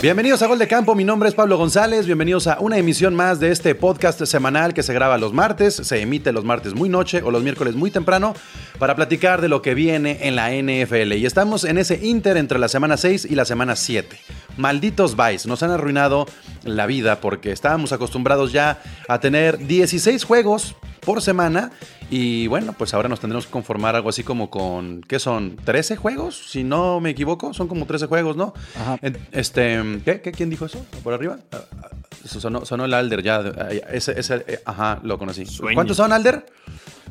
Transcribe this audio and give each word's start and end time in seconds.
Bienvenidos 0.00 0.42
a 0.42 0.46
Gol 0.46 0.60
de 0.60 0.68
Campo, 0.68 0.94
mi 0.94 1.02
nombre 1.02 1.28
es 1.28 1.34
Pablo 1.34 1.58
González, 1.58 2.06
bienvenidos 2.06 2.46
a 2.46 2.60
una 2.60 2.78
emisión 2.78 3.16
más 3.16 3.40
de 3.40 3.50
este 3.50 3.74
podcast 3.74 4.22
semanal 4.26 4.72
que 4.72 4.84
se 4.84 4.94
graba 4.94 5.18
los 5.18 5.32
martes, 5.32 5.74
se 5.74 6.00
emite 6.00 6.30
los 6.30 6.44
martes 6.44 6.74
muy 6.74 6.88
noche 6.88 7.20
o 7.20 7.32
los 7.32 7.42
miércoles 7.42 7.74
muy 7.74 7.90
temprano 7.90 8.32
para 8.78 8.94
platicar 8.94 9.40
de 9.40 9.48
lo 9.48 9.60
que 9.60 9.74
viene 9.74 10.28
en 10.28 10.36
la 10.36 10.50
NFL. 10.52 11.14
Y 11.14 11.26
estamos 11.26 11.64
en 11.64 11.78
ese 11.78 11.98
inter 12.06 12.36
entre 12.36 12.60
la 12.60 12.68
semana 12.68 12.96
6 12.96 13.26
y 13.28 13.34
la 13.34 13.44
semana 13.44 13.74
7. 13.74 14.16
Malditos 14.56 15.16
Vice, 15.16 15.48
nos 15.48 15.64
han 15.64 15.72
arruinado 15.72 16.26
la 16.62 16.86
vida 16.86 17.20
porque 17.20 17.50
estábamos 17.50 17.90
acostumbrados 17.90 18.52
ya 18.52 18.80
a 19.08 19.18
tener 19.18 19.58
16 19.58 20.22
juegos 20.22 20.76
por 21.08 21.22
semana 21.22 21.70
y 22.10 22.48
bueno, 22.48 22.74
pues 22.76 22.92
ahora 22.92 23.08
nos 23.08 23.18
tendremos 23.18 23.46
que 23.46 23.50
conformar 23.52 23.96
algo 23.96 24.10
así 24.10 24.22
como 24.24 24.50
con, 24.50 25.00
¿qué 25.08 25.18
son? 25.18 25.56
¿13 25.56 25.96
juegos? 25.96 26.50
Si 26.50 26.64
no 26.64 27.00
me 27.00 27.08
equivoco, 27.08 27.54
son 27.54 27.66
como 27.66 27.86
13 27.86 28.04
juegos, 28.08 28.36
¿no? 28.36 28.52
Ajá. 28.78 28.98
Este, 29.32 29.82
¿qué, 30.04 30.20
¿Qué? 30.20 30.32
¿Quién 30.32 30.50
dijo 30.50 30.66
eso? 30.66 30.84
¿Por 31.02 31.14
arriba? 31.14 31.38
Ah, 31.50 31.60
ah, 31.82 31.88
Sonó, 32.26 32.66
sonó 32.66 32.84
el 32.84 32.92
Alder, 32.92 33.22
ya. 33.22 33.40
Ese, 33.90 34.20
ese, 34.20 34.44
eh, 34.46 34.60
ajá, 34.66 35.00
lo 35.02 35.16
conocí. 35.18 35.46
Sueño. 35.46 35.74
¿Cuántos 35.74 35.96
son, 35.96 36.12
Alder? 36.12 36.44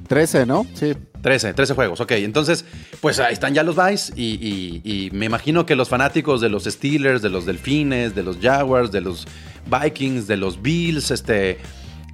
13, 0.07 0.45
¿no? 0.45 0.67
Sí. 0.75 0.93
13, 1.23 1.55
13 1.55 1.73
juegos, 1.73 1.99
ok. 1.99 2.11
Entonces, 2.11 2.65
pues 3.01 3.19
ahí 3.19 3.33
están 3.33 3.55
ya 3.55 3.63
los 3.63 3.75
Vice 3.75 4.13
y, 4.15 4.35
y- 4.35 4.81
y 5.07 5.09
me 5.11 5.25
imagino 5.25 5.65
que 5.65 5.75
los 5.75 5.89
fanáticos 5.89 6.39
de 6.39 6.49
los 6.49 6.65
Steelers, 6.65 7.23
de 7.23 7.29
los 7.29 7.47
Delfines, 7.47 8.13
de 8.13 8.21
los 8.21 8.37
Jaguars, 8.39 8.91
de 8.91 9.01
los 9.01 9.25
Vikings, 9.65 10.27
de 10.27 10.37
los 10.37 10.61
Bills, 10.61 11.09
este... 11.09 11.57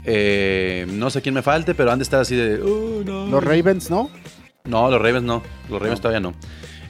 eh, 0.05 0.85
no 0.89 1.09
sé 1.09 1.21
quién 1.21 1.35
me 1.35 1.41
falte, 1.41 1.73
pero 1.75 1.91
han 1.91 1.99
de 1.99 2.03
estar 2.03 2.20
así 2.21 2.35
de... 2.35 2.61
"Oh, 2.61 3.03
no". 3.05 3.27
Los 3.27 3.44
Ravens, 3.44 3.89
¿no? 3.89 4.09
No, 4.66 4.89
los 4.89 5.02
Ravens 5.02 5.23
no. 5.23 5.44
Los 5.70 5.81
Ravens 5.81 5.99
todavía 6.02 6.20
no. 6.20 6.34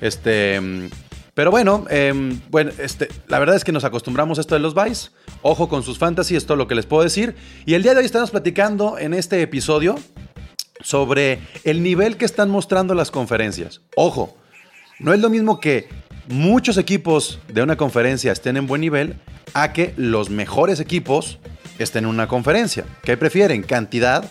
Este. 0.02 0.60
mm, 0.62 0.90
Pero 1.34 1.50
bueno, 1.50 1.86
em, 1.90 2.40
bueno, 2.52 2.72
este, 2.78 3.08
la 3.28 3.40
verdad 3.40 3.56
es 3.56 3.64
que 3.64 3.72
nos 3.72 3.84
acostumbramos 3.84 4.38
a 4.38 4.42
esto 4.42 4.54
de 4.54 4.60
los 4.62 4.76
buys. 4.76 5.12
Ojo 5.42 5.68
con 5.68 5.82
sus 5.82 5.98
fantasy, 5.98 6.36
esto 6.36 6.54
es 6.54 6.58
lo 6.60 6.68
que 6.68 6.76
les 6.76 6.86
puedo 6.86 7.02
decir. 7.04 7.36
Y 7.66 7.74
el 7.74 7.82
día 7.84 7.94
de 7.94 8.00
hoy 8.00 8.06
estamos 8.06 8.30
platicando 8.30 9.00
en 9.00 9.14
este 9.16 9.42
episodio 9.42 9.96
sobre 10.82 11.40
el 11.64 11.82
nivel 11.82 12.18
que 12.18 12.26
están 12.26 12.50
mostrando 12.50 12.94
las 12.94 13.10
conferencias. 13.10 13.82
Ojo, 13.96 14.38
no 15.00 15.14
es 15.14 15.20
lo 15.20 15.30
mismo 15.30 15.60
que 15.60 15.88
muchos 16.28 16.78
equipos 16.78 17.40
de 17.48 17.64
una 17.64 17.78
conferencia 17.78 18.32
estén 18.32 18.58
en 18.58 18.68
buen 18.68 18.82
nivel 18.82 19.16
a 19.54 19.74
que 19.74 19.94
los 19.98 20.30
mejores 20.30 20.80
equipos 20.80 21.40
estén 21.84 22.06
en 22.06 22.10
una 22.10 22.28
conferencia. 22.28 22.86
¿Qué 23.04 23.18
prefieren? 23.18 23.64
¿Cantidad 23.64 24.26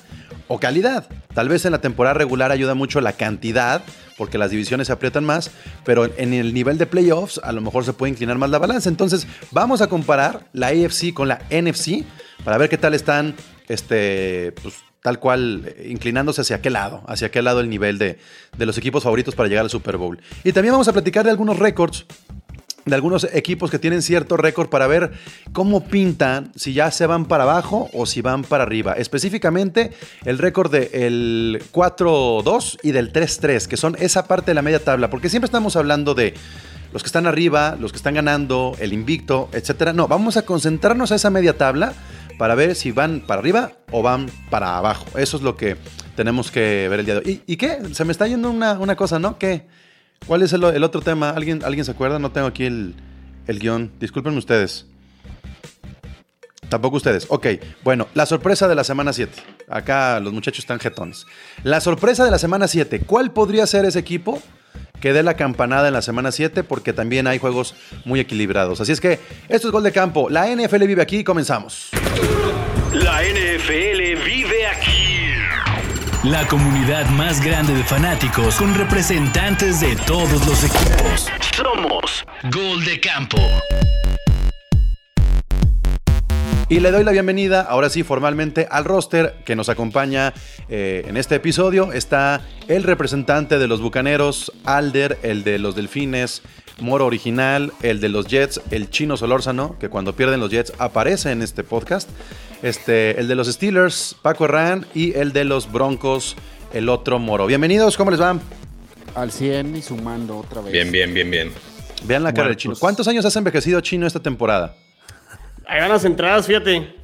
o 0.49 0.59
calidad? 0.59 1.09
Tal 1.35 1.49
vez 1.49 1.65
en 1.65 1.73
la 1.73 1.81
temporada 1.81 2.15
regular 2.15 2.51
ayuda 2.51 2.75
mucho 2.75 3.01
la 3.01 3.13
cantidad 3.13 3.83
porque 4.19 4.39
las 4.39 4.51
divisiones 4.51 4.87
se 4.87 4.93
aprietan 4.93 5.25
más, 5.25 5.51
pero 5.85 6.05
en 6.17 6.33
el 6.33 6.55
nivel 6.55 6.79
de 6.79 6.87
playoffs 6.87 7.41
a 7.43 7.53
lo 7.53 7.61
mejor 7.61 7.85
se 7.85 7.93
puede 7.93 8.11
inclinar 8.13 8.39
más 8.39 8.51
la 8.51 8.59
balanza. 8.59 8.89
Entonces 8.89 9.27
vamos 9.51 9.81
a 9.81 9.89
comparar 9.89 10.47
la 10.53 10.69
AFC 10.69 11.13
con 11.13 11.29
la 11.29 11.41
NFC 11.51 12.05
para 12.45 12.59
ver 12.59 12.69
qué 12.69 12.79
tal 12.79 12.95
están, 12.95 13.35
este, 13.69 14.53
pues, 14.63 14.75
tal 15.03 15.19
cual, 15.19 15.63
eh, 15.67 15.89
inclinándose 15.91 16.43
hacia 16.43 16.61
qué 16.61 16.71
lado, 16.71 17.03
hacia 17.07 17.31
qué 17.31 17.43
lado 17.43 17.61
el 17.61 17.69
nivel 17.69 17.99
de, 17.99 18.19
de 18.57 18.67
los 18.67 18.79
equipos 18.79 19.03
favoritos 19.03 19.35
para 19.35 19.49
llegar 19.49 19.65
al 19.65 19.71
Super 19.71 19.97
Bowl. 19.97 20.21
Y 20.45 20.53
también 20.53 20.73
vamos 20.73 20.89
a 20.89 20.93
platicar 20.93 21.25
de 21.25 21.31
algunos 21.31 21.59
récords 21.59 22.07
de 22.85 22.95
algunos 22.95 23.25
equipos 23.33 23.71
que 23.71 23.79
tienen 23.79 24.03
cierto 24.03 24.37
récord 24.37 24.69
para 24.69 24.87
ver 24.87 25.13
cómo 25.53 25.85
pintan, 25.85 26.53
si 26.57 26.73
ya 26.73 26.91
se 26.91 27.07
van 27.07 27.27
para 27.27 27.45
abajo 27.45 27.89
o 27.93 28.07
si 28.07 28.21
van 28.21 28.43
para 28.43 28.65
arriba. 28.65 28.95
Específicamente 28.95 29.93
el 30.25 30.39
récord 30.39 30.71
del 30.71 31.63
4-2 31.73 32.79
y 32.83 32.93
del 32.93 33.13
3-3, 33.13 33.67
que 33.67 33.77
son 33.77 33.97
esa 34.01 34.27
parte 34.27 34.51
de 34.51 34.55
la 34.55 34.63
media 34.63 34.83
tabla, 34.83 35.11
porque 35.11 35.29
siempre 35.29 35.47
estamos 35.47 35.77
hablando 35.77 36.15
de 36.15 36.35
los 36.93 37.03
que 37.03 37.07
están 37.07 37.27
arriba, 37.27 37.77
los 37.81 37.93
que 37.93 37.97
están 37.97 38.15
ganando, 38.15 38.77
el 38.79 38.93
invicto, 38.93 39.49
etcétera. 39.53 39.93
No, 39.93 40.09
vamos 40.09 40.37
a 40.37 40.43
concentrarnos 40.43 41.13
a 41.13 41.15
esa 41.15 41.31
media 41.31 41.57
tabla 41.57 41.95
para 42.39 42.55
ver 42.55 42.75
si 42.75 42.93
van 42.93 43.21
para 43.21 43.41
arriba 43.41 43.73
o 43.91 44.03
van 44.03 44.27
para 44.51 44.77
abajo. 44.77 45.07
Eso 45.17 45.37
es 45.37 45.43
lo 45.43 45.57
que 45.57 45.77
tenemos 46.17 46.51
que 46.51 46.89
ver 46.89 47.01
el 47.01 47.07
día 47.07 47.15
de 47.15 47.21
hoy. 47.21 47.43
¿Y, 47.47 47.53
y 47.55 47.57
qué? 47.57 47.79
Se 47.93 48.05
me 48.05 48.13
está 48.13 48.27
yendo 48.27 48.51
una, 48.51 48.75
una 48.75 48.97
cosa, 48.97 49.19
¿no? 49.19 49.39
¿Qué? 49.39 49.67
¿Cuál 50.27 50.43
es 50.43 50.53
el, 50.53 50.65
otro 50.85 51.01
tema? 51.01 51.31
¿Alguien, 51.31 51.63
¿Alguien 51.65 51.85
se 51.85 51.91
acuerda? 51.91 52.19
No 52.19 52.31
tengo 52.31 52.47
aquí 52.47 52.65
el, 52.65 52.95
el 53.47 53.59
guion. 53.59 53.91
Discúlpenme 53.99 54.39
ustedes. 54.39 54.87
Tampoco 56.69 56.97
ustedes. 56.97 57.27
Ok, 57.29 57.49
bueno, 57.85 58.09
la 58.15 58.25
sorpresa 58.25 58.67
de 58.67 58.75
la 58.75 58.83
semana 58.83 59.13
7. 59.13 59.31
Acá 59.69 60.21
los 60.21 60.33
muchachos 60.33 60.61
están 60.61 60.81
jetones. 60.81 61.27
La 61.65 61.83
sorpresa 61.83 62.25
de 62.25 62.31
la 62.31 62.39
semana 62.39 62.67
7. 62.67 63.01
¿Cuál 63.01 63.33
podría 63.33 63.67
ser 63.67 63.85
ese 63.85 63.99
equipo 63.99 64.43
que 64.99 65.13
dé 65.13 65.23
la 65.23 65.35
campanada 65.35 65.89
en 65.89 65.95
la 65.95 66.01
semana 66.01 66.33
7? 66.33 66.65
Porque 66.65 66.95
también 66.95 67.27
hay 67.27 67.39
juegos 67.39 67.75
muy 68.07 68.21
equilibrados. 68.21 68.81
Así 68.81 68.91
es 68.91 69.03
que 69.03 69.21
esto 69.51 69.69
es 69.69 69.73
Gol 69.73 69.83
de 69.83 69.93
Campo. 69.93 70.31
La 70.31 70.47
NFL 70.47 70.85
vive 70.87 71.03
aquí 71.03 71.25
comenzamos. 71.25 71.91
La 72.95 73.21
NFL 73.23 74.25
vive 74.25 74.67
aquí. 74.67 74.92
La 76.25 76.47
comunidad 76.47 77.11
más 77.11 77.45
grande 77.45 77.75
de 77.75 77.83
fanáticos 77.83 78.55
con 78.55 78.77
representantes 78.77 79.81
de 79.81 79.97
todos 80.07 80.47
los 80.47 80.63
equipos. 80.63 81.27
Somos 81.57 82.25
Gol 82.45 82.85
de 82.85 83.01
Campo. 83.01 83.39
Y 86.69 86.79
le 86.79 86.93
doy 86.93 87.03
la 87.03 87.11
bienvenida, 87.11 87.63
ahora 87.63 87.91
sí, 87.91 88.05
formalmente 88.05 88.69
al 88.71 88.85
roster 88.85 89.35
que 89.45 89.57
nos 89.57 89.69
acompaña 89.69 90.33
eh, 90.69 91.05
en 91.09 91.17
este 91.17 91.35
episodio. 91.35 91.93
Está 91.93 92.41
el 92.69 92.85
representante 92.85 93.59
de 93.59 93.67
los 93.67 93.81
Bucaneros, 93.81 94.53
Alder, 94.65 95.19
el 95.25 95.43
de 95.43 95.59
los 95.59 95.75
Delfines, 95.75 96.43
Moro 96.79 97.07
Original, 97.07 97.73
el 97.83 98.01
de 98.01 98.09
los 98.09 98.29
Jets, 98.29 98.61
el 98.71 98.91
chino 98.91 99.17
Solórzano, 99.17 99.77
que 99.81 99.89
cuando 99.89 100.15
pierden 100.15 100.39
los 100.39 100.53
Jets 100.53 100.73
aparece 100.79 101.33
en 101.33 101.43
este 101.43 101.65
podcast. 101.65 102.09
Este, 102.63 103.19
el 103.19 103.27
de 103.27 103.35
los 103.35 103.49
Steelers, 103.49 104.15
Paco 104.23 104.45
Herrán, 104.45 104.87
y 104.95 105.15
el 105.15 105.33
de 105.33 105.45
los 105.45 105.71
Broncos, 105.71 106.37
el 106.73 106.89
otro 106.89 107.19
Moro. 107.19 107.47
Bienvenidos, 107.47 107.97
¿cómo 107.97 108.13
les 108.13 108.21
va? 108.21 108.39
Al 109.17 109.33
100 109.33 109.77
y 109.77 109.83
sumando 109.83 110.39
otra 110.39 110.61
vez. 110.61 110.73
Bien, 110.73 110.93
bien, 110.93 111.13
bien, 111.13 111.29
bien. 111.29 111.53
Vean 112.05 112.23
la 112.23 112.33
cara 112.33 112.49
del 112.49 112.57
chino. 112.57 112.75
¿Cuántos 112.79 113.09
años 113.09 113.25
has 113.25 113.35
envejecido 113.35 113.81
chino 113.81 114.07
esta 114.07 114.21
temporada? 114.21 114.77
Ahí 115.67 115.81
van 115.81 115.89
las 115.89 116.05
entradas, 116.05 116.47
fíjate. 116.47 116.95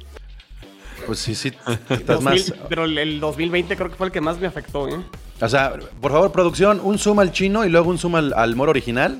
Pues 1.05 1.19
sí, 1.19 1.35
sí, 1.35 1.51
estás 1.89 2.21
más. 2.21 2.47
2000, 2.47 2.67
pero 2.69 2.85
el, 2.85 2.97
el 2.97 3.19
2020 3.19 3.75
creo 3.75 3.89
que 3.89 3.95
fue 3.95 4.07
el 4.07 4.13
que 4.13 4.21
más 4.21 4.39
me 4.39 4.47
afectó, 4.47 4.87
¿eh? 4.87 5.01
O 5.41 5.49
sea, 5.49 5.73
por 5.99 6.11
favor, 6.11 6.31
producción, 6.31 6.79
un 6.81 6.97
zoom 6.97 7.19
al 7.19 7.33
chino 7.33 7.65
y 7.65 7.69
luego 7.69 7.89
un 7.89 7.97
zoom 7.97 8.15
al, 8.15 8.33
al 8.33 8.55
moro 8.55 8.69
original 8.71 9.19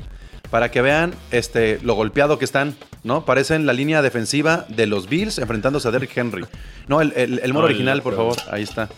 para 0.50 0.72
que 0.72 0.82
vean 0.82 1.14
este, 1.32 1.80
lo 1.82 1.96
golpeado 1.96 2.40
que 2.40 2.46
están, 2.46 2.76
¿no? 3.04 3.26
Parecen 3.26 3.66
la 3.66 3.74
línea 3.74 4.02
defensiva 4.02 4.66
de 4.70 4.86
los 4.88 5.08
Bills 5.10 5.38
enfrentándose 5.38 5.88
a 5.88 5.92
Derrick 5.92 6.16
Henry. 6.18 6.46
No, 6.88 7.02
el, 7.02 7.14
el- 7.16 7.40
el 7.44 7.54
moro 7.54 7.68
Ay, 7.68 7.74
original, 7.74 8.02
por 8.02 8.16
favor, 8.16 8.38
ahí 8.52 8.64
está. 8.64 8.90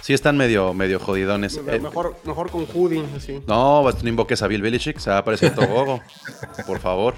Sí 0.00 0.12
están 0.14 0.36
medio, 0.36 0.74
medio 0.74 0.98
jodidones. 0.98 1.60
Eh, 1.68 1.78
mejor, 1.78 2.16
mejor 2.24 2.50
con 2.50 2.66
hoodie, 2.74 3.04
así. 3.16 3.38
no, 3.46 3.82
no 3.88 4.08
invoques 4.08 4.42
a 4.42 4.48
Bill 4.48 4.60
Belichick, 4.62 4.98
se 4.98 5.10
va 5.10 5.16
a 5.16 5.18
aparecer 5.20 5.54
Togogo, 5.54 6.00
por 6.66 6.80
favor. 6.80 7.14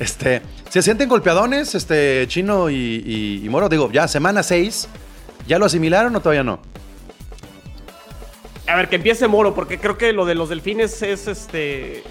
Este, 0.00 0.42
¿se 0.68 0.82
sienten 0.82 1.08
golpeadones, 1.08 1.76
este, 1.76 2.24
chino 2.26 2.68
y, 2.70 2.74
y- 2.74 3.42
y 3.44 3.48
moro? 3.48 3.68
Digo, 3.68 3.92
ya 3.92 4.08
semana 4.08 4.42
6, 4.42 4.88
¿ya 5.46 5.58
lo 5.60 5.66
asimilaron 5.66 6.16
o 6.16 6.20
todavía 6.20 6.42
no? 6.42 6.58
A 8.66 8.76
ver, 8.76 8.88
que 8.88 8.96
empiece 8.96 9.28
Moro, 9.28 9.54
porque 9.54 9.78
creo 9.78 9.98
que 9.98 10.12
lo 10.12 10.24
de 10.24 10.34
los 10.34 10.48
delfines 10.48 11.02
es 11.02 11.28
este. 11.28 12.02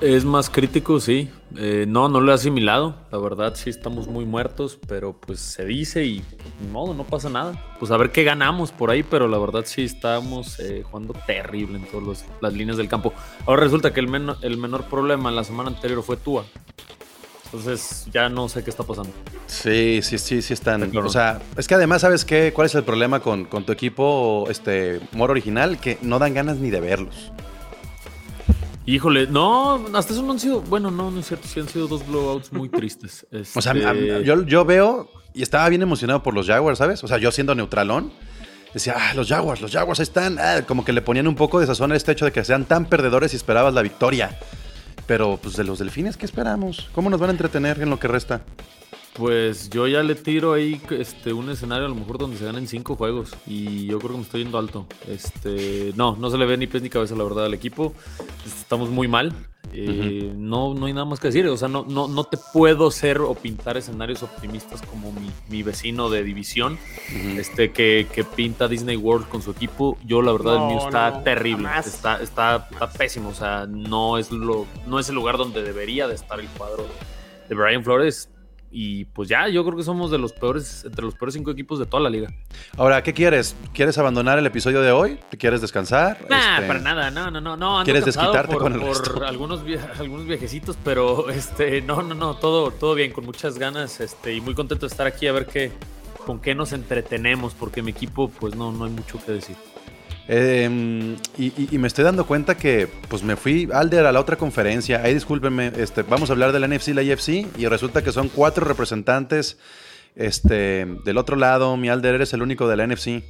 Es 0.00 0.24
más 0.24 0.48
crítico, 0.48 1.00
sí. 1.00 1.28
Eh, 1.56 1.84
no, 1.88 2.08
no 2.08 2.20
lo 2.20 2.30
he 2.30 2.34
asimilado. 2.34 2.94
La 3.10 3.18
verdad, 3.18 3.54
sí 3.56 3.68
estamos 3.68 4.06
muy 4.06 4.24
muertos, 4.24 4.78
pero 4.86 5.12
pues 5.18 5.40
se 5.40 5.64
dice 5.64 6.04
y 6.04 6.22
ni 6.60 6.68
modo, 6.70 6.94
no 6.94 7.02
pasa 7.02 7.28
nada. 7.28 7.60
Pues 7.80 7.90
a 7.90 7.96
ver 7.96 8.12
qué 8.12 8.22
ganamos 8.22 8.70
por 8.70 8.90
ahí, 8.90 9.02
pero 9.02 9.26
la 9.26 9.38
verdad 9.38 9.62
sí 9.66 9.82
estamos 9.82 10.60
eh, 10.60 10.84
jugando 10.88 11.14
terrible 11.26 11.78
en 11.78 11.86
todas 11.86 12.24
las 12.40 12.52
líneas 12.52 12.76
del 12.76 12.88
campo. 12.88 13.12
Ahora 13.44 13.64
resulta 13.64 13.92
que 13.92 13.98
el, 13.98 14.06
meno- 14.06 14.36
el 14.42 14.56
menor 14.56 14.84
problema 14.84 15.30
en 15.30 15.36
la 15.36 15.42
semana 15.42 15.70
anterior 15.70 16.02
fue 16.04 16.16
Tua. 16.16 16.44
Entonces 17.46 18.06
ya 18.12 18.28
no 18.28 18.48
sé 18.48 18.62
qué 18.62 18.70
está 18.70 18.84
pasando. 18.84 19.10
Sí, 19.46 20.00
sí, 20.02 20.18
sí, 20.18 20.42
sí 20.42 20.52
están. 20.52 20.82
Está 20.82 20.92
claro. 20.92 21.06
O 21.08 21.10
sea, 21.10 21.40
es 21.56 21.66
que 21.66 21.74
además, 21.74 22.02
¿sabes 22.02 22.24
qué? 22.24 22.52
¿Cuál 22.54 22.66
es 22.66 22.74
el 22.76 22.84
problema 22.84 23.18
con, 23.20 23.46
con 23.46 23.64
tu 23.64 23.72
equipo, 23.72 24.46
este, 24.48 25.00
Moro 25.12 25.32
Original? 25.32 25.80
Que 25.80 25.98
no 26.02 26.18
dan 26.20 26.34
ganas 26.34 26.58
ni 26.58 26.70
de 26.70 26.80
verlos. 26.80 27.32
Híjole, 28.88 29.26
no, 29.26 29.84
hasta 29.92 30.14
eso 30.14 30.22
no 30.22 30.32
han 30.32 30.38
sido. 30.40 30.62
Bueno, 30.62 30.90
no, 30.90 31.10
no 31.10 31.20
es 31.20 31.26
cierto, 31.26 31.46
sí 31.46 31.60
han 31.60 31.68
sido 31.68 31.88
dos 31.88 32.06
blowouts 32.08 32.54
muy 32.54 32.70
tristes. 32.70 33.26
O 33.54 33.60
sea, 33.60 33.72
Este, 33.72 34.24
yo, 34.24 34.46
yo 34.46 34.64
veo 34.64 35.10
y 35.34 35.42
estaba 35.42 35.68
bien 35.68 35.82
emocionado 35.82 36.22
por 36.22 36.32
los 36.32 36.46
Jaguars, 36.46 36.78
¿sabes? 36.78 37.04
O 37.04 37.06
sea, 37.06 37.18
yo 37.18 37.30
siendo 37.30 37.54
neutralón, 37.54 38.10
decía, 38.72 38.94
ah, 38.96 39.12
los 39.12 39.28
Jaguars, 39.28 39.60
los 39.60 39.72
Jaguars 39.72 40.00
están. 40.00 40.38
Ah, 40.38 40.62
como 40.66 40.86
que 40.86 40.94
le 40.94 41.02
ponían 41.02 41.28
un 41.28 41.34
poco 41.34 41.60
de 41.60 41.66
sazón 41.66 41.92
a 41.92 41.96
este 41.96 42.12
hecho 42.12 42.24
de 42.24 42.32
que 42.32 42.42
sean 42.46 42.64
tan 42.64 42.86
perdedores 42.86 43.34
y 43.34 43.36
esperabas 43.36 43.74
la 43.74 43.82
victoria. 43.82 44.38
Pero, 45.06 45.38
pues, 45.42 45.54
de 45.56 45.64
los 45.64 45.78
delfines, 45.78 46.16
¿qué 46.16 46.24
esperamos? 46.24 46.88
¿Cómo 46.94 47.10
nos 47.10 47.20
van 47.20 47.28
a 47.28 47.32
entretener 47.32 47.82
en 47.82 47.90
lo 47.90 47.98
que 47.98 48.08
resta? 48.08 48.40
Pues 49.18 49.68
yo 49.68 49.88
ya 49.88 50.04
le 50.04 50.14
tiro 50.14 50.52
ahí 50.52 50.80
este, 50.90 51.32
un 51.32 51.50
escenario 51.50 51.86
a 51.86 51.88
lo 51.88 51.96
mejor 51.96 52.18
donde 52.18 52.36
se 52.36 52.44
ganen 52.44 52.68
cinco 52.68 52.94
juegos. 52.94 53.34
Y 53.48 53.86
yo 53.86 53.98
creo 53.98 54.12
que 54.12 54.18
me 54.18 54.22
estoy 54.22 54.44
yendo 54.44 54.58
alto. 54.58 54.86
Este, 55.08 55.92
no, 55.96 56.14
no 56.14 56.30
se 56.30 56.38
le 56.38 56.46
ve 56.46 56.56
ni 56.56 56.68
pies 56.68 56.84
ni 56.84 56.88
cabeza 56.88 57.16
la 57.16 57.24
verdad 57.24 57.46
al 57.46 57.52
equipo. 57.52 57.92
Estamos 58.46 58.90
muy 58.90 59.08
mal. 59.08 59.32
Eh, 59.72 60.32
no, 60.36 60.72
no 60.72 60.86
hay 60.86 60.92
nada 60.92 61.04
más 61.04 61.18
que 61.18 61.26
decir. 61.28 61.48
O 61.48 61.56
sea, 61.56 61.66
no, 61.66 61.84
no, 61.88 62.06
no 62.06 62.22
te 62.24 62.38
puedo 62.52 62.92
ser 62.92 63.20
o 63.20 63.34
pintar 63.34 63.76
escenarios 63.76 64.22
optimistas 64.22 64.82
como 64.82 65.10
mi, 65.10 65.30
mi 65.48 65.64
vecino 65.64 66.10
de 66.10 66.22
división, 66.22 66.78
este 67.36 67.72
que, 67.72 68.06
que 68.14 68.22
pinta 68.22 68.68
Disney 68.68 68.96
World 68.96 69.28
con 69.28 69.42
su 69.42 69.50
equipo. 69.50 69.98
Yo, 70.04 70.22
la 70.22 70.30
verdad, 70.30 70.54
el 70.54 70.74
mío 70.76 70.86
está 70.86 71.10
no, 71.10 71.22
terrible. 71.24 71.68
Está, 71.84 72.22
está, 72.22 72.68
está 72.70 72.92
pésimo. 72.92 73.30
O 73.30 73.34
sea, 73.34 73.66
no 73.66 74.16
es, 74.16 74.30
lo, 74.30 74.66
no 74.86 75.00
es 75.00 75.08
el 75.08 75.16
lugar 75.16 75.38
donde 75.38 75.64
debería 75.64 76.06
de 76.06 76.14
estar 76.14 76.38
el 76.38 76.46
cuadro 76.50 76.86
de 77.48 77.54
Brian 77.56 77.82
Flores. 77.82 78.30
Y 78.70 79.06
pues 79.06 79.30
ya, 79.30 79.48
yo 79.48 79.64
creo 79.64 79.76
que 79.78 79.82
somos 79.82 80.10
de 80.10 80.18
los 80.18 80.32
peores, 80.34 80.84
entre 80.84 81.02
los 81.04 81.14
peores 81.14 81.32
cinco 81.34 81.50
equipos 81.50 81.78
de 81.78 81.86
toda 81.86 82.02
la 82.02 82.10
liga. 82.10 82.28
Ahora, 82.76 83.02
¿qué 83.02 83.14
quieres? 83.14 83.56
¿Quieres 83.72 83.96
abandonar 83.96 84.38
el 84.38 84.44
episodio 84.46 84.82
de 84.82 84.92
hoy? 84.92 85.18
¿Te 85.30 85.38
quieres 85.38 85.60
descansar? 85.62 86.18
Nah, 86.28 86.56
Este, 86.56 86.66
para 86.66 86.80
nada, 86.80 87.10
no, 87.10 87.30
no, 87.30 87.40
no, 87.40 87.56
no. 87.56 87.82
¿Quieres 87.84 88.04
desquitarte 88.04 88.52
por, 88.52 88.62
con 88.62 88.74
el 88.74 88.80
por 88.80 88.88
resto? 88.90 89.24
algunos, 89.26 89.64
via- 89.64 89.90
algunos 89.98 90.26
viajecitos, 90.26 90.76
pero 90.84 91.30
este, 91.30 91.80
no, 91.80 92.02
no, 92.02 92.14
no, 92.14 92.36
todo, 92.36 92.70
todo 92.70 92.94
bien, 92.94 93.12
con 93.12 93.24
muchas 93.24 93.58
ganas, 93.58 94.00
este, 94.00 94.34
y 94.34 94.40
muy 94.42 94.54
contento 94.54 94.86
de 94.86 94.90
estar 94.90 95.06
aquí 95.06 95.26
a 95.26 95.32
ver 95.32 95.46
qué, 95.46 95.72
con 96.26 96.38
qué 96.38 96.54
nos 96.54 96.72
entretenemos, 96.72 97.54
porque 97.54 97.80
mi 97.80 97.92
equipo, 97.92 98.28
pues 98.28 98.54
no, 98.54 98.70
no 98.70 98.84
hay 98.84 98.90
mucho 98.90 99.18
que 99.24 99.32
decir. 99.32 99.56
Eh, 100.30 101.16
y, 101.38 101.46
y- 101.46 101.68
y 101.72 101.78
me 101.78 101.88
estoy 101.88 102.04
dando 102.04 102.26
cuenta 102.26 102.56
que 102.56 102.86
pues 103.08 103.22
me 103.22 103.36
fui, 103.36 103.68
Alder, 103.72 104.06
a 104.06 104.12
la 104.12 104.20
otra 104.20 104.36
conferencia. 104.36 105.00
Ahí 105.02 105.14
discúlpenme, 105.14 105.72
este, 105.76 106.02
vamos 106.02 106.28
a 106.30 106.34
hablar 106.34 106.52
de 106.52 106.60
la 106.60 106.68
NFC 106.68 106.88
y 106.88 106.94
la 106.94 107.02
IFC. 107.02 107.46
Y 107.58 107.66
resulta 107.66 108.02
que 108.02 108.12
son 108.12 108.28
cuatro 108.28 108.64
representantes 108.66 109.56
este, 110.16 110.86
del 111.04 111.16
otro 111.18 111.36
lado. 111.36 111.76
Mi 111.76 111.88
Alder, 111.88 112.16
eres 112.16 112.32
el 112.34 112.42
único 112.42 112.68
de 112.68 112.76
la 112.76 112.86
NFC. 112.86 113.22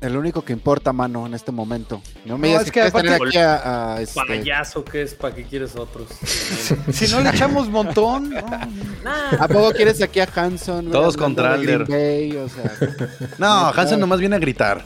El 0.00 0.16
único 0.16 0.44
que 0.44 0.52
importa, 0.52 0.92
mano, 0.92 1.26
en 1.26 1.34
este 1.34 1.52
momento. 1.52 2.00
No 2.24 2.38
me 2.38 2.48
No, 2.48 2.48
digas 2.48 2.62
es 2.66 2.72
que 2.72 2.80
que 2.82 2.90
tener 2.90 3.12
aparte- 3.14 3.28
aquí 3.28 3.38
a, 3.38 3.94
a, 3.94 4.00
este, 4.00 4.20
Payaso 4.26 4.84
que 4.84 5.02
es, 5.02 5.14
¿para 5.14 5.34
qué 5.34 5.44
quieres 5.44 5.76
otros? 5.76 6.08
Si 6.92 7.08
no 7.08 7.20
le 7.20 7.30
echamos 7.30 7.68
montón, 7.68 8.30
no. 8.30 8.40
¿A 9.38 9.48
poco 9.48 9.72
quieres 9.72 10.00
aquí 10.02 10.18
a 10.20 10.28
Hanson? 10.34 10.90
Todos 10.90 11.16
contra 11.16 11.54
Alder. 11.54 11.84
Bay, 11.84 12.32
o 12.36 12.48
sea, 12.48 12.72
No, 13.38 13.66
Neta. 13.68 13.80
Hansen 13.80 14.00
nomás 14.00 14.18
viene 14.18 14.36
a 14.36 14.38
gritar. 14.38 14.84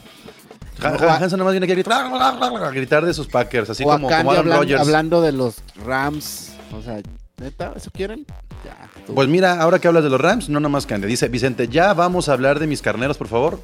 Ha- 0.81 0.89
No, 0.91 1.09
Ha- 1.09 1.15
Hansen 1.17 1.39
nomás 1.39 1.53
viene 1.53 1.65
a 1.65 1.69
gritar, 1.69 2.05
a 2.13 2.69
gritar 2.71 3.05
de 3.05 3.13
sus 3.13 3.27
Packers, 3.27 3.69
así 3.69 3.83
o 3.83 3.87
como, 3.87 3.97
como 3.97 4.09
Candy 4.09 4.29
Aaron 4.35 4.45
hablan- 4.51 4.57
Rodgers. 4.59 4.81
hablando 4.81 5.21
de 5.21 5.31
los 5.31 5.55
Rams. 5.85 6.53
O 6.77 6.81
sea, 6.81 7.01
¿neta? 7.37 7.73
¿Eso 7.75 7.89
quieren? 7.91 8.25
Ya. 8.65 8.89
tú. 9.05 9.13
Pues 9.15 9.27
mira, 9.27 9.61
ahora 9.61 9.79
que 9.79 9.87
hablas 9.87 10.03
de 10.03 10.09
los 10.09 10.19
Rams, 10.19 10.49
no 10.49 10.59
nomás 10.59 10.85
Candy. 10.85 11.07
Dice 11.07 11.27
Vicente, 11.29 11.67
ya 11.67 11.93
vamos 11.93 12.29
a 12.29 12.33
hablar 12.33 12.59
de 12.59 12.67
mis 12.67 12.81
carneros, 12.81 13.17
por 13.17 13.27
favor. 13.27 13.61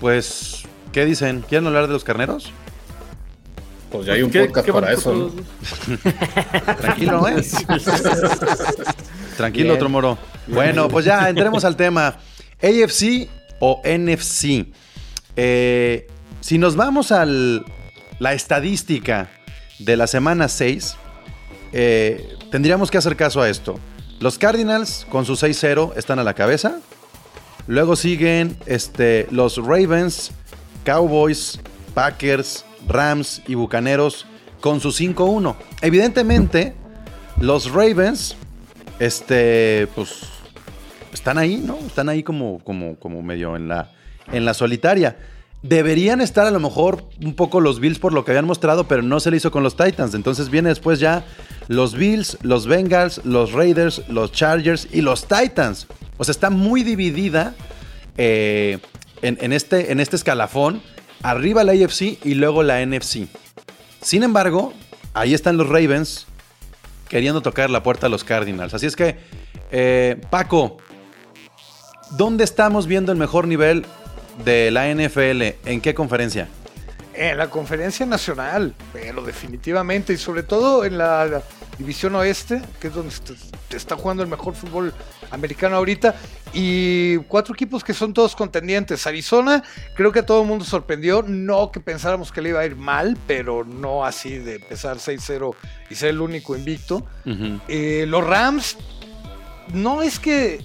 Pues, 0.00 0.62
¿qué 0.92 1.04
dicen? 1.04 1.42
¿Quieren 1.48 1.66
hablar 1.66 1.86
de 1.86 1.92
los 1.92 2.04
carneros? 2.04 2.50
Pues 3.90 4.04
ya 4.06 4.14
hay 4.14 4.22
un 4.22 4.30
¿Qué- 4.30 4.44
podcast 4.46 4.66
qué 4.66 4.72
para 4.72 4.92
eso. 4.92 5.32
Tranquilo, 6.80 7.28
¿eh? 7.28 7.36
Tranquilo, 9.36 9.64
Bien. 9.66 9.76
otro 9.76 9.88
moro. 9.88 10.18
Bueno, 10.48 10.88
pues 10.88 11.04
ya 11.04 11.28
entremos 11.28 11.64
al 11.64 11.76
tema. 11.76 12.16
AFC 12.62 13.28
o 13.60 13.80
NFC. 13.84 14.66
Eh, 15.36 16.06
si 16.46 16.58
nos 16.58 16.76
vamos 16.76 17.10
a 17.10 17.26
la 17.26 18.32
estadística 18.32 19.28
de 19.80 19.96
la 19.96 20.06
semana 20.06 20.46
6, 20.46 20.96
eh, 21.72 22.36
tendríamos 22.52 22.88
que 22.88 22.98
hacer 22.98 23.16
caso 23.16 23.42
a 23.42 23.48
esto. 23.48 23.80
Los 24.20 24.38
Cardinals 24.38 25.08
con 25.10 25.24
su 25.24 25.32
6-0 25.32 25.94
están 25.96 26.20
a 26.20 26.22
la 26.22 26.34
cabeza. 26.34 26.78
Luego 27.66 27.96
siguen 27.96 28.56
este, 28.66 29.26
los 29.32 29.56
Ravens, 29.56 30.30
Cowboys, 30.84 31.58
Packers, 31.94 32.64
Rams 32.86 33.42
y 33.48 33.56
Bucaneros 33.56 34.24
con 34.60 34.78
su 34.78 34.90
5-1. 34.90 35.56
Evidentemente, 35.82 36.76
los 37.40 37.72
Ravens, 37.72 38.36
este, 39.00 39.88
pues, 39.96 40.20
están 41.12 41.38
ahí, 41.38 41.56
¿no? 41.56 41.76
Están 41.84 42.08
ahí 42.08 42.22
como, 42.22 42.60
como, 42.62 42.94
como 43.00 43.20
medio 43.20 43.56
en 43.56 43.66
la, 43.66 43.90
en 44.30 44.44
la 44.44 44.54
solitaria. 44.54 45.16
Deberían 45.62 46.20
estar 46.20 46.46
a 46.46 46.50
lo 46.50 46.60
mejor 46.60 47.04
un 47.22 47.34
poco 47.34 47.60
los 47.60 47.80
Bills 47.80 47.98
por 47.98 48.12
lo 48.12 48.24
que 48.24 48.30
habían 48.30 48.46
mostrado, 48.46 48.86
pero 48.86 49.02
no 49.02 49.18
se 49.20 49.30
le 49.30 49.38
hizo 49.38 49.50
con 49.50 49.62
los 49.62 49.76
Titans. 49.76 50.14
Entonces 50.14 50.50
viene 50.50 50.68
después 50.68 51.00
ya 51.00 51.24
los 51.68 51.94
Bills, 51.94 52.38
los 52.42 52.66
Bengals, 52.66 53.20
los 53.24 53.52
Raiders, 53.52 54.02
los 54.08 54.32
Chargers 54.32 54.86
y 54.92 55.00
los 55.00 55.26
Titans. 55.26 55.86
O 56.18 56.24
sea, 56.24 56.32
está 56.32 56.50
muy 56.50 56.82
dividida 56.82 57.54
eh, 58.16 58.78
en, 59.22 59.52
este, 59.52 59.92
este 60.00 60.16
escalafón. 60.16 60.82
Arriba 61.22 61.64
la 61.64 61.72
AFC 61.72 62.18
y 62.24 62.34
luego 62.34 62.62
la 62.62 62.84
NFC. 62.84 63.26
Sin 64.00 64.22
embargo, 64.22 64.72
ahí 65.14 65.34
están 65.34 65.56
los 65.56 65.68
Ravens 65.68 66.26
queriendo 67.08 67.40
tocar 67.40 67.70
la 67.70 67.82
puerta 67.82 68.06
a 68.06 68.10
los 68.10 68.24
Cardinals. 68.24 68.74
Así 68.74 68.86
es 68.86 68.96
que, 68.96 69.16
eh, 69.70 70.20
Paco, 70.30 70.76
¿dónde 72.12 72.44
estamos 72.44 72.86
viendo 72.86 73.12
el 73.12 73.18
mejor 73.18 73.48
nivel 73.48 73.84
de 74.44 74.70
la 74.70 74.92
NFL? 74.92 75.68
¿En 75.68 75.80
qué 75.80 75.94
conferencia? 75.94 76.48
En 77.14 77.38
la 77.38 77.48
conferencia 77.48 78.04
nacional, 78.04 78.74
pero 78.92 79.22
definitivamente, 79.22 80.12
y 80.12 80.18
sobre 80.18 80.42
todo 80.42 80.84
en 80.84 80.98
la, 80.98 81.42
división 81.78 82.14
oeste, 82.14 82.62
que 82.80 82.88
es 82.88 82.94
donde 82.94 83.14
te 83.68 83.76
está 83.76 83.96
jugando 83.96 84.22
el 84.22 84.28
mejor 84.28 84.54
fútbol 84.54 84.92
americano 85.30 85.76
ahorita, 85.76 86.14
y 86.52 87.18
cuatro 87.28 87.54
equipos 87.54 87.84
que 87.84 87.92
son 87.92 88.14
todos 88.14 88.34
contendientes. 88.34 89.06
Arizona, 89.06 89.62
creo 89.94 90.12
que 90.12 90.20
a 90.20 90.26
todo 90.26 90.42
el 90.42 90.48
mundo 90.48 90.64
sorprendió, 90.64 91.22
no 91.22 91.70
que 91.70 91.80
pensáramos 91.80 92.32
que 92.32 92.40
le 92.40 92.50
iba 92.50 92.60
a 92.60 92.66
ir 92.66 92.76
mal, 92.76 93.16
pero 93.26 93.64
no 93.64 94.04
así 94.04 94.38
de 94.38 94.56
empezar 94.56 94.96
6-0 94.96 95.54
y 95.90 95.94
ser 95.94 96.10
el 96.10 96.20
único 96.20 96.56
invicto. 96.56 97.06
Eh, 97.68 98.04
los 98.08 98.24
Rams, 98.24 98.78
no 99.72 100.02
es 100.02 100.18
que 100.18 100.64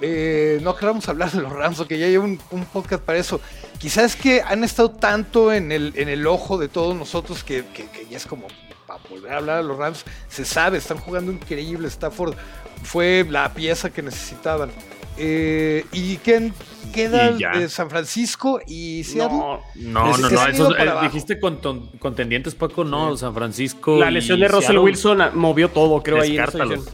eh, 0.00 0.58
no 0.62 0.76
queramos 0.76 1.08
hablar 1.08 1.30
de 1.30 1.40
los 1.42 1.52
Rams, 1.52 1.78
porque 1.78 1.98
ya 1.98 2.06
hay 2.06 2.16
un, 2.16 2.38
podcast 2.72 3.02
para 3.02 3.18
eso. 3.18 3.40
Quizás 3.78 4.16
que 4.16 4.42
han 4.42 4.64
estado 4.64 4.90
tanto 4.90 5.52
en 5.52 5.72
el, 5.72 5.92
en 5.96 6.08
el 6.08 6.26
ojo 6.26 6.58
de 6.58 6.68
todos 6.68 6.94
nosotros 6.96 7.44
que, 7.44 7.64
que- 7.74 7.86
que 7.88 8.06
ya 8.10 8.16
es 8.16 8.26
como 8.26 8.46
para 8.86 9.00
volver 9.08 9.32
a 9.32 9.36
hablar 9.38 9.62
de 9.62 9.68
los 9.68 9.76
Rams. 9.78 10.04
Se 10.28 10.44
sabe, 10.44 10.78
están 10.78 10.98
jugando 10.98 11.30
increíble. 11.32 11.88
Stafford 11.88 12.34
fue 12.82 13.26
la 13.28 13.52
pieza 13.54 13.90
que 13.90 14.02
necesitaban. 14.02 14.70
Eh, 15.16 15.84
¿Y 15.92 16.16
quién 16.18 16.54
queda 16.94 17.32
Y 17.32 17.68
San 17.68 17.90
Francisco 17.90 18.60
y 18.66 19.04
Seattle? 19.04 19.36
No, 19.38 19.60
No, 19.76 20.16
no, 20.16 20.28
para 20.76 21.00
eh, 21.00 21.04
dijiste 21.04 21.38
conton- 21.40 21.90
contendientes, 21.98 22.54
Paco, 22.54 22.84
no. 22.84 23.16
San 23.16 23.34
Francisco. 23.34 23.98
la 23.98 24.10
y 24.10 24.14
lesión 24.14 24.40
de 24.40 24.48
Russell 24.48 24.62
Seattle, 24.66 24.80
Wilson 24.80 25.20
ah, 25.20 25.30
movió 25.34 25.68
todo, 25.68 26.02
creo, 26.02 26.20
ahí 26.20 26.36
en 26.38 26.44
Descártalos. 26.46 26.86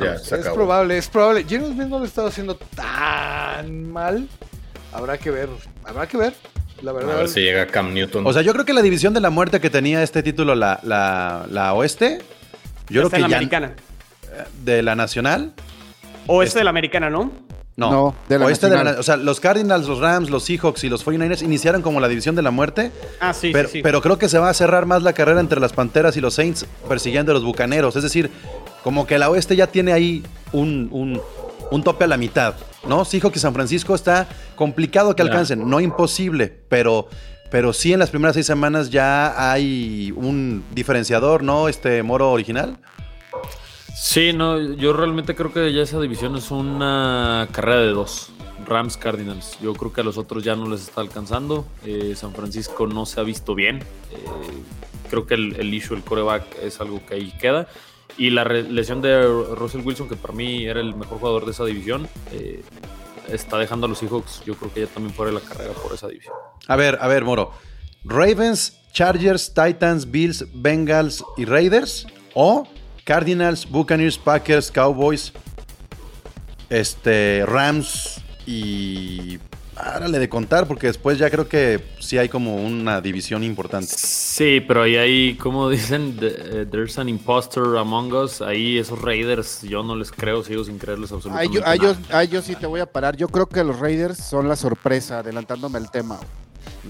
ya 0.00 0.14
Es 0.36 0.48
probable, 0.48 0.98
es 0.98 1.08
probable. 1.08 1.44
James 1.48 1.68
Smith 1.70 1.86
no 1.88 1.98
lo 1.98 2.04
estaba 2.04 2.28
haciendo 2.28 2.56
tan 2.56 3.90
mal. 3.90 4.28
Habrá 4.92 5.18
que 5.18 5.30
ver, 5.30 5.48
habrá 5.84 6.06
que 6.06 6.16
ver. 6.16 6.34
La 6.82 6.90
A 6.90 6.94
verdad. 6.94 7.16
ver 7.16 7.28
si 7.30 7.40
llega 7.40 7.66
Cam 7.66 7.94
Newton. 7.94 8.26
O 8.26 8.32
sea, 8.34 8.42
yo 8.42 8.52
creo 8.52 8.66
que 8.66 8.74
la 8.74 8.82
división 8.82 9.14
de 9.14 9.20
la 9.20 9.30
muerte 9.30 9.60
que 9.60 9.70
tenía 9.70 10.02
este 10.02 10.22
título, 10.22 10.54
la, 10.54 10.78
la, 10.82 11.46
la 11.50 11.72
oeste, 11.72 12.18
yo 12.90 13.00
Está 13.02 13.08
creo 13.08 13.10
que 13.10 13.18
la 13.20 13.28
ya 13.28 13.36
americana. 13.38 13.74
de 14.62 14.82
la 14.82 14.94
nacional, 14.94 15.54
O 16.26 16.42
este 16.42 16.58
de 16.60 16.64
la 16.64 16.70
americana, 16.70 17.10
¿no? 17.10 17.30
no, 17.76 17.90
No, 17.90 18.14
de 18.28 18.38
la 18.38 18.46
oeste 18.46 18.70
de 18.70 18.82
la- 18.82 18.92
o 18.98 19.02
sea, 19.02 19.16
los 19.18 19.38
Cardinals, 19.38 19.86
los 19.86 19.98
Rams, 20.00 20.30
los 20.30 20.44
Seahawks 20.44 20.82
y 20.84 20.88
los 20.88 21.04
49ers 21.04 21.42
iniciaron 21.42 21.82
como 21.82 22.00
la 22.00 22.08
división 22.08 22.34
de 22.34 22.40
la 22.42 22.50
muerte, 22.50 22.90
Ah, 23.20 23.34
sí, 23.34 23.50
pero, 23.52 23.68
sí, 23.68 23.74
sí. 23.78 23.82
pero 23.82 24.00
creo 24.00 24.18
que 24.18 24.28
se 24.30 24.38
va 24.38 24.48
a 24.48 24.54
cerrar 24.54 24.86
más 24.86 25.02
la 25.02 25.12
carrera 25.12 25.40
entre 25.40 25.60
las 25.60 25.72
Panteras 25.74 26.16
y 26.16 26.20
los 26.22 26.32
Saints 26.34 26.64
persiguiendo 26.88 27.32
a 27.32 27.34
los 27.34 27.44
Bucaneros. 27.44 27.94
Es 27.96 28.02
decir, 28.02 28.30
como 28.82 29.06
que 29.06 29.18
la 29.18 29.28
oeste 29.28 29.56
ya 29.56 29.66
tiene 29.66 29.92
ahí 29.92 30.22
un, 30.52 30.88
un- 30.90 31.20
un 31.70 31.82
tope 31.82 32.04
a 32.04 32.06
la 32.06 32.16
mitad, 32.16 32.54
¿no? 32.88 33.04
Seahawks 33.04 33.36
y 33.36 33.40
San 33.40 33.52
Francisco 33.52 33.94
está 33.94 34.26
complicado 34.54 35.14
que 35.14 35.20
alcancen, 35.22 35.68
no 35.68 35.80
imposible, 35.80 36.46
pero, 36.70 37.08
pero 37.50 37.72
sí 37.74 37.92
en 37.92 37.98
las 37.98 38.08
primeras 38.10 38.34
seis 38.34 38.46
semanas 38.46 38.88
ya 38.88 39.50
hay 39.52 40.14
un 40.16 40.64
diferenciador, 40.72 41.42
¿no? 41.42 41.68
Este 41.68 42.02
Moro 42.02 42.30
original. 42.32 42.78
Sí, 43.98 44.34
no, 44.34 44.60
yo 44.60 44.92
realmente 44.92 45.34
creo 45.34 45.50
que 45.54 45.72
ya 45.72 45.80
esa 45.80 45.98
división 45.98 46.36
es 46.36 46.50
una 46.50 47.48
carrera 47.50 47.80
de 47.80 47.92
dos. 47.92 48.28
Rams 48.66 48.98
Cardinals. 48.98 49.58
Yo 49.62 49.72
creo 49.72 49.90
que 49.90 50.02
a 50.02 50.04
los 50.04 50.18
otros 50.18 50.44
ya 50.44 50.54
no 50.54 50.68
les 50.68 50.82
está 50.82 51.00
alcanzando. 51.00 51.66
Eh, 51.82 52.12
San 52.14 52.34
Francisco 52.34 52.86
no 52.86 53.06
se 53.06 53.20
ha 53.20 53.22
visto 53.22 53.54
bien. 53.54 53.78
Eh, 53.78 54.16
creo 55.08 55.26
que 55.26 55.32
el, 55.32 55.56
el 55.56 55.72
issue, 55.72 55.96
el 55.96 56.02
coreback, 56.02 56.44
es 56.62 56.78
algo 56.80 57.00
que 57.06 57.14
ahí 57.14 57.32
queda. 57.40 57.68
Y 58.18 58.30
la 58.30 58.44
lesión 58.44 59.00
de 59.00 59.22
Russell 59.54 59.80
Wilson, 59.80 60.10
que 60.10 60.16
para 60.16 60.34
mí 60.34 60.66
era 60.66 60.80
el 60.80 60.94
mejor 60.94 61.18
jugador 61.18 61.46
de 61.46 61.52
esa 61.52 61.64
división, 61.64 62.06
eh, 62.32 62.62
está 63.28 63.56
dejando 63.56 63.86
a 63.86 63.88
los 63.88 63.98
Seahawks. 63.98 64.42
Yo 64.44 64.56
creo 64.56 64.74
que 64.74 64.80
ya 64.80 64.86
también 64.88 65.14
fuera 65.14 65.32
la 65.32 65.40
carrera 65.40 65.72
por 65.72 65.94
esa 65.94 66.08
división. 66.08 66.34
A 66.68 66.76
ver, 66.76 66.98
a 67.00 67.08
ver, 67.08 67.24
Moro. 67.24 67.52
Ravens, 68.04 68.78
Chargers, 68.92 69.54
Titans, 69.54 70.10
Bills, 70.10 70.46
Bengals 70.52 71.24
y 71.38 71.46
Raiders. 71.46 72.06
O 72.34 72.68
Cardinals, 73.10 73.70
Buccaneers, 73.70 74.18
Packers, 74.18 74.68
Cowboys, 74.72 75.32
este, 76.68 77.44
Rams 77.46 78.20
y 78.46 79.38
párale 79.76 80.18
de 80.18 80.28
contar, 80.28 80.66
porque 80.66 80.88
después 80.88 81.16
ya 81.16 81.30
creo 81.30 81.48
que 81.48 81.80
sí 82.00 82.18
hay 82.18 82.28
como 82.28 82.56
una 82.56 83.00
división 83.00 83.44
importante. 83.44 83.94
Sí, 83.96 84.60
pero 84.66 84.82
ahí 84.82 84.96
hay, 84.96 85.34
como 85.36 85.68
dicen, 85.70 86.18
eh, 86.20 86.66
there's 86.68 86.98
an 86.98 87.08
imposter 87.08 87.62
among 87.78 88.12
us. 88.12 88.42
Ahí 88.42 88.76
esos 88.78 89.00
Raiders, 89.00 89.62
yo 89.62 89.84
no 89.84 89.94
les 89.94 90.10
creo, 90.10 90.42
sigo 90.42 90.64
sin 90.64 90.76
creerles 90.78 91.12
Ay, 91.12 91.16
absolutamente 91.16 91.54
yo, 91.54 91.60
nada. 91.60 91.76
yo- 91.76 91.94
ay, 92.10 92.26
yo 92.26 92.42
sí 92.42 92.56
te 92.56 92.66
voy 92.66 92.80
a 92.80 92.86
parar. 92.86 93.16
Yo 93.16 93.28
creo 93.28 93.46
que 93.46 93.62
los 93.62 93.78
Raiders 93.78 94.18
son 94.18 94.48
la 94.48 94.56
sorpresa, 94.56 95.20
adelantándome 95.20 95.78
el 95.78 95.92
tema. 95.92 96.18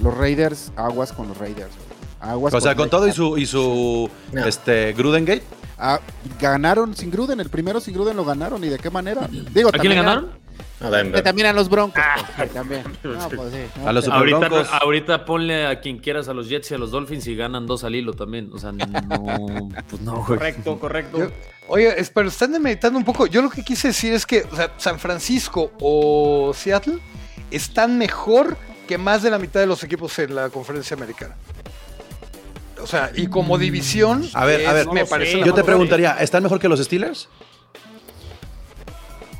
Los 0.02 0.16
Raiders, 0.16 0.72
aguas 0.76 1.12
con 1.12 1.28
los 1.28 1.36
Raiders. 1.36 1.72
Aguas 2.20 2.54
O 2.54 2.60
sea, 2.62 2.74
con 2.74 2.88
todo 2.88 3.06
y 3.06 3.12
su, 3.12 3.36
y 3.36 3.44
su 3.44 4.08
No. 4.32 4.46
este, 4.46 4.94
Grudengate. 4.94 5.42
Ah, 5.78 6.00
ganaron 6.40 6.96
sin 6.96 7.10
Gruden, 7.10 7.38
el 7.40 7.50
primero 7.50 7.80
sin 7.80 7.94
Gruden 7.94 8.16
lo 8.16 8.24
ganaron. 8.24 8.62
¿Y 8.64 8.68
de 8.68 8.78
qué 8.78 8.90
manera? 8.90 9.28
Digo, 9.52 9.68
¿A 9.68 9.72
quién 9.72 9.90
le 9.90 9.96
también 9.96 9.96
ganaron? 9.96 10.46
A 10.80 10.90
Que 10.90 10.96
Denver. 10.96 11.22
también 11.22 11.48
a 11.48 11.52
los 11.52 11.68
Broncos. 11.68 12.02
pues, 12.36 12.48
sí, 12.48 12.54
también. 12.54 12.82
No, 13.04 13.28
pues 13.28 13.52
sí. 13.52 13.58
no, 13.80 13.88
A 13.88 13.92
los 13.92 14.08
Ahorita, 14.08 14.38
Broncos. 14.38 14.68
ahorita 14.80 15.24
ponle 15.24 15.66
a 15.66 15.80
quien 15.80 15.98
quieras 15.98 16.28
a 16.28 16.34
los 16.34 16.48
Jets 16.48 16.70
y 16.70 16.74
a 16.74 16.78
los 16.78 16.90
Dolphins 16.90 17.26
y 17.26 17.36
ganan 17.36 17.66
dos 17.66 17.84
al 17.84 17.94
hilo 17.94 18.12
también. 18.14 18.50
O 18.52 18.58
sea, 18.58 18.72
no, 18.72 18.86
pues 19.88 20.00
no, 20.02 20.14
güey. 20.16 20.24
Correcto, 20.38 20.78
correcto. 20.78 21.18
Yo- 21.18 21.30
oye, 21.68 21.94
pero 22.14 22.28
están 22.28 22.50
meditando 22.62 22.98
un 22.98 23.04
poco. 23.04 23.26
Yo 23.26 23.42
lo 23.42 23.50
que 23.50 23.62
quise 23.62 23.88
decir 23.88 24.12
es 24.14 24.24
que 24.26 24.46
o 24.50 24.56
sea, 24.56 24.72
San 24.78 24.98
Francisco 24.98 25.72
o 25.80 26.52
Seattle 26.54 26.98
están 27.50 27.98
mejor 27.98 28.56
que 28.88 28.98
más 28.98 29.22
de 29.22 29.30
la 29.30 29.38
mitad 29.38 29.60
de 29.60 29.66
los 29.66 29.82
equipos 29.82 30.18
en 30.20 30.34
la 30.34 30.48
conferencia 30.50 30.94
americana. 30.96 31.34
O 32.82 32.86
sea, 32.86 33.10
y 33.14 33.26
como 33.28 33.58
división, 33.58 34.28
A 34.34 34.44
ver, 34.44 34.66
a 34.66 34.72
ver, 34.72 34.86
no 34.86 34.92
me 34.92 35.04
parece 35.06 35.40
Yo 35.44 35.54
te 35.54 35.64
preguntaría, 35.64 36.12
¿están 36.20 36.42
mejor 36.42 36.58
que 36.60 36.68
los 36.68 36.80
Steelers? 36.80 37.28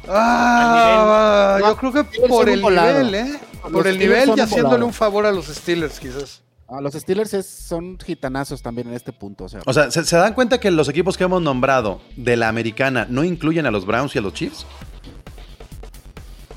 Ah, 0.09 1.59
yo 1.61 1.76
creo 1.76 1.93
que 1.93 2.05
Steelers 2.05 2.28
por 2.31 2.49
el 2.49 2.61
nivel, 2.62 3.14
¿eh? 3.14 3.40
Los 3.64 3.73
Por 3.73 3.87
el 3.88 3.99
nivel 3.99 4.33
y 4.37 4.40
haciéndole 4.40 4.85
un 4.85 4.93
favor 4.93 5.26
a 5.26 5.33
los 5.33 5.47
Steelers, 5.47 5.99
quizás. 5.99 6.43
Ah, 6.69 6.81
los 6.81 6.95
Steelers 6.95 7.33
es- 7.35 7.47
son 7.47 7.97
gitanazos 7.99 8.61
también 8.62 8.88
en 8.88 8.95
este 8.95 9.12
punto. 9.12 9.45
O 9.45 9.49
sea, 9.49 9.61
O 9.66 9.73
sea, 9.73 9.90
¿se, 9.90 10.05
se 10.05 10.16
dan 10.16 10.35
cuenta 10.35 10.59
que 10.59 10.71
los 10.71 10.88
equipos 10.88 11.16
que 11.16 11.25
hemos 11.25 11.40
nombrado 11.43 12.00
de 12.16 12.37
la 12.37 12.49
americana 12.49 13.07
no 13.09 13.23
incluyen 13.25 13.66
a 13.66 13.71
los 13.71 13.87
Browns 13.87 14.14
y 14.16 14.19
a 14.19 14.23
los 14.23 14.33
Chiefs? 14.35 14.66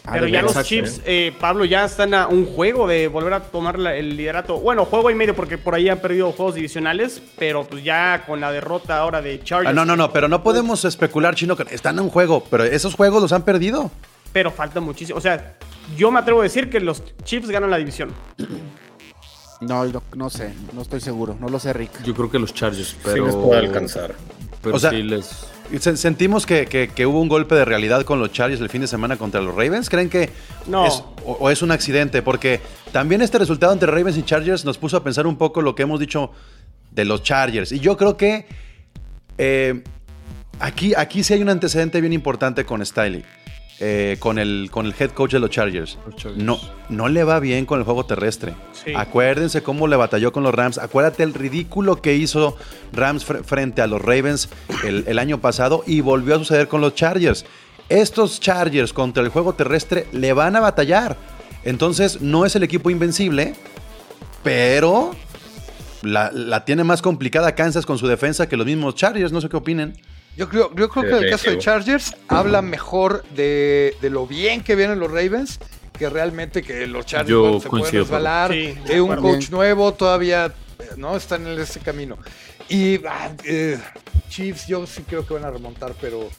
Ah, 0.09 0.13
Pero 0.13 0.27
ya 0.27 0.41
los 0.41 0.61
Chiefs, 0.63 1.01
eh, 1.05 1.33
Pablo, 1.39 1.65
ya 1.65 1.85
están 1.85 2.13
a 2.13 2.27
un 2.27 2.45
juego 2.45 2.87
de 2.87 3.07
volver 3.07 3.33
a 3.33 3.39
tomar 3.41 3.79
la- 3.79 3.95
el 3.95 4.17
liderato. 4.17 4.59
Bueno, 4.59 4.85
juego 4.85 5.09
y 5.09 5.15
medio 5.15 5.35
porque 5.35 5.57
por 5.57 5.75
ahí 5.75 5.87
han 5.89 5.99
perdido 5.99 6.31
juegos 6.31 6.55
divisionales, 6.55 7.21
pero 7.37 7.63
pues 7.63 7.83
ya 7.83 8.23
con 8.25 8.39
la 8.41 8.51
derrota 8.51 8.97
ahora 8.97 9.21
de 9.21 9.41
Chargers. 9.43 9.69
Ah, 9.69 9.73
no, 9.73 9.85
no, 9.85 9.95
no, 9.95 10.11
pero 10.11 10.27
no 10.27 10.43
podemos 10.43 10.83
especular, 10.85 11.35
Chino, 11.35 11.55
que 11.55 11.63
están 11.73 11.95
en 11.97 12.03
un 12.05 12.09
juego, 12.09 12.43
pero 12.49 12.63
esos 12.63 12.95
juegos 12.95 13.21
los 13.21 13.31
han 13.33 13.43
perdido. 13.43 13.91
Pero 14.33 14.51
falta 14.51 14.79
muchísimo. 14.79 15.17
O 15.17 15.21
sea, 15.21 15.55
yo 15.97 16.11
me 16.11 16.19
atrevo 16.19 16.41
a 16.41 16.43
decir 16.43 16.69
que 16.69 16.79
los 16.79 17.01
Chiefs 17.23 17.49
ganan 17.49 17.71
la 17.71 17.77
división. 17.77 18.11
No, 19.61 19.83
no, 19.85 20.01
no 20.15 20.29
sé, 20.29 20.53
no 20.73 20.81
estoy 20.81 21.01
seguro. 21.01 21.35
No 21.39 21.49
lo 21.49 21.59
sé, 21.59 21.73
Rick. 21.73 22.01
Yo 22.03 22.13
creo 22.13 22.31
que 22.31 22.39
los 22.39 22.53
Chargers, 22.53 22.89
Sí 22.89 22.97
pero. 23.03 23.25
les 23.25 23.35
puede 23.35 23.59
alcanzar. 23.59 24.13
Pero 24.61 24.75
O 24.75 24.79
sea, 24.79 24.91
sí 24.91 25.03
les. 25.03 25.47
Se- 25.79 25.97
Sentimos 25.97 26.45
que, 26.45 26.65
que- 26.65 26.87
que 26.87 27.05
hubo 27.05 27.21
un 27.21 27.27
golpe 27.27 27.53
de 27.55 27.65
realidad 27.65 28.03
con 28.03 28.19
los 28.19 28.31
Chargers 28.31 28.61
el 28.61 28.69
fin 28.69 28.81
de 28.81 28.87
semana 28.87 29.17
contra 29.17 29.41
los 29.41 29.53
Ravens. 29.55 29.89
¿Creen 29.89 30.09
que 30.09 30.29
No. 30.67 30.85
es, 30.87 31.03
o, 31.25 31.33
o 31.39 31.49
es 31.49 31.61
un 31.61 31.71
accidente? 31.71 32.21
Porque 32.21 32.59
también 32.91 33.21
este 33.21 33.37
resultado 33.37 33.71
entre 33.73 33.91
Ravens 33.91 34.17
y 34.17 34.23
Chargers 34.23 34.65
nos 34.65 34.77
puso 34.77 34.97
a 34.97 35.03
pensar 35.03 35.27
un 35.27 35.37
poco 35.37 35.61
lo 35.61 35.75
que 35.75 35.83
hemos 35.83 35.99
dicho 35.99 36.31
de 36.91 37.05
los 37.05 37.21
Chargers. 37.23 37.71
Y 37.71 37.79
yo 37.79 37.97
creo 37.97 38.17
que 38.17 38.47
eh, 39.37 39.83
aquí, 40.59 40.93
aquí 40.95 41.23
sí 41.23 41.33
hay 41.33 41.41
un 41.41 41.49
antecedente 41.49 42.01
bien 42.01 42.13
importante 42.13 42.65
con 42.65 42.85
Stiley. 42.85 43.23
Eh, 43.79 44.17
con, 44.19 44.39
el, 44.39 44.69
con 44.71 44.85
el 44.85 44.93
head 44.99 45.11
coach 45.11 45.31
de 45.31 45.39
los 45.39 45.49
Chargers. 45.49 45.97
No, 46.35 46.59
no 46.89 47.07
le 47.07 47.23
va 47.23 47.39
bien 47.39 47.65
con 47.65 47.79
el 47.79 47.85
juego 47.85 48.05
terrestre. 48.05 48.53
Sí. 48.73 48.93
Acuérdense 48.95 49.63
cómo 49.63 49.87
le 49.87 49.95
batalló 49.95 50.31
con 50.31 50.43
los 50.43 50.53
Rams. 50.53 50.77
Acuérdate 50.77 51.23
el 51.23 51.33
ridículo 51.33 52.01
que 52.01 52.15
hizo 52.15 52.57
Rams 52.93 53.27
fr- 53.27 53.43
frente 53.43 53.81
a 53.81 53.87
los 53.87 54.01
Ravens 54.01 54.49
el, 54.85 55.05
el 55.07 55.19
año 55.19 55.39
pasado 55.39 55.83
y 55.87 56.01
volvió 56.01 56.35
a 56.35 56.39
suceder 56.39 56.67
con 56.67 56.81
los 56.81 56.95
Chargers. 56.95 57.45
Estos 57.89 58.39
Chargers 58.39 58.93
contra 58.93 59.23
el 59.23 59.29
juego 59.29 59.53
terrestre 59.53 60.07
le 60.11 60.33
van 60.33 60.55
a 60.55 60.59
batallar. 60.59 61.17
Entonces 61.63 62.21
no 62.21 62.45
es 62.45 62.55
el 62.55 62.63
equipo 62.63 62.89
invencible, 62.89 63.55
pero 64.43 65.11
la, 66.01 66.31
la 66.31 66.65
tiene 66.65 66.83
más 66.83 67.01
complicada 67.01 67.55
Kansas 67.55 67.85
con 67.85 67.97
su 67.97 68.07
defensa 68.07 68.47
que 68.47 68.57
los 68.57 68.65
mismos 68.65 68.95
Chargers. 68.95 69.31
No 69.31 69.41
sé 69.41 69.49
qué 69.49 69.57
opinen. 69.57 69.97
Yo 70.39 70.47
creo, 70.47 70.73
yo 70.73 70.87
creo 70.87 71.03
que 71.03 71.17
en 71.17 71.23
el 71.25 71.29
caso 71.29 71.51
de. 71.51 71.57
Chargers 71.57 72.15
habla 72.29 72.61
mejor 72.61 73.25
de, 73.35 73.93
de 73.99 74.09
lo 74.09 74.25
bien 74.25 74.63
que 74.63 74.77
vienen 74.77 74.97
los 74.97 75.11
Ravens 75.11 75.59
que 75.97 76.09
realmente 76.09 76.61
que 76.61 76.87
los 76.87 77.05
Chargers 77.05 77.29
Yo 77.29 77.41
bueno, 77.41 77.59
se 77.59 77.69
pueden 77.69 77.91
resbalar. 77.91 78.53
Sí, 78.53 78.73
de 78.87 79.01
un 79.01 79.17
coach 79.17 79.49
nuevo 79.49 79.93
todavía 79.93 80.53
no 80.95 81.17
están 81.17 81.45
en 81.45 81.59
ese 81.59 81.81
camino. 81.81 82.17
Y 82.69 83.05
ah, 83.05 83.35
eh, 83.43 83.77
Chiefs 84.29 84.65
yo 84.65 84.87
sí 84.87 85.03
creo 85.03 85.27
que 85.27 85.33
van 85.33 85.43
a 85.43 85.51
remontar, 85.51 85.93
pero 85.99 86.29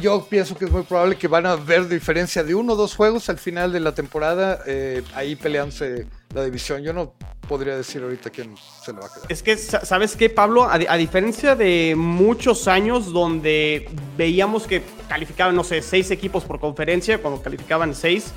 yo 0.00 0.26
pienso 0.28 0.56
que 0.56 0.64
es 0.66 0.70
muy 0.70 0.82
probable 0.82 1.16
que 1.16 1.28
van 1.28 1.46
a 1.46 1.56
ver 1.56 1.88
diferencia 1.88 2.42
de 2.44 2.54
uno 2.54 2.72
o 2.74 2.76
dos 2.76 2.94
juegos 2.94 3.28
al 3.28 3.38
final 3.38 3.72
de 3.72 3.80
la 3.80 3.94
temporada 3.94 4.60
eh, 4.66 5.02
ahí 5.14 5.36
peleándose 5.36 6.06
la 6.34 6.44
división. 6.44 6.82
Yo 6.82 6.92
no 6.92 7.14
podría 7.48 7.76
decir 7.76 8.02
ahorita 8.02 8.30
quién 8.30 8.54
se 8.82 8.92
le 8.92 9.00
va 9.00 9.06
a 9.06 9.08
quedar. 9.12 9.32
Es 9.32 9.42
que, 9.42 9.56
sa- 9.56 9.84
¿sabes 9.84 10.16
qué, 10.16 10.28
Pablo? 10.30 10.64
A, 10.64 10.74
a 10.74 10.96
diferencia 10.96 11.54
de 11.56 11.94
muchos 11.96 12.68
años 12.68 13.12
donde 13.12 13.88
veíamos 14.16 14.66
que 14.66 14.82
calificaban, 15.08 15.54
no 15.56 15.64
sé, 15.64 15.80
seis 15.82 16.10
equipos 16.10 16.44
por 16.44 16.60
conferencia, 16.60 17.20
cuando 17.22 17.40
calificaban 17.42 17.94
seis, 17.94 18.32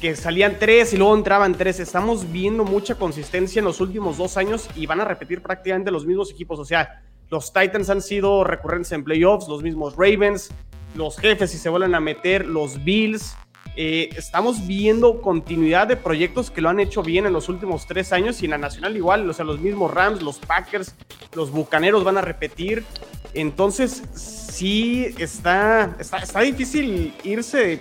que 0.00 0.16
salían 0.16 0.56
tres 0.58 0.92
y 0.92 0.96
luego 0.96 1.14
entraban 1.14 1.54
tres, 1.54 1.78
estamos 1.78 2.30
viendo 2.32 2.64
mucha 2.64 2.94
consistencia 2.94 3.60
en 3.60 3.66
los 3.66 3.80
últimos 3.80 4.16
dos 4.16 4.36
años 4.36 4.68
y 4.74 4.86
van 4.86 5.00
a 5.00 5.04
repetir 5.04 5.42
prácticamente 5.42 5.90
los 5.90 6.04
mismos 6.06 6.30
equipos. 6.30 6.58
O 6.58 6.64
sea, 6.64 7.02
los 7.30 7.52
Titans 7.52 7.88
han 7.90 8.02
sido 8.02 8.42
recurrentes 8.42 8.90
en 8.92 9.04
playoffs, 9.04 9.46
los 9.46 9.62
mismos 9.62 9.94
Ravens, 9.96 10.50
los 10.94 11.18
jefes 11.18 11.50
si 11.50 11.58
se 11.58 11.68
vuelven 11.68 11.94
a 11.94 12.00
meter, 12.00 12.46
los 12.46 12.82
Bills. 12.84 13.36
Eh, 13.76 14.10
estamos 14.16 14.66
viendo 14.66 15.20
continuidad 15.22 15.86
de 15.86 15.96
proyectos 15.96 16.50
que 16.50 16.60
lo 16.60 16.68
han 16.68 16.80
hecho 16.80 17.02
bien 17.02 17.24
en 17.26 17.32
los 17.32 17.48
últimos 17.48 17.86
tres 17.86 18.12
años 18.12 18.42
y 18.42 18.46
en 18.46 18.50
la 18.50 18.58
nacional 18.58 18.96
igual, 18.96 19.30
o 19.30 19.32
sea, 19.32 19.44
los 19.44 19.60
mismos 19.60 19.92
Rams, 19.94 20.22
los 20.22 20.38
Packers, 20.38 20.96
los 21.34 21.50
Bucaneros 21.52 22.02
van 22.02 22.18
a 22.18 22.20
repetir. 22.20 22.84
Entonces, 23.32 24.02
sí, 24.14 25.14
está, 25.18 25.96
está, 26.00 26.18
está 26.18 26.40
difícil 26.40 27.14
irse 27.22 27.80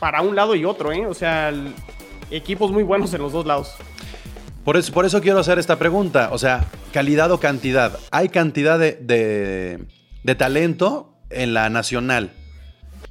para 0.00 0.22
un 0.22 0.34
lado 0.34 0.54
y 0.54 0.64
otro, 0.64 0.90
¿eh? 0.92 1.06
O 1.06 1.14
sea, 1.14 1.52
equipos 2.30 2.72
muy 2.72 2.82
buenos 2.82 3.12
en 3.12 3.20
los 3.20 3.32
dos 3.32 3.44
lados. 3.44 3.74
Por 4.64 4.76
eso, 4.78 4.92
por 4.94 5.04
eso 5.04 5.20
quiero 5.20 5.38
hacer 5.40 5.58
esta 5.58 5.78
pregunta. 5.78 6.30
O 6.32 6.38
sea, 6.38 6.64
calidad 6.92 7.30
o 7.32 7.38
cantidad. 7.38 7.98
Hay 8.10 8.30
cantidad 8.30 8.78
de- 8.78 9.78
de 10.24 10.34
talento 10.34 11.11
en 11.34 11.54
la 11.54 11.68
nacional. 11.70 12.32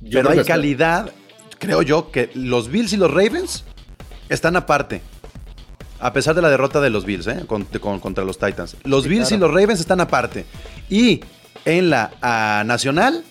Yo 0.01 0.20
pero 0.20 0.30
hay 0.32 0.40
está- 0.40 0.54
calidad, 0.54 1.12
creo 1.60 1.82
yo, 1.82 2.12
que 2.12 2.30
los 2.34 2.70
Bills 2.70 2.94
y 2.94 2.98
los 2.98 3.12
Ravens 3.12 3.63
están 4.30 4.56
aparte. 4.56 5.01
A 6.00 6.13
pesar 6.13 6.34
de 6.34 6.42
la 6.42 6.50
derrota 6.50 6.82
de 6.82 6.90
los 6.90 7.06
Bills, 7.06 7.28
¿eh? 7.28 7.44
Con- 7.46 7.66
con- 7.66 8.00
contra 8.00 8.24
los 8.24 8.40
Titans. 8.40 8.75
Los 8.84 9.08
Bills 9.08 9.32
y 9.32 9.38
los 9.38 9.50
Ravens 9.54 9.80
están 9.80 10.01
aparte. 10.01 10.46
Y 10.90 11.22
en 11.66 11.92
la 11.92 12.63
nacional, 12.66 13.24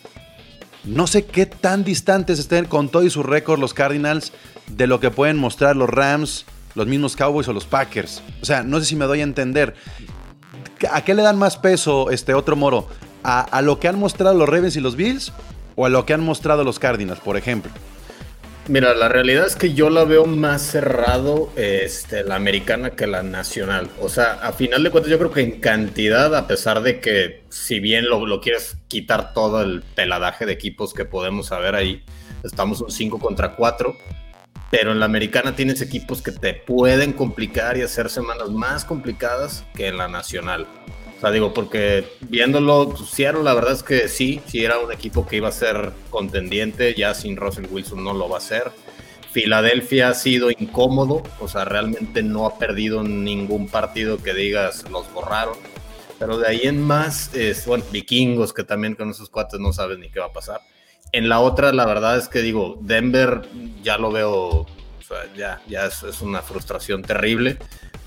no 0.84 1.06
sé 1.08 1.24
qué 1.26 1.46
tan 1.46 1.82
distantes 1.82 2.38
estén 2.38 2.66
con 2.66 2.88
todo 2.88 3.02
y 3.02 3.10
su 3.10 3.22
récord 3.24 3.58
los 3.58 3.74
Cardinals 3.74 4.32
de 4.68 4.86
lo 4.86 5.00
que 5.00 5.10
pueden 5.10 5.36
mostrar 5.36 5.74
los 5.74 5.90
Rams, 5.90 6.46
los 6.76 6.86
mismos 6.86 7.16
Cowboys 7.16 7.48
o 7.48 7.52
los 7.52 7.64
Packers. 7.66 8.22
O 8.40 8.44
sea, 8.44 8.62
no 8.62 8.78
sé 8.78 8.86
si 8.86 8.94
me 8.94 9.06
doy 9.06 9.18
a 9.20 9.24
entender. 9.24 9.74
¿A 10.92 11.02
qué 11.04 11.14
le 11.14 11.22
dan 11.22 11.36
más 11.38 11.56
peso 11.58 12.10
este 12.10 12.34
otro 12.34 12.54
moro? 12.54 12.88
¿A, 13.22 13.62
lo 13.62 13.78
que 13.78 13.88
han 13.88 13.98
mostrado 13.98 14.36
los 14.36 14.48
Ravens 14.48 14.76
y 14.76 14.80
los 14.80 14.96
Bills? 14.96 15.32
¿O 15.76 15.86
a 15.86 15.88
lo 15.88 16.06
que 16.06 16.14
han 16.14 16.22
mostrado 16.22 16.64
los 16.64 16.78
Cardinals, 16.78 17.20
por 17.20 17.36
ejemplo? 17.36 17.70
Mira, 18.68 18.94
la 18.94 19.08
realidad 19.08 19.46
es 19.46 19.56
que 19.56 19.74
yo 19.74 19.90
la 19.90 20.04
veo 20.04 20.26
más 20.26 20.62
cerrado 20.62 21.50
este, 21.56 22.22
la 22.22 22.36
americana 22.36 22.90
que 22.90 23.06
la 23.06 23.22
nacional. 23.22 23.90
O 24.00 24.08
sea, 24.08 24.34
a 24.34 24.52
final 24.52 24.82
de 24.84 24.90
cuentas 24.90 25.10
yo 25.10 25.18
creo 25.18 25.32
que 25.32 25.40
en 25.40 25.60
cantidad, 25.60 26.34
a 26.36 26.46
pesar 26.46 26.82
de 26.82 27.00
que 27.00 27.42
si 27.48 27.80
bien 27.80 28.08
lo, 28.08 28.26
lo 28.26 28.40
quieres 28.40 28.76
quitar 28.86 29.32
todo 29.34 29.62
el 29.62 29.82
peladaje 29.82 30.46
de 30.46 30.52
equipos 30.52 30.94
que 30.94 31.04
podemos 31.04 31.46
saber 31.46 31.74
ahí, 31.74 32.04
estamos 32.44 32.80
un 32.80 32.90
5 32.90 33.18
contra 33.18 33.56
4. 33.56 33.96
Pero 34.70 34.92
en 34.92 35.00
la 35.00 35.06
americana 35.06 35.56
tienes 35.56 35.80
equipos 35.80 36.22
que 36.22 36.30
te 36.30 36.54
pueden 36.54 37.12
complicar 37.12 37.76
y 37.76 37.82
hacer 37.82 38.08
semanas 38.08 38.50
más 38.50 38.84
complicadas 38.84 39.64
que 39.74 39.88
en 39.88 39.96
la 39.96 40.06
nacional. 40.06 40.68
O 41.20 41.22
sea, 41.22 41.30
digo, 41.32 41.52
porque 41.52 42.16
viéndolo, 42.22 42.96
Seattle, 42.96 43.42
la 43.42 43.52
verdad 43.52 43.74
es 43.74 43.82
que 43.82 44.08
sí, 44.08 44.40
sí 44.46 44.64
era 44.64 44.78
un 44.78 44.90
equipo 44.90 45.26
que 45.26 45.36
iba 45.36 45.48
a 45.48 45.52
ser 45.52 45.92
contendiente, 46.08 46.94
ya 46.94 47.12
sin 47.12 47.36
Russell 47.36 47.66
Wilson 47.70 48.02
no 48.02 48.14
lo 48.14 48.30
va 48.30 48.38
a 48.38 48.40
ser. 48.40 48.72
Filadelfia 49.30 50.08
ha 50.08 50.14
sido 50.14 50.50
incómodo, 50.50 51.22
o 51.38 51.46
sea, 51.46 51.66
realmente 51.66 52.22
no 52.22 52.46
ha 52.46 52.58
perdido 52.58 53.02
ningún 53.02 53.68
partido 53.68 54.16
que 54.22 54.32
digas 54.32 54.90
los 54.90 55.12
borraron. 55.12 55.58
Pero 56.18 56.38
de 56.38 56.48
ahí 56.48 56.62
en 56.64 56.80
más, 56.80 57.34
es, 57.34 57.66
bueno, 57.66 57.84
vikingos, 57.92 58.54
que 58.54 58.64
también 58.64 58.94
con 58.94 59.10
esos 59.10 59.28
cuates 59.28 59.60
no 59.60 59.74
sabes 59.74 59.98
ni 59.98 60.10
qué 60.10 60.20
va 60.20 60.26
a 60.26 60.32
pasar. 60.32 60.62
En 61.12 61.28
la 61.28 61.40
otra, 61.40 61.72
la 61.72 61.84
verdad 61.84 62.16
es 62.16 62.28
que 62.28 62.40
digo, 62.40 62.78
Denver 62.80 63.42
ya 63.82 63.98
lo 63.98 64.10
veo 64.10 64.66
sea, 65.10 65.32
ya, 65.34 65.60
ya 65.66 65.86
es, 65.86 66.02
es 66.02 66.22
una 66.22 66.42
frustración 66.42 67.02
terrible. 67.02 67.58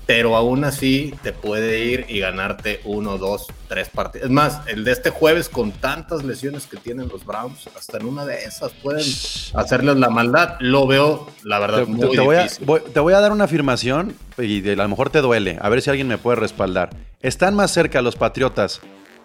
Pero 0.06 0.36
aún 0.36 0.64
así 0.64 1.14
te 1.22 1.32
puede 1.32 1.82
ir 1.86 2.04
y 2.10 2.20
ganarte 2.20 2.80
uno, 2.84 3.16
dos, 3.16 3.46
tres 3.68 3.88
partidos. 3.88 4.26
Es 4.26 4.30
más, 4.30 4.60
el 4.66 4.84
de 4.84 4.92
este 4.92 5.08
jueves 5.08 5.48
con 5.48 5.72
tantas 5.72 6.22
lesiones 6.24 6.66
que 6.66 6.76
tienen 6.76 7.08
los 7.08 7.24
Browns, 7.24 7.66
hasta 7.74 7.96
en 7.96 8.04
una 8.06 8.26
de 8.26 8.44
esas 8.44 8.72
pueden 8.72 9.06
hacerles 9.54 9.96
la 9.96 10.10
maldad. 10.10 10.56
Lo 10.60 10.86
veo, 10.86 11.26
la 11.42 11.58
verdad, 11.58 11.78
Te, 11.78 11.86
muy 11.86 12.00
te 12.10 12.20
voy 12.20 12.36
a, 12.36 12.42
difícil. 12.42 12.66
voy- 12.66 12.82
te 12.92 13.00
voy 13.00 13.14
a 13.14 13.20
dar 13.20 13.32
una 13.32 13.44
afirmación 13.44 14.14
y 14.36 14.60
de- 14.60 14.72
a 14.74 14.76
lo 14.76 14.88
mejor 14.90 15.08
te 15.08 15.22
duele. 15.22 15.56
A 15.62 15.70
ver 15.70 15.80
si 15.80 15.88
alguien 15.88 16.06
me 16.06 16.18
puede 16.18 16.36
respaldar. 16.36 16.90
¿Están 17.22 17.54
más 17.54 17.70
cerca 17.70 18.02
los 18.02 18.16
Patriotas 18.16 18.82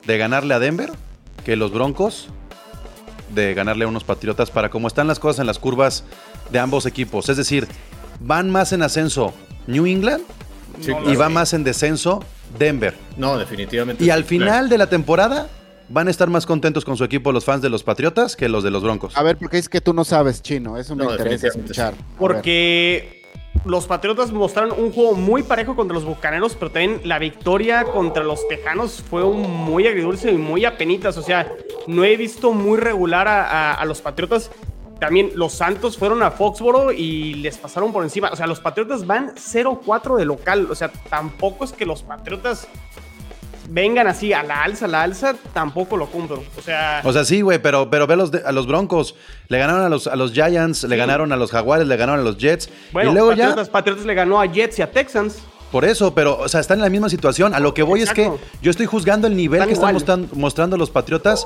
de 0.08 0.18
ganarle 0.18 0.54
a 0.54 0.60
Denver 0.60 0.92
que 1.44 1.58
los 1.58 1.72
Broncos 1.74 2.30
de 3.36 3.54
ganarle 3.54 3.84
a 3.84 3.88
unos 3.90 4.06
Patriotas 4.06 4.50
para 4.50 4.70
cómo 4.70 4.88
están 4.88 5.08
las 5.08 5.20
cosas 5.20 5.42
en 5.42 5.46
las 5.48 5.60
curvas 5.60 6.06
de 6.52 6.60
ambos 6.60 6.86
equipos? 6.86 7.28
Es 7.28 7.36
decir, 7.36 7.68
¿van 8.22 8.50
más 8.50 8.72
en 8.72 8.82
ascenso 8.82 9.34
New 9.68 9.86
England 9.86 10.24
Sí, 10.82 10.92
y 11.08 11.16
va 11.16 11.30
más 11.30 11.54
en 11.54 11.64
descenso 11.64 12.24
Denver? 12.58 12.96
No, 13.18 13.38
definitivamente. 13.38 14.04
Y 14.04 14.08
sí. 14.08 14.12
al 14.12 14.24
final 14.24 14.70
de 14.70 14.78
la 14.78 14.88
temporada 14.88 15.48
van 15.90 16.08
a 16.08 16.12
estar 16.12 16.30
más 16.30 16.46
contentos 16.46 16.86
con 16.86 16.98
su 16.98 17.04
equipo 17.04 17.32
los 17.32 17.46
fans 17.46 17.62
de 17.62 17.70
los 17.70 17.84
Patriotas 17.84 18.36
que 18.36 18.48
los 18.50 18.64
de 18.64 18.72
los 18.72 18.84
Broncos. 18.84 19.18
A 19.18 19.24
ver, 19.24 19.38
porque 19.38 19.58
es 19.58 19.68
que 19.70 19.82
tú 19.82 19.94
no 19.94 20.04
sabes 20.04 20.42
chino, 20.42 20.78
eso 20.78 20.96
me 20.96 21.04
No, 21.04 21.12
interesa 21.12 21.48
escuchar. 21.48 21.94
Porque 22.18 23.24
los 23.66 23.88
Patriotas 23.88 24.32
mostraron 24.32 24.72
un 24.80 24.92
juego 24.92 25.14
muy 25.16 25.44
parejo 25.44 25.76
contra 25.76 25.96
los 25.96 26.06
Bucaneros, 26.06 26.56
pero 26.56 26.72
también 26.72 27.02
la 27.04 27.20
victoria 27.20 27.84
contra 27.86 28.24
los 28.24 28.48
Tejanos 28.48 29.04
fue 29.10 29.24
un 29.24 29.42
muy 29.42 29.88
agridulce 29.88 30.32
y 30.32 30.38
muy 30.38 30.64
apenitas. 30.66 31.18
O 31.18 31.22
sea, 31.24 31.52
no 31.88 32.04
he 32.04 32.16
visto 32.16 32.54
muy 32.54 32.80
regular 32.80 33.28
a, 33.28 33.44
a- 33.46 33.74
a 33.74 33.86
los 33.86 34.00
Patriotas. 34.02 34.52
También 35.00 35.32
los 35.36 35.54
Santos 35.54 35.98
fueron 35.98 36.22
a 36.24 36.32
Foxboro 36.32 36.92
y 36.92 37.36
les 37.36 37.58
pasaron 37.58 37.94
por 37.94 38.04
encima. 38.04 38.30
O 38.32 38.36
sea, 38.36 38.48
los 38.48 38.60
Patriotas 38.60 39.08
van 39.08 39.34
0-4 39.36 40.18
de 40.18 40.26
local. 40.26 40.68
O 40.70 40.76
sea, 40.76 40.92
tampoco 41.10 41.64
es 41.66 41.72
que 41.72 41.86
los 41.86 42.04
Patriotas 42.04 42.68
vengan 43.70 44.08
así 44.08 44.34
a 44.34 44.42
la 44.44 44.64
alza, 44.64 44.86
a 44.86 44.88
la 44.88 45.04
alza, 45.04 45.36
tampoco 45.54 45.96
lo 45.96 46.08
cumplo. 46.08 46.44
O 46.58 46.62
sea, 46.62 47.02
O 47.04 47.14
sea, 47.14 47.24
sí, 47.24 47.42
güey, 47.42 47.60
pero, 47.62 47.90
pero 47.90 48.08
ve 48.08 48.16
los 48.16 48.32
de- 48.32 48.42
a 48.44 48.52
los 48.52 48.66
Broncos. 48.68 49.16
Le 49.48 49.60
ganaron 49.60 49.84
a 49.84 49.90
los, 49.90 50.08
a 50.08 50.16
los 50.16 50.34
Giants, 50.34 50.84
le 50.86 50.98
ganaron 50.98 51.32
a 51.32 51.36
los 51.38 51.52
Jaguares, 51.52 51.88
le 51.88 51.96
ganaron 51.96 52.22
a 52.22 52.24
los 52.24 52.38
Jets. 52.38 52.70
bueno, 52.92 53.12
y 53.12 53.14
luego 53.14 53.30
Patriotas, 53.30 53.68
ya, 53.68 53.72
Patriotas 53.72 54.06
le 54.06 54.14
ganó 54.16 54.42
a 54.42 54.46
Jets 54.48 54.80
y 54.80 54.82
a 54.82 54.92
Texans. 54.92 55.38
por 55.72 55.86
eso, 55.86 56.16
pero, 56.16 56.40
o 56.40 56.50
sea, 56.50 56.62
están 56.62 56.80
en 56.80 56.84
la 56.84 56.90
misma 56.90 57.10
situación. 57.10 57.54
A 57.54 57.60
lo 57.60 57.76
que 57.76 57.84
voy 57.84 58.02
Exacto. 58.02 58.22
es 58.22 58.42
que 58.42 58.48
yo 58.64 58.72
estoy 58.72 58.88
juzgando 58.88 59.28
el 59.28 59.36
nivel 59.38 59.60
Están 59.62 59.68
que 59.70 59.74
están 60.00 60.20
igual. 60.24 60.30
mostrando 60.42 60.76
los 60.78 60.90
Patriotas. 60.90 61.46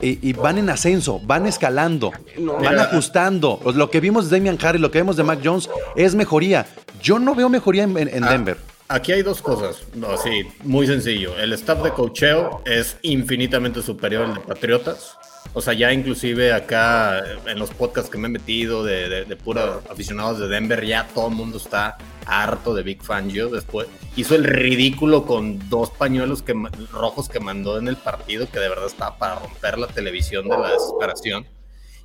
Y, 0.00 0.18
y 0.28 0.32
van 0.34 0.58
en 0.58 0.68
ascenso, 0.68 1.20
van 1.24 1.46
escalando, 1.46 2.12
No. 2.38 2.54
van 2.54 2.62
Mira. 2.62 2.82
ajustando. 2.84 3.60
Lo 3.74 3.90
que 3.90 4.00
vimos 4.00 4.28
de 4.28 4.36
Damian 4.36 4.58
Harris, 4.60 4.80
lo 4.82 4.90
que 4.90 4.98
vemos 4.98 5.16
de 5.16 5.22
Mac 5.22 5.40
Jones 5.42 5.70
es 5.96 6.14
mejoría. 6.14 6.66
Yo 7.02 7.18
no 7.18 7.34
veo 7.34 7.48
mejoría 7.48 7.84
en, 7.84 7.96
en- 7.96 8.08
en 8.14 8.24
Ah, 8.24 8.30
Denver. 8.32 8.58
Aquí 8.88 9.12
hay 9.12 9.22
dos 9.22 9.40
cosas. 9.42 9.78
No, 9.94 10.16
sí, 10.18 10.42
muy 10.64 10.86
sencillo. 10.86 11.36
El 11.38 11.52
staff 11.54 11.82
de 11.82 11.90
cocheo 11.90 12.62
es 12.66 12.98
infinitamente 13.02 13.82
superior 13.82 14.26
al 14.26 14.34
de 14.34 14.40
Patriotas. 14.40 15.16
O 15.54 15.60
sea, 15.62 15.72
ya 15.72 15.92
inclusive 15.92 16.52
acá 16.52 17.22
en 17.46 17.58
los 17.58 17.70
podcasts 17.70 18.10
que 18.10 18.18
me 18.18 18.26
he 18.28 18.30
metido 18.30 18.84
de, 18.84 19.08
de, 19.08 19.24
de 19.24 19.36
pura 19.36 19.80
aficionados 19.90 20.38
de 20.38 20.48
Denver, 20.48 20.84
ya 20.84 21.08
todo 21.14 21.28
el 21.28 21.34
mundo 21.34 21.56
está 21.56 21.96
harto 22.26 22.74
de 22.74 22.82
Big 22.82 23.02
Fangio. 23.02 23.48
Después 23.48 23.88
hizo 24.16 24.34
el 24.34 24.44
ridículo 24.44 25.24
con 25.24 25.68
dos 25.68 25.90
pañuelos 25.90 26.42
que, 26.42 26.54
rojos 26.92 27.28
que 27.28 27.40
mandó 27.40 27.78
en 27.78 27.88
el 27.88 27.96
partido, 27.96 28.48
que 28.50 28.58
de 28.58 28.68
verdad 28.68 28.86
estaba 28.86 29.16
para 29.18 29.36
romper 29.36 29.78
la 29.78 29.86
televisión 29.86 30.48
de 30.48 30.58
la 30.58 30.72
desesperación. 30.72 31.46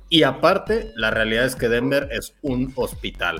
Y 0.08 0.24
aparte, 0.24 0.92
la 0.94 1.10
realidad 1.10 1.46
es 1.46 1.56
que 1.56 1.68
Denver 1.68 2.08
es 2.12 2.34
un 2.42 2.72
hospital. 2.76 3.38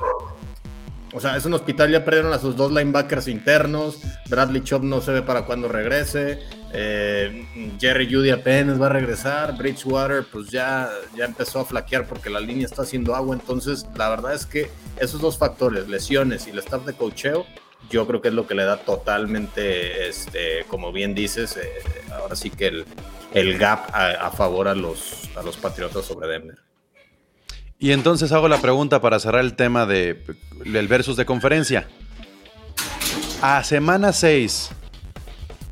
O 1.14 1.20
sea, 1.20 1.36
es 1.36 1.44
un 1.44 1.52
hospital, 1.52 1.90
ya 1.90 2.04
perdieron 2.04 2.32
a 2.32 2.38
sus 2.38 2.56
dos 2.56 2.72
linebackers 2.72 3.28
internos. 3.28 3.98
Bradley 4.30 4.62
Chop 4.62 4.82
no 4.82 5.00
se 5.00 5.12
ve 5.12 5.22
para 5.22 5.44
cuando 5.44 5.68
regrese. 5.68 6.38
eh, 6.72 7.46
Jerry 7.78 8.12
Judy 8.12 8.30
apenas 8.30 8.80
va 8.80 8.86
a 8.86 8.90
regresar. 8.90 9.56
Bridgewater, 9.58 10.24
pues 10.24 10.48
ya, 10.48 10.88
ya 11.14 11.26
empezó 11.26 11.60
a 11.60 11.64
flaquear 11.66 12.06
porque 12.06 12.30
la 12.30 12.40
línea 12.40 12.64
está 12.64 12.82
haciendo 12.82 13.14
agua. 13.14 13.36
Entonces, 13.36 13.86
la 13.94 14.08
verdad 14.08 14.32
es 14.32 14.46
que 14.46 14.70
esos 14.98 15.20
dos 15.20 15.36
factores, 15.36 15.86
lesiones 15.88 16.46
y 16.46 16.50
el 16.50 16.58
staff 16.60 16.86
de 16.86 16.94
cocheo, 16.94 17.44
yo 17.90 18.06
creo 18.06 18.22
que 18.22 18.28
es 18.28 18.34
lo 18.34 18.46
que 18.46 18.54
le 18.54 18.64
da 18.64 18.78
totalmente, 18.78 20.08
este, 20.08 20.64
como 20.68 20.92
bien 20.92 21.14
dices, 21.14 21.58
eh, 21.58 21.68
ahora 22.10 22.36
sí 22.36 22.48
que 22.48 22.68
el, 22.68 22.86
el 23.34 23.58
gap 23.58 23.90
a, 23.94 24.12
a 24.12 24.30
favor 24.30 24.66
a 24.66 24.74
los, 24.74 25.28
a 25.36 25.42
los 25.42 25.58
Patriotas 25.58 26.06
sobre 26.06 26.28
Denver. 26.28 26.56
Y 27.82 27.90
entonces 27.90 28.30
hago 28.30 28.46
la 28.46 28.58
pregunta 28.58 29.00
para 29.00 29.18
cerrar 29.18 29.40
el 29.40 29.54
tema 29.54 29.86
de, 29.86 30.22
del 30.64 30.86
versus 30.86 31.16
de 31.16 31.26
conferencia. 31.26 31.88
A 33.42 33.64
semana 33.64 34.12
6, 34.12 34.70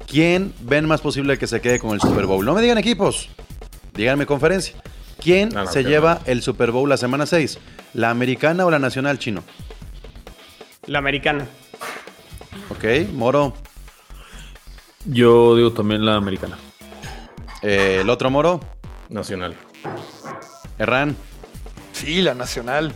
¿quién 0.09 0.53
ven 0.63 0.89
más 0.89 1.03
posible 1.03 1.39
que 1.39 1.47
se 1.47 1.61
quede 1.61 1.79
con 1.79 1.93
el 1.93 2.01
Super 2.01 2.27
Bowl? 2.27 2.45
No 2.45 2.53
me 2.53 2.63
digan 2.63 2.79
equipos, 2.79 3.29
díganme 3.95 4.27
conferencia. 4.27 4.75
¿Quién 5.23 5.51
No, 5.51 5.63
no, 5.63 5.71
se 5.71 5.85
lleva 5.85 6.21
el 6.25 6.43
Super 6.43 6.73
Bowl 6.73 6.89
la 6.89 6.97
semana 6.97 7.27
6? 7.27 7.61
¿La 7.95 8.11
americana 8.11 8.67
o 8.67 8.73
la 8.73 8.81
nacional 8.81 9.21
chino? 9.21 9.45
La 10.87 10.99
americana. 10.99 11.47
Ok, 12.71 13.09
Moro. 13.13 13.55
Yo 15.05 15.55
digo 15.55 15.73
también 15.73 16.05
la 16.05 16.17
americana. 16.17 16.59
Eh, 17.63 17.99
el 18.01 18.11
otro 18.11 18.33
Moro, 18.33 18.59
Nacional. 19.11 19.55
Erran. 20.77 21.15
Sí, 22.01 22.23
la 22.23 22.35
nacional. 22.35 22.93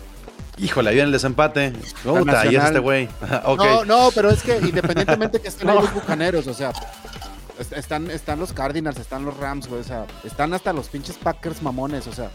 Híjole, 0.59 0.91
ahí 0.91 0.95
viene 0.97 1.07
el 1.07 1.13
desempate. 1.13 1.73
Puta, 2.05 2.21
es 2.21 2.27
nacional. 2.27 2.67
este 2.69 2.79
güey. 2.79 3.09
ok. 3.45 3.59
No, 3.59 3.85
no, 3.85 4.11
pero 4.15 4.31
es 4.31 4.43
que 4.43 4.57
independientemente 4.59 5.41
que 5.41 5.49
estén 5.49 5.69
ahí 5.69 5.77
los 5.81 5.93
bucaneros, 5.93 6.47
o 6.47 6.55
sea, 6.55 6.73
est- 7.59 7.73
están, 7.73 8.11
están 8.11 8.39
los 8.39 8.53
Cardinals, 8.53 8.99
están 8.99 9.25
los 9.25 9.37
Rams, 9.37 9.67
güey, 9.69 9.81
o 9.81 9.85
sea, 9.85 10.07
están 10.23 10.55
hasta 10.55 10.73
los 10.73 10.89
pinches 10.89 11.17
Packers 11.17 11.61
mamones, 11.63 12.07
o 12.07 12.13
sea. 12.13 12.31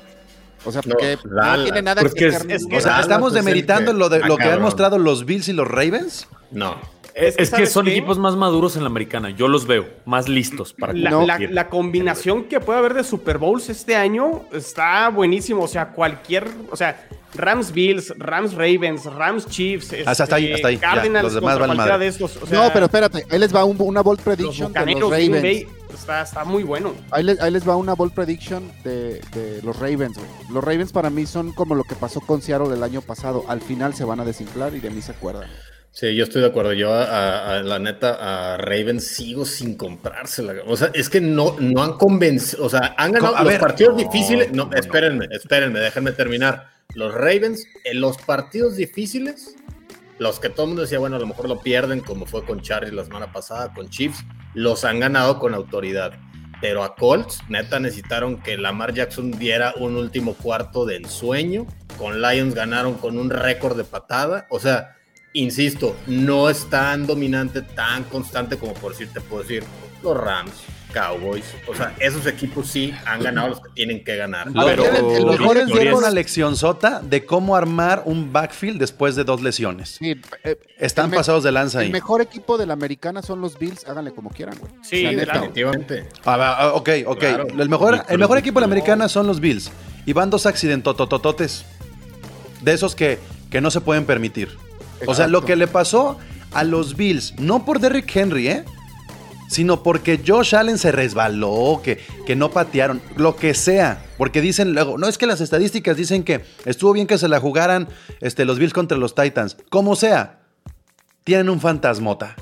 O 0.65 0.71
sea, 0.73 0.81
No, 0.85 0.89
porque 0.91 1.17
no, 1.23 1.63
tiene 1.63 1.81
nada 1.81 2.01
que 2.01 2.27
es- 2.27 2.35
es 2.35 2.65
que- 2.67 2.75
o 2.77 2.81
sea, 2.81 2.99
¿estamos 2.99 3.31
demeritando 3.31 3.93
que- 3.93 3.97
lo, 3.97 4.09
de, 4.09 4.17
Ah, 4.23 4.27
lo 4.27 4.35
que 4.35 4.43
han 4.43 4.61
mostrado 4.61 4.97
los 4.97 5.23
Bills 5.25 5.47
y 5.47 5.53
los 5.53 5.65
Ravens? 5.67 6.27
No. 6.51 6.75
Es 7.19 7.35
que, 7.35 7.43
Es 7.43 7.49
que 7.49 7.55
¿sabes 7.57 7.71
son 7.71 7.85
qué? 7.85 7.91
equipos 7.91 8.17
más 8.17 8.35
maduros 8.35 8.75
en 8.75 8.83
la 8.83 8.87
americana. 8.89 9.29
Yo 9.31 9.47
los 9.47 9.67
veo 9.67 9.85
más 10.05 10.27
listos 10.29 10.73
para 10.73 10.93
La, 10.93 11.09
No. 11.09 11.25
la- 11.25 11.37
la 11.39 11.67
combinación 11.69 12.45
que 12.45 12.59
puede 12.59 12.79
haber 12.79 12.93
de 12.93 13.03
Super 13.03 13.37
Bowls 13.37 13.69
este 13.69 13.95
año 13.95 14.43
está 14.53 15.09
buenísimo. 15.09 15.63
O 15.63 15.67
sea, 15.67 15.89
cualquier. 15.89 16.47
O 16.71 16.75
sea, 16.75 17.07
Rams 17.35 17.71
Bills, 17.71 18.13
Rams 18.17 18.53
Ravens, 18.53 19.05
Rams 19.05 19.45
Chiefs. 19.47 19.93
Ah, 20.05 20.11
hasta 20.11 20.35
ahí, 20.35 20.45
este, 20.45 20.55
hasta 20.55 20.67
ahí, 20.69 20.75
ya, 20.77 20.81
Cardinals 20.81 21.23
los 21.25 21.33
demás 21.35 21.77
madre. 21.77 21.97
de 21.99 22.07
estos. 22.07 22.37
O 22.37 22.47
sea, 22.47 22.63
no, 22.63 22.73
pero 22.73 22.85
espérate, 22.85 23.23
ahí 23.29 23.37
les 23.37 23.53
va 23.55 23.65
un- 23.65 23.77
una 23.79 24.01
bold 24.01 24.19
los 24.19 24.23
prediction 24.23 24.73
de 24.73 24.85
los 24.95 25.11
Ravens. 25.11 25.41
Bay, 25.43 25.67
está, 25.93 26.23
está 26.23 26.43
muy 26.43 26.63
bueno. 26.63 26.93
Ahí 27.11 27.23
les, 27.23 27.39
ahí 27.39 27.51
les 27.51 27.67
va 27.67 27.75
una 27.75 27.93
bold 27.93 28.13
prediction 28.13 28.63
de, 28.83 29.21
de 29.33 29.61
los 29.63 29.77
Ravens, 29.77 30.17
güey. 30.17 30.29
Los 30.51 30.63
Ravens 30.63 30.91
para 30.91 31.09
mí 31.11 31.25
son 31.27 31.51
como 31.51 31.75
lo 31.75 31.83
que 31.83 31.93
pasó 31.95 32.19
con 32.19 32.41
Seattle 32.41 32.73
el 32.73 32.81
año 32.81 33.01
pasado. 33.01 33.43
Al 33.47 33.61
final 33.61 33.93
se 33.93 34.05
van 34.05 34.19
a 34.21 34.25
desinflar 34.25 34.73
y 34.73 34.79
de 34.79 34.89
mí 34.89 35.01
se 35.03 35.11
acuerdan. 35.11 35.47
Sí, 35.91 36.15
yo 36.15 36.23
estoy 36.23 36.41
de 36.41 36.47
acuerdo. 36.47 36.73
Yo, 36.73 36.93
a, 36.93 37.57
a- 37.57 37.63
la 37.63 37.79
neta, 37.79 38.53
a 38.53 38.57
Ravens 38.57 39.05
sigo 39.07 39.45
sin 39.45 39.75
comprársela. 39.75 40.53
O 40.67 40.77
sea, 40.77 40.91
es 40.93 41.09
que 41.09 41.19
no, 41.19 41.55
no 41.59 41.83
han 41.83 41.93
convencido. 41.93 42.63
O 42.65 42.69
sea, 42.69 42.95
han 42.97 43.11
ganado 43.11 43.35
A 43.35 43.43
los 43.43 43.51
ver. 43.53 43.59
partidos 43.59 43.97
difíciles. 43.97 44.51
No, 44.53 44.69
espérenme, 44.73 45.27
espérenme, 45.31 45.79
déjenme 45.79 46.11
terminar. 46.11 46.67
Los 46.95 47.13
Ravens, 47.13 47.65
en 47.83 48.01
los 48.01 48.17
partidos 48.17 48.75
difíciles, 48.75 49.55
los 50.19 50.39
que 50.39 50.49
todo 50.49 50.63
el 50.63 50.67
mundo 50.69 50.81
decía, 50.83 50.99
bueno, 50.99 51.15
a 51.17 51.19
lo 51.19 51.27
mejor 51.27 51.47
lo 51.49 51.59
pierden, 51.59 51.99
como 52.01 52.25
fue 52.25 52.45
con 52.45 52.61
Chargers 52.61 52.93
la 52.93 53.03
semana 53.05 53.31
pasada, 53.33 53.73
con 53.73 53.89
Chiefs, 53.89 54.23
los 54.53 54.85
han 54.85 54.99
ganado 54.99 55.37
con 55.39 55.53
autoridad. 55.53 56.13
Pero 56.61 56.83
a 56.83 56.95
Colts, 56.95 57.39
neta, 57.47 57.79
necesitaron 57.79 58.41
que 58.41 58.57
Lamar 58.57 58.93
Jackson 58.93 59.31
diera 59.31 59.73
un 59.77 59.95
último 59.95 60.33
cuarto 60.33 60.85
de 60.85 60.97
ensueño. 60.97 61.65
Con 61.97 62.21
Lions 62.21 62.53
ganaron 62.53 62.95
con 62.95 63.17
un 63.17 63.29
récord 63.29 63.77
de 63.77 63.85
patada. 63.85 64.45
O 64.49 64.59
sea, 64.59 64.95
insisto, 65.33 65.95
no 66.07 66.49
es 66.49 66.69
tan 66.69 67.05
dominante, 67.07 67.61
tan 67.61 68.03
constante 68.05 68.57
como 68.57 68.73
por 68.73 68.91
decir, 68.93 69.09
te 69.13 69.21
puedo 69.21 69.43
decir, 69.43 69.63
los 70.03 70.17
Rams, 70.17 70.51
Cowboys. 70.93 71.43
O 71.67 71.75
sea, 71.75 71.93
esos 71.99 72.25
equipos 72.25 72.67
sí 72.67 72.91
han 73.05 73.21
ganado 73.21 73.49
los 73.49 73.59
que 73.61 73.69
tienen 73.75 74.03
que 74.03 74.15
ganar. 74.15 74.47
A 74.55 74.65
Pero- 74.65 74.85
el, 74.85 74.95
el 75.17 75.23
los 75.23 75.39
mejor 75.39 75.63
dieron 75.67 75.95
una 75.99 76.09
lección 76.09 76.55
sota 76.55 76.99
de 77.01 77.25
cómo 77.27 77.55
armar 77.55 78.01
un 78.05 78.33
backfield 78.33 78.79
después 78.79 79.15
de 79.15 79.23
dos 79.23 79.41
lesiones. 79.43 79.97
Sí, 79.99 80.19
eh, 80.43 80.57
Están 80.79 81.11
el 81.11 81.17
pasados 81.17 81.43
de 81.43 81.51
lanza 81.51 81.79
El 81.81 81.87
ahí. 81.87 81.91
mejor 81.91 82.21
equipo 82.21 82.57
de 82.57 82.65
la 82.65 82.73
americana 82.73 83.21
son 83.21 83.39
los 83.39 83.59
Bills, 83.59 83.85
háganle 83.87 84.11
como 84.13 84.31
quieran, 84.31 84.57
güey. 84.57 84.71
Sí, 84.81 85.03
neta. 85.03 85.33
Definitivamente. 85.33 86.09
Ah, 86.25 86.55
ah, 86.57 86.71
ok, 86.73 86.89
ok. 87.05 87.19
Claro. 87.19 87.47
El 87.55 87.69
mejor, 87.69 88.03
el 88.09 88.17
mejor 88.17 88.37
equipo 88.39 88.59
de 88.59 88.61
la 88.61 88.65
americana 88.73 89.09
son 89.09 89.27
los 89.27 89.39
Bills. 89.39 89.69
Y 90.07 90.13
van 90.13 90.31
dos 90.31 90.47
accidentotototes. 90.47 91.65
De 92.61 92.73
esos 92.73 92.95
que, 92.95 93.19
que 93.51 93.61
no 93.61 93.69
se 93.69 93.79
pueden 93.81 94.05
permitir. 94.05 94.57
O 95.07 95.15
sea, 95.15 95.27
lo 95.27 95.43
que 95.45 95.55
le 95.55 95.67
pasó 95.67 96.17
a 96.53 96.63
los 96.63 96.95
Bills, 96.95 97.33
no 97.39 97.65
por 97.65 97.79
Derrick 97.79 98.13
Henry, 98.15 98.47
¿eh? 98.49 98.65
sino 99.47 99.81
porque 99.81 100.19
Josh 100.25 100.55
Allen 100.55 100.77
se 100.77 100.91
resbaló, 100.91 101.81
que, 101.83 101.99
que 102.27 102.35
no 102.35 102.51
patearon, 102.51 103.01
lo 103.15 103.35
que 103.35 103.53
sea. 103.55 104.03
Porque 104.17 104.41
dicen 104.41 104.73
luego, 104.73 104.97
no 104.97 105.07
es 105.07 105.17
que 105.17 105.25
las 105.25 105.41
estadísticas 105.41 105.97
dicen 105.97 106.23
que 106.23 106.43
estuvo 106.65 106.93
bien 106.93 107.07
que 107.07 107.17
se 107.17 107.27
la 107.27 107.39
jugaran 107.39 107.87
este, 108.21 108.45
los 108.45 108.59
Bills 108.59 108.73
contra 108.73 108.97
los 108.97 109.15
Titans. 109.15 109.57
Como 109.69 109.95
sea, 109.95 110.39
tienen 111.23 111.49
un 111.49 111.59
fantasmota. 111.59 112.35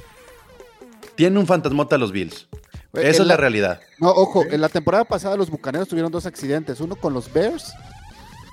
Tienen 1.16 1.38
un 1.38 1.48
fantasmota 1.48 1.98
los 1.98 2.12
Bills. 2.12 2.48
Esa 2.94 3.02
en 3.02 3.08
es 3.10 3.20
la 3.20 3.26
la- 3.26 3.38
realidad. 3.38 3.80
No, 4.00 4.10
ojo, 4.10 4.44
en 4.50 4.60
la 4.62 4.70
temporada 4.70 5.04
pasada 5.06 5.36
los 5.38 5.50
bucaneros 5.50 5.88
tuvieron 5.88 6.12
dos 6.12 6.26
accidentes, 6.26 6.80
uno 6.80 6.96
con 6.96 7.14
los 7.14 7.32
Bears 7.32 7.74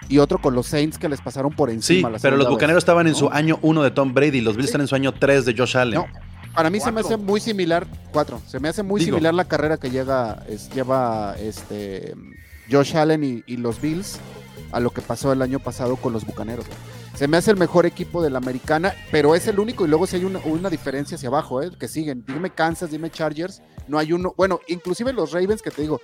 y 0.09 0.19
otro 0.19 0.39
con 0.41 0.55
los 0.55 0.67
Saints 0.67 0.99
que 0.99 1.09
les 1.09 1.21
pasaron 1.21 1.53
por 1.53 1.71
Sí, 1.71 1.75
encima. 1.77 2.11
la 2.11 2.19
pero 2.19 2.37
los 2.37 2.49
bucaneros 2.49 2.77
vez, 2.77 2.83
estaban 2.83 3.07
en 3.07 3.13
¿no? 3.15 3.19
su 3.19 3.29
año 3.31 3.59
1 3.63 3.83
de 3.83 3.91
Tom 3.91 4.13
Brady, 4.15 4.41
los 4.41 4.57
Bills 4.57 4.69
están 4.69 4.81
en 4.83 4.89
su 4.89 4.95
año 4.95 5.13
3 5.13 5.45
de 5.45 5.55
Josh 5.57 5.77
Allen. 5.77 6.01
No, 6.01 6.07
para 6.55 6.71
mí 6.71 6.79
se 6.81 6.93
me 6.93 7.01
hace 7.01 7.17
muy 7.17 7.41
similar, 7.41 7.87
cuatro, 8.13 8.41
se 8.47 8.61
me 8.61 8.69
hace 8.69 8.83
muy 8.83 9.01
Digo. 9.01 9.17
similar 9.17 9.35
la 9.35 9.45
carrera 9.47 9.77
que 9.77 9.91
llega, 9.91 10.45
es- 10.49 10.71
lleva 10.71 11.35
este 11.41 12.15
Josh 12.71 12.97
Allen 12.97 13.25
y, 13.25 13.43
y 13.47 13.57
los 13.57 13.81
Bills 13.81 14.19
a 14.73 14.81
lo 14.81 14.91
que 14.91 15.01
pasó 15.03 15.33
el 15.33 15.43
año 15.43 15.59
pasado 15.59 15.97
con 15.97 16.13
los 16.13 16.25
bucaneros. 16.25 16.67
Se 17.15 17.29
me 17.29 17.37
hace 17.37 17.53
el 17.53 17.57
mejor 17.57 17.87
equipo 17.87 18.23
de 18.23 18.31
la 18.31 18.39
americana, 18.39 18.93
pero 19.13 19.37
es 19.37 19.47
el 19.47 19.61
único 19.61 19.85
y 19.85 19.89
luego 19.89 20.05
si 20.07 20.17
hay 20.17 20.25
una, 20.25 20.41
una 20.45 20.69
diferencia 20.69 21.17
hacia 21.17 21.29
abajo, 21.29 21.63
¿eh? 21.63 21.71
que 21.79 21.87
siguen. 21.87 22.25
Dime 22.27 22.51
Kansas, 22.51 22.91
dime 22.91 23.09
Chargers, 23.11 23.63
no 23.87 23.99
hay 23.99 24.13
uno, 24.13 24.35
bueno, 24.37 24.59
inclusive 24.67 25.13
los 25.13 25.31
Ravens 25.31 25.63
que 25.63 25.71
te 25.71 25.83
digo, 25.83 26.01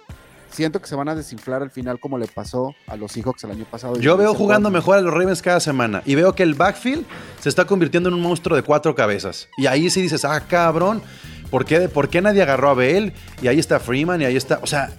siento 0.50 0.80
que 0.80 0.88
se 0.88 0.94
van 0.94 1.08
a 1.08 1.14
desinflar 1.14 1.62
al 1.62 1.70
final 1.70 1.98
como 2.00 2.18
le 2.18 2.26
pasó 2.26 2.74
a 2.86 2.96
los 2.96 3.12
Seahawks 3.12 3.44
el 3.44 3.52
año 3.52 3.64
pasado. 3.70 3.98
Yo 3.98 4.16
veo 4.16 4.34
jugando 4.34 4.70
mejor 4.70 4.98
a 4.98 5.00
los 5.00 5.12
Ravens 5.12 5.42
cada 5.42 5.60
semana 5.60 6.02
y 6.04 6.14
veo 6.14 6.34
que 6.34 6.42
el 6.42 6.54
backfield 6.54 7.04
se 7.40 7.48
está 7.48 7.64
convirtiendo 7.64 8.08
en 8.08 8.14
un 8.14 8.20
monstruo 8.22 8.56
de 8.56 8.62
cuatro 8.62 8.94
cabezas. 8.94 9.48
Y 9.56 9.66
ahí 9.66 9.90
sí 9.90 10.02
dices, 10.02 10.24
ah, 10.24 10.40
cabrón, 10.46 11.02
¿por 11.50 11.64
qué, 11.64 11.88
por 11.88 12.08
qué 12.08 12.20
nadie 12.20 12.42
agarró 12.42 12.70
a 12.70 12.74
Bell? 12.74 13.12
Y 13.42 13.48
ahí 13.48 13.58
está 13.58 13.80
Freeman 13.80 14.20
y 14.22 14.24
ahí 14.24 14.36
está. 14.36 14.60
O 14.62 14.66
sea, 14.66 14.90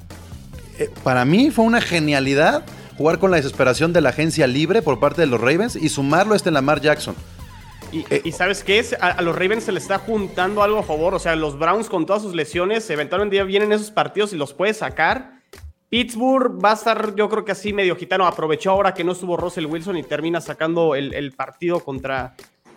eh, 0.78 0.90
para 1.04 1.26
mí 1.26 1.52
fue 1.52 1.66
una 1.66 1.82
genialidad 1.82 2.64
jugar 2.98 3.20
con 3.20 3.32
la 3.32 3.38
desesperación 3.38 3.94
de 3.94 4.02
la 4.02 4.10
agencia 4.10 4.48
libre 4.48 4.82
por 4.82 5.00
parte 5.00 5.22
de 5.22 5.28
los 5.28 5.40
Ravens 5.42 5.76
y 5.76 5.90
sumarlo 5.90 6.34
a 6.34 6.38
este 6.38 6.52
Lamar 6.52 6.82
Jackson. 6.82 7.16
Y, 7.92 8.06
Eh, 8.10 8.22
y 8.24 8.32
¿sabes 8.32 8.64
qué 8.64 8.80
es? 8.80 8.94
A, 8.94 9.08
a 9.08 9.22
los 9.22 9.36
Ravens 9.36 9.66
se 9.66 9.72
les 9.72 9.84
está 9.84 9.98
juntando 10.00 10.64
algo 10.64 10.80
a 10.80 10.84
favor. 10.84 11.14
O 11.14 11.20
sea, 11.20 11.36
los 11.36 11.60
Browns 11.60 11.90
con 11.90 12.06
todas 12.06 12.22
sus 12.22 12.34
lesiones, 12.36 12.90
eventualmente 12.90 13.36
ya 13.36 13.44
vienen 13.44 13.74
esos 13.74 13.92
partidos 13.92 14.32
y 14.34 14.38
los 14.38 14.54
puede 14.54 14.74
sacar. 14.74 15.41
Pittsburgh 15.92 16.58
va 16.64 16.72
a 16.72 16.76
estar, 16.76 17.16
yo 17.16 17.30
creo 17.30 17.44
que 17.44 17.52
así 17.52 17.74
medio 17.74 17.98
gitano. 17.98 18.26
Aprovechó 18.26 18.72
ahora 18.72 18.94
que 18.94 19.04
no 19.04 19.12
estuvo 19.12 19.36
Russell 19.36 19.66
Wilson 19.66 19.98
y 19.98 20.04
termina 20.04 20.40
sacando 20.40 20.96
el, 20.96 21.14
el 21.14 21.34
partido 21.34 21.82
contra, 21.82 22.34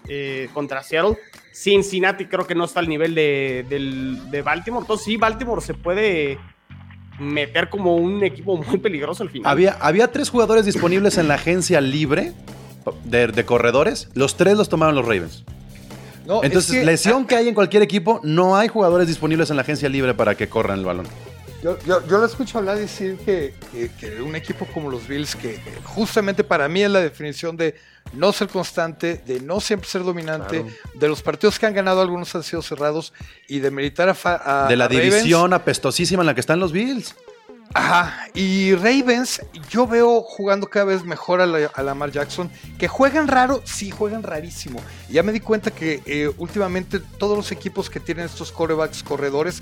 eh, 0.09 0.49
contra 0.53 0.83
Seattle. 0.83 1.17
Cincinnati 1.55 2.27
creo 2.27 2.45
que 2.45 2.57
no 2.57 2.65
está 2.65 2.81
al 2.81 2.89
nivel 2.89 3.15
de, 3.15 3.65
del- 3.69 4.31
de 4.33 4.43
Baltimore. 4.43 4.83
Entonces 4.83 5.05
sí, 5.07 5.17
Baltimore 5.17 5.63
se 5.63 5.75
puede 5.75 6.41
meter 7.21 7.71
como 7.71 7.95
un 7.97 8.25
equipo 8.25 8.57
muy 8.57 8.79
peligroso 8.79 9.23
al 9.23 9.31
final. 9.31 9.49
Había, 9.49 9.75
había 9.81 10.11
tres 10.11 10.29
jugadores 10.29 10.67
disponibles 10.67 11.17
en 11.17 11.29
la 11.29 11.35
agencia 11.35 11.81
libre 11.81 12.33
de, 13.05 13.29
de 13.29 13.45
corredores. 13.45 14.09
Los 14.15 14.37
tres 14.37 14.57
los 14.57 14.69
tomaron 14.69 14.97
los 14.97 15.05
Ravens. 15.05 15.45
No, 16.27 16.41
es 16.43 16.47
Entonces, 16.47 16.81
que- 16.81 16.85
lesión 16.85 17.27
que 17.27 17.37
hay 17.37 17.47
en 17.49 17.55
cualquier 17.55 17.85
equipo, 17.85 18.19
no 18.25 18.57
hay 18.57 18.67
jugadores 18.67 19.07
disponibles 19.07 19.51
en 19.51 19.57
la 19.57 19.63
agencia 19.63 19.89
libre 19.89 20.15
para 20.15 20.35
que 20.35 20.49
corran 20.49 20.81
el 20.81 20.85
balón. 20.85 21.07
Yo, 21.65 21.79
yo, 21.87 22.07
yo 22.07 22.19
lo 22.19 22.27
escucho 22.27 22.59
hablar 22.59 22.77
decir 22.79 23.17
que, 23.25 23.55
que- 23.73 23.91
que 23.99 24.21
un 24.21 24.37
equipo 24.37 24.67
como 24.75 24.91
los 24.91 25.09
Bills, 25.09 25.35
que 25.35 25.59
justamente 25.83 26.45
para 26.45 26.69
mí 26.69 26.83
es 26.83 26.91
la 26.91 27.01
definición 27.01 27.57
de 27.57 27.75
no 28.13 28.35
ser 28.35 28.49
constante, 28.49 29.23
de 29.25 29.41
no 29.41 29.61
siempre 29.61 29.89
ser 29.89 30.05
dominante, 30.05 30.61
Claro. 30.61 30.77
de 30.95 31.09
los 31.09 31.23
partidos 31.23 31.59
que 31.59 31.65
han 31.65 31.73
ganado, 31.73 32.03
algunos 32.03 32.35
han 32.35 32.43
sido 32.43 32.61
cerrados, 32.61 33.15
y 33.49 33.61
de 33.61 33.71
meritar 33.71 34.11
a, 34.11 34.15
fa- 34.15 34.67
a- 34.67 34.69
de 34.69 34.77
la 34.77 34.85
a 34.85 34.89
Ravens. 34.89 35.15
división 35.15 35.55
apestosísima 35.55 36.23
en 36.23 36.27
la 36.27 36.35
que 36.35 36.41
están 36.41 36.61
los 36.61 36.71
Bills. 36.71 37.15
Ajá, 37.77 38.29
y 38.35 38.73
Ravens, 38.77 39.43
yo 39.69 39.89
veo 39.89 40.23
jugando 40.23 40.69
cada 40.69 40.85
vez 40.85 41.03
mejor 41.03 41.41
a, 41.41 41.47
la, 41.47 41.67
a 41.75 41.83
Lamar 41.83 42.13
Jackson, 42.13 42.49
que 42.79 42.87
juegan 42.87 43.27
raro, 43.27 43.63
sí, 43.65 43.91
juegan 43.91 44.23
rarísimo. 44.23 44.81
Ya 45.11 45.25
me 45.25 45.33
di 45.33 45.41
cuenta 45.41 45.73
que 45.73 46.01
eh, 46.07 46.33
últimamente 46.39 47.01
todos 47.01 47.37
los 47.37 47.51
equipos 47.51 47.91
que 47.91 47.99
tienen 47.99 48.27
estos 48.27 48.53
corebacks 48.53 49.03
corredores 49.03 49.61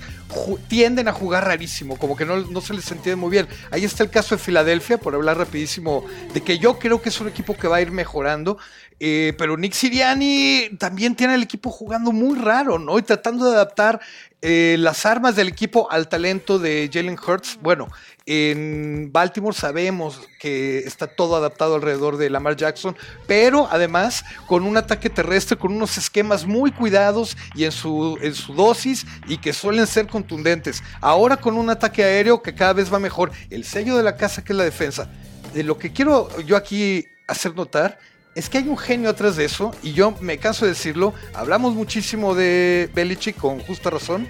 tienden 0.69 1.09
a 1.09 1.13
jugar 1.15 1.47
rarísimo, 1.47 1.97
como 1.97 2.15
que 2.15 2.27
no, 2.27 2.37
no 2.37 2.61
se 2.61 2.75
les 2.75 2.91
entiende 2.93 3.17
muy 3.17 3.31
bien. 3.31 3.49
Ahí 3.71 3.87
está 3.87 4.03
el 4.05 4.11
caso 4.11 4.37
de 4.37 4.43
Filadelfia, 4.43 4.99
por 4.99 5.15
hablar 5.15 5.39
rapidísimo, 5.39 6.05
de 6.35 6.43
que 6.43 6.59
yo 6.59 6.79
creo 6.79 7.01
que 7.01 7.09
es 7.09 7.19
un 7.19 7.29
equipo 7.29 7.57
que 7.57 7.67
va 7.67 7.77
a 7.77 7.81
ir 7.81 7.93
mejorando. 7.93 8.59
Eh, 9.05 9.35
pero 9.37 9.57
Nick 9.57 9.73
Siriani 9.73 10.77
también 10.79 11.17
tiene 11.17 11.35
el 11.35 11.43
equipo 11.43 11.73
jugando 11.73 12.13
muy 12.13 12.39
raro, 12.39 12.79
¿no? 12.79 13.01
Y 13.01 13.03
tratando 13.03 13.47
de 13.47 13.57
adaptar 13.57 14.01
eh, 14.43 14.77
las 14.79 15.05
armas 15.05 15.35
del 15.35 15.49
equipo 15.49 15.91
al 15.91 16.09
talento 16.09 16.61
de 16.61 16.89
Jalen 16.93 17.19
Hurts. 17.19 17.59
Bueno, 17.61 17.89
en 18.27 19.11
Baltimore 19.11 19.57
sabemos 19.57 20.21
que 20.39 20.79
está 20.79 21.09
todo 21.09 21.35
adaptado 21.35 21.75
alrededor 21.75 22.17
de 22.17 22.31
Lamar 22.31 22.55
Jackson, 22.55 22.97
pero 23.27 23.67
además 23.73 24.25
con 24.47 24.63
un 24.63 24.77
ataque 24.77 25.11
terrestre, 25.11 25.57
con 25.57 25.73
unos 25.73 25.99
esquemas 25.99 26.47
muy 26.47 26.71
cuidados 26.71 27.37
y 27.57 27.65
en 27.65 27.73
su, 27.73 28.17
en 28.23 28.37
su 28.37 28.55
dosis 28.55 29.05
y 29.27 29.39
que 29.39 29.53
suelen 29.53 29.89
ser 29.89 30.07
contundentes. 30.07 30.81
Ahora 31.01 31.39
con 31.39 31.57
un 31.57 31.71
ataque 31.71 32.05
aéreo 32.05 32.41
que 32.41 32.55
cada 32.55 32.75
vez 32.75 32.95
va 32.95 33.01
mejor. 33.01 33.33
El 33.51 33.65
sello 33.65 33.97
de 33.97 34.05
la 34.05 34.17
casa 34.17 34.45
que 34.45 34.53
es 34.53 34.57
la 34.57 34.63
defensa. 34.63 35.11
De 35.53 35.65
lo 35.65 35.77
que 35.77 35.93
quiero 35.93 36.41
yo 36.43 36.57
aquí 36.57 37.05
hacer 37.27 37.57
notar 37.57 37.99
es 38.35 38.49
que 38.49 38.59
hay 38.59 38.69
un 38.69 38.79
genio 38.79 39.11
atrás 39.11 39.37
de 39.37 39.45
eso, 39.45 39.73
y 39.83 39.93
yo 39.93 40.15
me 40.21 40.39
canso 40.39 40.65
de 40.65 40.73
decirlo. 40.73 41.13
Hablamos 41.35 41.75
muchísimo 41.75 42.35
de 42.35 42.91
Belichick 42.95 43.37
con 43.37 43.61
justa 43.61 43.91
razón, 43.91 44.29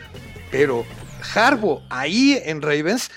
pero 0.51 0.85
Harbo 1.35 1.83
ahí 1.89 2.41
en 2.45 2.63
Ravens 2.63 3.11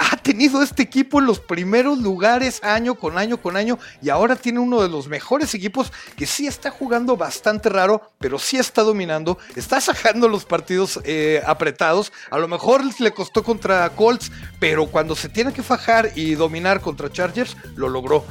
ha 0.00 0.16
tenido 0.16 0.62
este 0.62 0.82
equipo 0.82 1.18
en 1.18 1.26
los 1.26 1.40
primeros 1.40 1.98
lugares 1.98 2.64
año 2.64 2.94
con 2.94 3.18
año 3.18 3.36
con 3.36 3.58
año 3.58 3.78
y 4.00 4.08
ahora 4.08 4.34
tiene 4.34 4.58
uno 4.58 4.80
de 4.80 4.88
los 4.88 5.08
mejores 5.08 5.54
equipos 5.54 5.92
que 6.16 6.24
sí 6.24 6.46
está 6.46 6.70
jugando 6.70 7.18
bastante 7.18 7.68
raro, 7.68 8.10
pero 8.18 8.38
sí 8.38 8.56
está 8.56 8.82
dominando, 8.82 9.36
está 9.56 9.78
sacando 9.78 10.26
los 10.26 10.46
partidos 10.46 11.00
eh, 11.04 11.42
apretados, 11.44 12.14
a 12.30 12.38
lo 12.38 12.48
mejor 12.48 12.82
le 12.98 13.10
costó 13.12 13.44
contra 13.44 13.90
Colts, 13.90 14.32
pero 14.58 14.86
cuando 14.86 15.14
se 15.14 15.28
tiene 15.28 15.52
que 15.52 15.62
fajar 15.62 16.12
y 16.14 16.34
dominar 16.34 16.80
contra 16.80 17.12
Chargers, 17.12 17.54
lo 17.76 17.90
logró. 17.90 18.24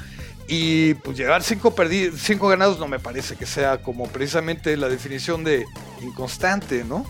Y 0.52 0.96
pues 0.96 1.16
llevar 1.16 1.44
cinco, 1.44 1.74
cinco 2.18 2.48
ganados 2.48 2.80
no 2.80 2.88
me 2.88 2.98
parece 2.98 3.36
que 3.36 3.46
sea 3.46 3.84
como 3.84 4.08
precisamente 4.08 4.76
la 4.78 4.90
definición 4.90 5.44
de 5.44 5.64
inconstante, 6.02 6.84
¿no? 6.84 7.06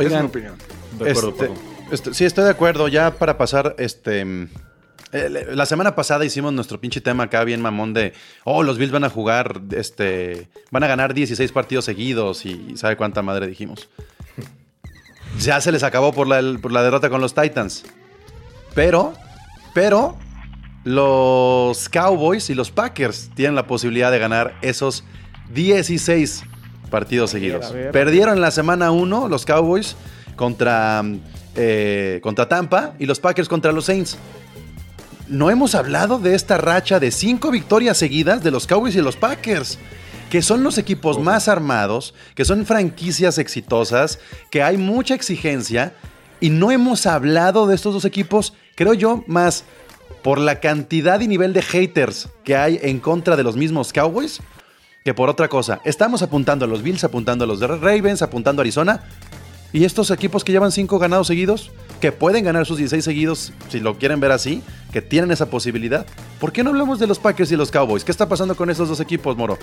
es 0.00 0.12
mi 0.12 0.18
opinión. 0.18 0.56
De 0.98 1.10
acuerdo, 1.10 1.30
Este, 1.30 1.50
este, 1.90 2.14
sí, 2.14 2.24
estoy 2.24 2.44
de 2.44 2.50
acuerdo. 2.50 2.86
Ya 2.86 3.10
para 3.18 3.36
pasar, 3.36 3.74
este. 3.78 4.20
eh, 5.12 5.46
La 5.52 5.66
semana 5.66 5.96
pasada 5.96 6.24
hicimos 6.24 6.52
nuestro 6.52 6.80
pinche 6.80 7.00
tema 7.00 7.24
acá 7.24 7.42
bien 7.42 7.60
mamón 7.60 7.92
de, 7.92 8.12
oh, 8.44 8.62
los 8.62 8.78
Bills 8.78 8.92
van 8.92 9.02
a 9.04 9.10
jugar, 9.10 9.62
este, 9.72 10.48
van 10.70 10.84
a 10.84 10.86
ganar 10.86 11.12
16 11.12 11.50
partidos 11.50 11.84
seguidos 11.84 12.46
y 12.46 12.76
sabe 12.76 12.96
cuánta 12.96 13.20
madre 13.22 13.48
dijimos. 13.48 13.88
Ya 15.40 15.60
se 15.60 15.72
les 15.72 15.82
acabó 15.82 16.12
por 16.12 16.28
la, 16.28 16.40
por 16.60 16.70
la 16.70 16.82
derrota 16.84 17.10
con 17.10 17.20
los 17.20 17.34
Titans. 17.34 17.84
Pero, 18.74 19.12
pero, 19.74 20.16
los 20.86 21.88
Cowboys 21.88 22.48
y 22.48 22.54
los 22.54 22.70
Packers 22.70 23.28
tienen 23.34 23.56
la 23.56 23.66
posibilidad 23.66 24.12
de 24.12 24.20
ganar 24.20 24.54
esos 24.62 25.02
16 25.52 26.44
partidos 26.92 27.30
seguidos. 27.30 27.74
Perdieron 27.90 28.40
la 28.40 28.52
semana 28.52 28.92
1 28.92 29.26
los 29.26 29.44
Cowboys 29.44 29.96
contra, 30.36 31.02
eh, 31.56 32.20
contra 32.22 32.48
Tampa 32.48 32.94
y 33.00 33.06
los 33.06 33.18
Packers 33.18 33.48
contra 33.48 33.72
los 33.72 33.86
Saints. 33.86 34.16
No 35.26 35.50
hemos 35.50 35.74
hablado 35.74 36.20
de 36.20 36.36
esta 36.36 36.56
racha 36.56 37.00
de 37.00 37.10
cinco 37.10 37.50
victorias 37.50 37.98
seguidas 37.98 38.44
de 38.44 38.52
los 38.52 38.68
Cowboys 38.68 38.94
y 38.94 39.02
los 39.02 39.16
Packers, 39.16 39.80
que 40.30 40.40
son 40.40 40.62
los 40.62 40.78
equipos 40.78 41.18
más 41.18 41.48
armados, 41.48 42.14
que 42.36 42.44
son 42.44 42.64
franquicias 42.64 43.38
exitosas, 43.38 44.20
que 44.52 44.62
hay 44.62 44.76
mucha 44.76 45.16
exigencia 45.16 45.94
y 46.38 46.50
no 46.50 46.70
hemos 46.70 47.06
hablado 47.06 47.66
de 47.66 47.74
estos 47.74 47.92
dos 47.92 48.04
equipos, 48.04 48.52
creo 48.76 48.94
yo, 48.94 49.24
más 49.26 49.64
por 50.26 50.40
la 50.40 50.58
cantidad 50.58 51.20
y 51.20 51.28
nivel 51.28 51.52
de 51.52 51.62
haters 51.62 52.28
que 52.42 52.56
hay 52.56 52.80
en 52.82 52.98
contra 52.98 53.36
de 53.36 53.44
los 53.44 53.54
mismos 53.54 53.92
Cowboys 53.92 54.40
que 55.04 55.14
por 55.14 55.28
otra 55.28 55.46
cosa. 55.46 55.80
Estamos 55.84 56.20
apuntando 56.20 56.64
a 56.64 56.68
los 56.68 56.82
Bills, 56.82 57.04
apuntando 57.04 57.44
a 57.44 57.46
los 57.46 57.60
Ravens, 57.60 58.22
apuntando 58.22 58.60
a 58.60 58.64
Arizona. 58.64 59.04
Y 59.72 59.84
estos 59.84 60.10
equipos 60.10 60.42
que 60.42 60.50
llevan 60.50 60.72
cinco 60.72 60.98
ganados 60.98 61.28
seguidos, 61.28 61.70
que 62.00 62.10
pueden 62.10 62.42
ganar 62.42 62.66
sus 62.66 62.78
16 62.78 63.04
seguidos, 63.04 63.52
si 63.68 63.78
lo 63.78 63.98
quieren 63.98 64.18
ver 64.18 64.32
así, 64.32 64.64
que 64.92 65.00
tienen 65.00 65.30
esa 65.30 65.48
posibilidad. 65.48 66.04
¿Por 66.40 66.50
qué 66.50 66.64
no 66.64 66.70
hablamos 66.70 66.98
de 66.98 67.06
los 67.06 67.20
Packers 67.20 67.52
y 67.52 67.56
los 67.56 67.70
Cowboys? 67.70 68.02
¿Qué 68.02 68.10
está 68.10 68.28
pasando 68.28 68.56
con 68.56 68.68
estos 68.68 68.88
dos 68.88 68.98
equipos, 68.98 69.36
Moro? 69.36 69.58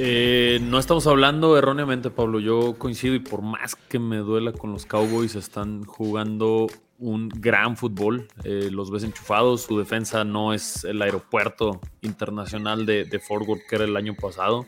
Eh, 0.00 0.60
no 0.62 0.78
estamos 0.78 1.08
hablando 1.08 1.58
erróneamente, 1.58 2.08
Pablo. 2.08 2.38
Yo 2.38 2.78
coincido 2.78 3.16
y 3.16 3.18
por 3.18 3.42
más 3.42 3.74
que 3.74 3.98
me 3.98 4.18
duela 4.18 4.52
con 4.52 4.70
los 4.70 4.86
Cowboys, 4.86 5.34
están 5.34 5.82
jugando 5.82 6.68
un 7.00 7.28
gran 7.28 7.76
fútbol. 7.76 8.28
Eh, 8.44 8.68
los 8.70 8.92
ves 8.92 9.02
enchufados. 9.02 9.62
Su 9.62 9.76
defensa 9.76 10.22
no 10.22 10.54
es 10.54 10.84
el 10.84 11.02
aeropuerto 11.02 11.80
internacional 12.02 12.86
de, 12.86 13.20
Fort 13.26 13.48
Worth 13.48 13.62
que 13.68 13.74
era 13.74 13.86
el 13.86 13.96
año 13.96 14.14
pasado. 14.14 14.66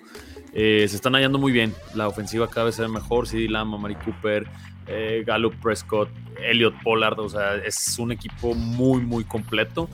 Eh, 0.52 0.86
se 0.88 0.96
están 0.96 1.12
hallando 1.12 1.38
muy 1.38 1.52
bien. 1.52 1.72
La 1.94 2.08
ofensiva 2.08 2.50
cada 2.50 2.66
vez 2.66 2.74
se 2.74 2.88
mejor. 2.88 3.28
CD 3.28 3.48
Lamb, 3.48 3.78
Mari 3.78 3.94
Cooper, 3.94 4.48
eh, 4.88 5.22
Gallup 5.24 5.54
Prescott, 5.62 6.08
Elliot 6.42 6.74
Pollard, 6.82 7.20
o 7.20 7.28
sea, 7.28 7.54
es 7.54 7.96
un 8.00 8.10
equipo 8.10 8.54
muy, 8.54 9.02
muy 9.02 9.22
completo. 9.22 9.88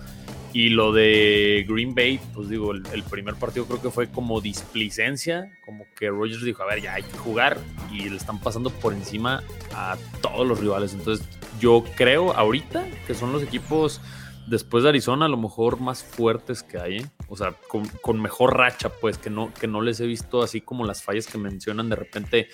Y 0.56 0.70
lo 0.70 0.90
de 0.90 1.66
Green 1.68 1.94
Bay, 1.94 2.18
pues 2.32 2.48
digo, 2.48 2.72
el, 2.72 3.02
primer 3.10 3.34
partido 3.34 3.66
creo 3.66 3.82
que 3.82 3.90
fue 3.90 4.08
como 4.08 4.40
displicencia, 4.40 5.54
como 5.66 5.84
que 5.94 6.08
Rogers 6.08 6.42
dijo, 6.42 6.62
a 6.62 6.66
ver, 6.66 6.80
ya 6.80 6.94
hay 6.94 7.02
que 7.02 7.18
jugar 7.18 7.58
y 7.92 8.08
le 8.08 8.16
están 8.16 8.40
pasando 8.40 8.70
por 8.70 8.94
encima 8.94 9.42
a 9.74 9.98
todos 10.22 10.48
los 10.48 10.58
rivales. 10.58 10.94
Entonces 10.94 11.28
yo 11.60 11.84
creo 11.94 12.32
ahorita 12.32 12.86
que 13.06 13.12
son 13.12 13.34
los 13.34 13.42
equipos 13.42 14.00
después 14.46 14.82
de 14.82 14.88
Arizona 14.88 15.26
a 15.26 15.28
lo 15.28 15.36
mejor 15.36 15.78
más 15.78 16.02
fuertes 16.02 16.62
que 16.62 16.78
hay, 16.78 16.96
¿eh? 17.00 17.06
o 17.28 17.36
sea, 17.36 17.52
con, 17.68 17.86
con 18.00 18.18
mejor 18.22 18.56
racha, 18.56 18.88
pues 18.88 19.18
que 19.18 19.28
no, 19.28 19.52
que 19.52 19.66
no 19.66 19.82
les 19.82 20.00
he 20.00 20.06
visto 20.06 20.40
así 20.40 20.62
como 20.62 20.86
las 20.86 21.02
fallas 21.02 21.26
que 21.26 21.36
mencionan 21.36 21.90
de 21.90 21.96
repente 21.96 22.48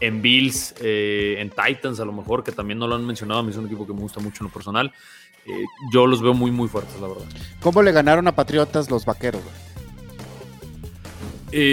en 0.00 0.22
Bills, 0.22 0.74
eh, 0.80 1.36
en 1.38 1.50
Titans 1.50 1.98
a 2.00 2.04
lo 2.04 2.12
mejor, 2.12 2.44
que 2.44 2.52
también 2.52 2.78
no 2.78 2.86
lo 2.86 2.94
han 2.94 3.06
mencionado, 3.06 3.40
a 3.40 3.42
mí 3.42 3.50
es 3.50 3.56
un 3.56 3.66
equipo 3.66 3.86
que 3.86 3.92
me 3.92 4.00
gusta 4.00 4.20
mucho 4.20 4.44
en 4.44 4.48
lo 4.48 4.52
personal. 4.52 4.92
Eh, 5.50 5.64
yo 5.92 6.06
los 6.06 6.20
veo 6.22 6.34
muy, 6.34 6.50
muy 6.50 6.68
fuertes, 6.68 7.00
la 7.00 7.08
verdad. 7.08 7.24
¿Cómo 7.60 7.82
le 7.82 7.92
ganaron 7.92 8.26
a 8.28 8.32
Patriotas 8.34 8.90
los 8.90 9.04
vaqueros? 9.04 9.42
güey? 9.42 9.68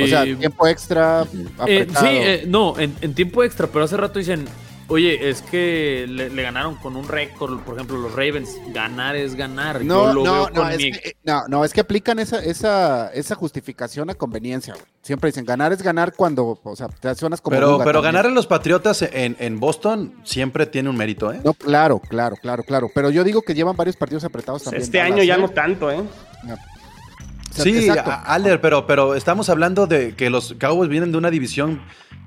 O 0.03 0.07
sea, 0.07 0.23
Eh, 0.23 0.35
tiempo 0.35 0.65
extra, 0.67 1.23
eh, 1.33 1.47
apretado. 1.57 2.05
sí, 2.05 2.11
eh, 2.13 2.43
no, 2.47 2.79
en, 2.79 2.95
en 3.01 3.13
tiempo 3.13 3.43
extra, 3.43 3.67
pero 3.67 3.83
hace 3.83 3.97
rato 3.97 4.19
dicen, 4.19 4.45
oye, 4.87 5.29
es 5.29 5.41
que 5.41 6.05
le, 6.07 6.29
le 6.29 6.41
ganaron 6.43 6.75
con 6.75 6.95
un 6.95 7.07
récord, 7.07 7.59
por 7.61 7.75
ejemplo, 7.75 7.97
los 7.97 8.11
Ravens, 8.11 8.55
ganar 8.73 9.15
es 9.15 9.35
ganar. 9.35 9.83
No, 9.83 10.07
Yo 10.07 10.13
lo 10.13 10.23
no, 10.23 10.33
veo 10.33 10.49
no, 10.49 10.61
con 10.61 10.71
es 10.71 10.77
mi- 10.77 10.91
que, 10.91 11.09
eh, 11.09 11.15
no, 11.23 11.47
no, 11.47 11.65
es 11.65 11.73
que 11.73 11.81
aplican 11.81 12.19
esa, 12.19 12.39
esa, 12.43 13.11
esa 13.13 13.35
justificación 13.35 14.09
a 14.09 14.13
conveniencia. 14.15 14.73
güey. 14.73 14.85
Siempre 15.01 15.29
dicen 15.29 15.45
ganar 15.45 15.71
es 15.73 15.81
ganar 15.81 16.13
cuando, 16.15 16.59
o 16.63 16.75
sea, 16.75 16.87
te 16.87 17.13
suenas 17.15 17.41
como. 17.41 17.55
Pero, 17.55 17.77
pero 17.79 17.83
también. 18.01 18.03
ganar 18.03 18.25
a 18.25 18.29
los 18.29 18.47
Patriotas 18.47 19.01
en, 19.01 19.35
en 19.39 19.59
Boston 19.59 20.13
siempre 20.23 20.65
tiene 20.65 20.89
un 20.89 20.97
mérito, 20.97 21.31
¿eh? 21.31 21.41
No, 21.43 21.53
claro, 21.53 21.99
claro, 21.99 22.35
claro, 22.41 22.63
claro. 22.63 22.89
Pero 22.93 23.09
yo 23.09 23.23
digo 23.23 23.41
que 23.41 23.53
llevan 23.53 23.75
varios 23.75 23.95
partidos 23.95 24.23
apretados 24.23 24.63
también. 24.63 24.81
Este 24.83 25.01
año 25.01 25.21
ya 25.23 25.37
no 25.37 25.49
tanto, 25.49 25.91
¿eh? 25.91 25.99
O 25.99 27.53
sea, 27.55 27.63
Sí, 27.63 27.77
exacto. 27.87 28.11
a- 28.11 28.21
Alder, 28.33 28.59
pero, 28.59 28.85
pero 28.85 29.15
estamos 29.15 29.49
hablando 29.49 29.87
de 29.87 30.13
que 30.15 30.29
los 30.29 30.55
Cowboys 30.59 30.89
vienen 30.89 31.11
de 31.11 31.17
una 31.17 31.29
división 31.31 31.81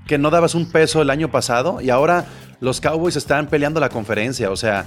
que 0.07 0.17
no 0.17 0.31
dabas 0.31 0.55
un 0.55 0.71
peso 0.71 1.03
el 1.03 1.11
año 1.11 1.31
pasado 1.31 1.83
y 1.83 1.91
ahora 1.91 2.25
los 2.61 2.81
Cowboys 2.81 3.17
están 3.17 3.49
peleando 3.49 3.81
la 3.81 3.89
conferencia. 3.89 4.51
O 4.51 4.57
sea, 4.57 4.87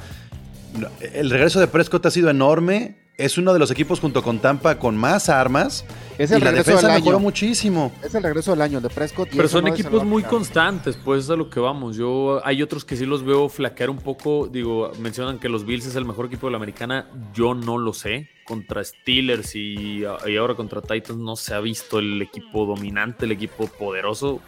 el 1.13 1.29
regreso 1.29 1.59
de 1.59 1.67
Prescott 1.67 2.05
ha 2.05 2.11
sido 2.11 2.29
enorme. 2.29 2.97
Es 3.17 3.37
uno 3.37 3.53
de 3.53 3.59
los 3.59 3.69
equipos 3.69 3.99
junto 3.99 4.23
con 4.23 4.39
Tampa 4.39 4.79
con 4.79 4.97
más 4.97 5.29
armas. 5.29 5.85
Es 6.17 6.31
y 6.31 6.35
el 6.35 6.39
la 6.39 6.51
regreso 6.51 6.71
defensa 6.71 6.87
del 6.87 6.97
mejoró 7.01 7.17
año. 7.17 7.23
muchísimo. 7.23 7.91
Es 8.01 8.15
el 8.15 8.23
regreso 8.23 8.51
del 8.51 8.61
año 8.61 8.77
el 8.77 8.83
de 8.83 8.89
Prescott. 8.89 9.27
y 9.31 9.35
Pero 9.35 9.47
son 9.47 9.65
no 9.65 9.73
equipos 9.73 10.03
muy 10.03 10.23
constantes, 10.23 10.97
pues 10.97 11.25
es 11.25 11.29
a 11.29 11.35
lo 11.35 11.49
que 11.49 11.59
vamos. 11.59 11.97
Yo 11.97 12.41
hay 12.43 12.63
otros 12.63 12.83
que 12.83 12.95
sí 12.95 13.05
los 13.05 13.23
veo 13.23 13.47
flaquear 13.47 13.89
un 13.91 13.97
poco. 13.97 14.47
Digo, 14.47 14.91
mencionan 14.99 15.37
que 15.39 15.49
los 15.49 15.65
Bills 15.65 15.85
es 15.85 15.95
el 15.95 16.05
mejor 16.05 16.27
equipo 16.27 16.47
de 16.47 16.51
la 16.51 16.57
americana. 16.57 17.09
Yo 17.33 17.53
no 17.53 17.77
lo 17.77 17.93
sé. 17.93 18.29
Contra 18.45 18.83
Steelers 18.83 19.55
y, 19.55 20.03
y 20.25 20.37
ahora 20.37 20.55
contra 20.55 20.81
Titans 20.81 21.19
no 21.19 21.35
se 21.35 21.53
ha 21.53 21.59
visto 21.59 21.99
el 21.99 22.21
equipo 22.21 22.65
dominante, 22.65 23.25
el 23.25 23.33
equipo 23.33 23.67
poderoso. 23.67 24.41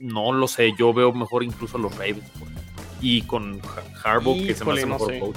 No 0.00 0.32
lo 0.32 0.46
sé. 0.48 0.72
Yo 0.78 0.92
veo 0.92 1.12
mejor 1.12 1.42
incluso 1.44 1.76
a 1.76 1.80
los 1.80 1.92
Ravens, 1.96 2.28
por. 2.38 2.48
Y 3.00 3.22
con 3.22 3.60
Ha- 3.62 4.08
Harbaugh, 4.10 4.34
que 4.44 4.54
se 4.54 4.64
me 4.64 4.72
hace 4.72 4.82
no 4.86 4.94
mejor 4.94 5.12
sé. 5.12 5.18
coach. 5.20 5.36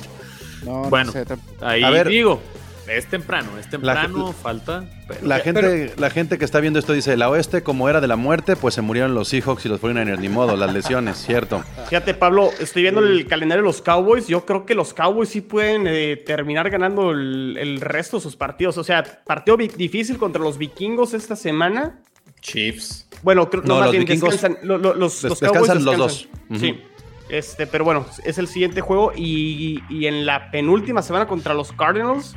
No, 0.65 0.83
no 0.83 0.89
Bueno. 0.89 1.11
sé. 1.11 1.25
Ahí 1.61 1.83
A 1.83 1.89
ver. 1.91 2.07
digo, 2.07 2.41
es 2.87 3.05
temprano, 3.07 3.57
es 3.59 3.69
temprano, 3.69 4.27
La- 4.27 4.33
falta. 4.33 4.83
pero- 5.07 5.25
La 5.27 5.39
gente, 5.39 5.93
la 5.97 6.09
gente 6.09 6.37
que 6.39 6.45
está 6.45 6.59
viendo 6.59 6.79
esto 6.79 6.93
dice, 6.93 7.15
la 7.17 7.29
oeste 7.29 7.61
como 7.63 7.87
era 7.87 8.01
de 8.01 8.07
la 8.07 8.15
muerte, 8.15 8.55
pues 8.55 8.73
se 8.73 8.81
murieron 8.81 9.13
los 9.13 9.27
Seahawks 9.29 9.65
y 9.65 9.69
los 9.69 9.79
49ers, 9.79 10.19
ni 10.19 10.29
modo, 10.29 10.55
las 10.57 10.73
lesiones, 10.73 11.17
cierto. 11.25 11.63
Fíjate, 11.89 12.13
Pablo, 12.15 12.49
estoy 12.59 12.81
viendo 12.81 13.01
el 13.01 13.27
calendario 13.27 13.61
de 13.63 13.67
los 13.69 13.81
Cowboys. 13.83 14.27
Yo 14.27 14.45
creo 14.45 14.65
que 14.65 14.73
los 14.75 14.93
Cowboys 14.95 15.29
sí 15.29 15.41
pueden 15.41 15.85
eh, 15.87 16.17
terminar 16.17 16.69
ganando 16.71 17.11
el, 17.11 17.57
el 17.59 17.79
resto 17.81 18.17
de 18.17 18.23
sus 18.23 18.35
partidos. 18.35 18.77
O 18.79 18.83
sea, 18.83 19.03
partido 19.25 19.55
difícil 19.57 20.17
contra 20.17 20.41
los 20.41 20.57
vikingos 20.57 21.13
esta 21.13 21.35
semana. 21.35 21.99
Chiefs. 22.41 23.07
Bueno, 23.23 23.49
creo, 23.49 23.61
no, 23.63 23.67
No, 23.67 23.75
más 23.75 23.85
los 23.87 23.91
bien 23.91 24.05
vikingos 24.05 24.31
descansan. 24.31 24.67
lo- 24.67 24.77
lo- 24.77 24.93
los, 24.95 25.21
des- 25.21 25.29
los 25.31 25.39
descansan 25.39 25.77
Cowboys 25.83 25.85
los 25.85 25.97
dos. 25.97 26.27
Sí. 26.59 26.81
Este, 27.29 27.65
pero 27.67 27.85
bueno, 27.85 28.05
es 28.25 28.37
el 28.37 28.47
siguiente 28.47 28.81
juego. 28.81 29.13
Y, 29.15 29.81
y 29.89 30.07
en 30.07 30.25
la 30.25 30.51
penúltima 30.51 31.01
semana 31.01 31.27
contra 31.27 31.53
los 31.53 31.71
Cardinals. 31.71 32.35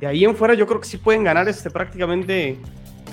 De 0.00 0.06
ahí 0.06 0.24
en 0.24 0.34
fuera, 0.34 0.54
yo 0.54 0.66
creo 0.66 0.80
que 0.80 0.88
sí 0.88 0.96
pueden 0.96 1.24
ganar 1.24 1.46
este 1.48 1.70
prácticamente. 1.70 2.58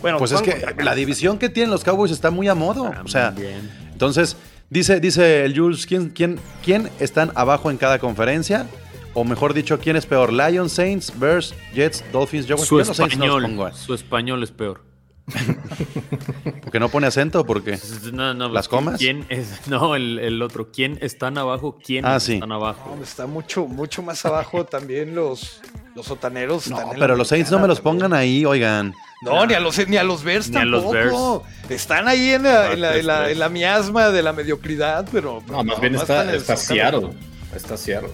Bueno, 0.01 0.19
Pues 0.19 0.31
es 0.31 0.41
que 0.41 0.75
la 0.83 0.95
división 0.95 1.37
que 1.37 1.49
tienen 1.49 1.69
los 1.71 1.83
Cowboys 1.83 2.11
está 2.11 2.31
muy 2.31 2.47
a 2.47 2.55
modo. 2.55 2.93
O 3.03 3.07
sea, 3.09 3.33
También. 3.33 3.69
entonces, 3.91 4.37
dice, 4.69 4.99
dice 5.01 5.43
el 5.43 5.57
Jules, 5.59 5.85
¿quién, 5.85 6.09
quién, 6.11 6.39
¿quién 6.63 6.89
están 6.99 7.31
abajo 7.35 7.71
en 7.71 7.77
cada 7.77 7.99
conferencia? 7.99 8.67
O 9.13 9.23
mejor 9.25 9.53
dicho, 9.55 9.79
¿quién 9.79 9.95
es 9.97 10.05
peor? 10.05 10.31
Lions, 10.31 10.71
Saints, 10.71 11.11
Bears, 11.19 11.53
Jets, 11.73 12.05
Dolphins, 12.13 12.45
yo, 12.45 12.55
su 12.57 12.77
los 12.77 12.87
no 12.87 12.93
los 13.05 13.11
español, 13.13 13.41
pongo, 13.41 13.67
¿eh? 13.67 13.71
su 13.73 13.93
español 13.95 14.43
es 14.43 14.51
peor. 14.51 14.81
Porque 16.63 16.79
no 16.79 16.89
pone 16.89 17.07
acento, 17.07 17.45
porque 17.45 17.77
No, 18.13 18.33
no, 18.33 18.49
¿Las 18.49 18.67
comas? 18.67 18.97
¿Quién 18.97 19.25
es? 19.29 19.47
No, 19.67 19.95
el, 19.95 20.19
el 20.19 20.41
otro. 20.41 20.71
¿Quién 20.71 20.97
están 21.01 21.37
abajo? 21.37 21.77
¿Quién 21.83 22.05
Ah, 22.05 22.19
sí. 22.19 22.35
están 22.35 22.51
abajo? 22.51 22.95
No, 22.95 23.03
está 23.03 23.27
mucho, 23.27 23.65
mucho 23.67 24.01
más 24.01 24.25
abajo 24.25 24.65
también 24.65 25.15
los, 25.15 25.61
los 25.95 26.05
sotaneros. 26.05 26.69
No, 26.69 26.91
pero 26.97 27.15
los 27.15 27.27
Saints 27.27 27.51
no 27.51 27.59
me 27.59 27.67
los 27.67 27.81
pongan 27.81 28.13
ahí, 28.13 28.45
oigan. 28.45 28.93
No, 29.21 29.45
ni 29.45 29.53
a 29.53 29.59
los, 29.59 29.85
ni 29.87 29.97
a 29.97 30.03
los 30.03 30.23
Bears 30.23 30.49
Ni 30.49 30.57
a 30.57 30.65
los 30.65 30.83
tampoco. 30.91 31.43
Están 31.69 32.07
ahí 32.07 32.31
en 32.31 32.43
la, 32.43 32.71
en, 32.73 32.81
la, 32.81 32.97
en, 32.97 33.07
la, 33.07 33.17
Tres, 33.23 33.31
en 33.33 33.39
la 33.39 33.49
miasma 33.49 34.09
de 34.09 34.21
la 34.23 34.31
mediocridad, 34.33 35.07
pero. 35.11 35.41
No, 35.47 35.63
más 35.63 35.79
bien 35.81 35.95
está, 35.95 36.33
está. 36.33 36.55
Seattle. 36.55 37.09
Está 37.55 37.75
Seattle. 37.77 38.11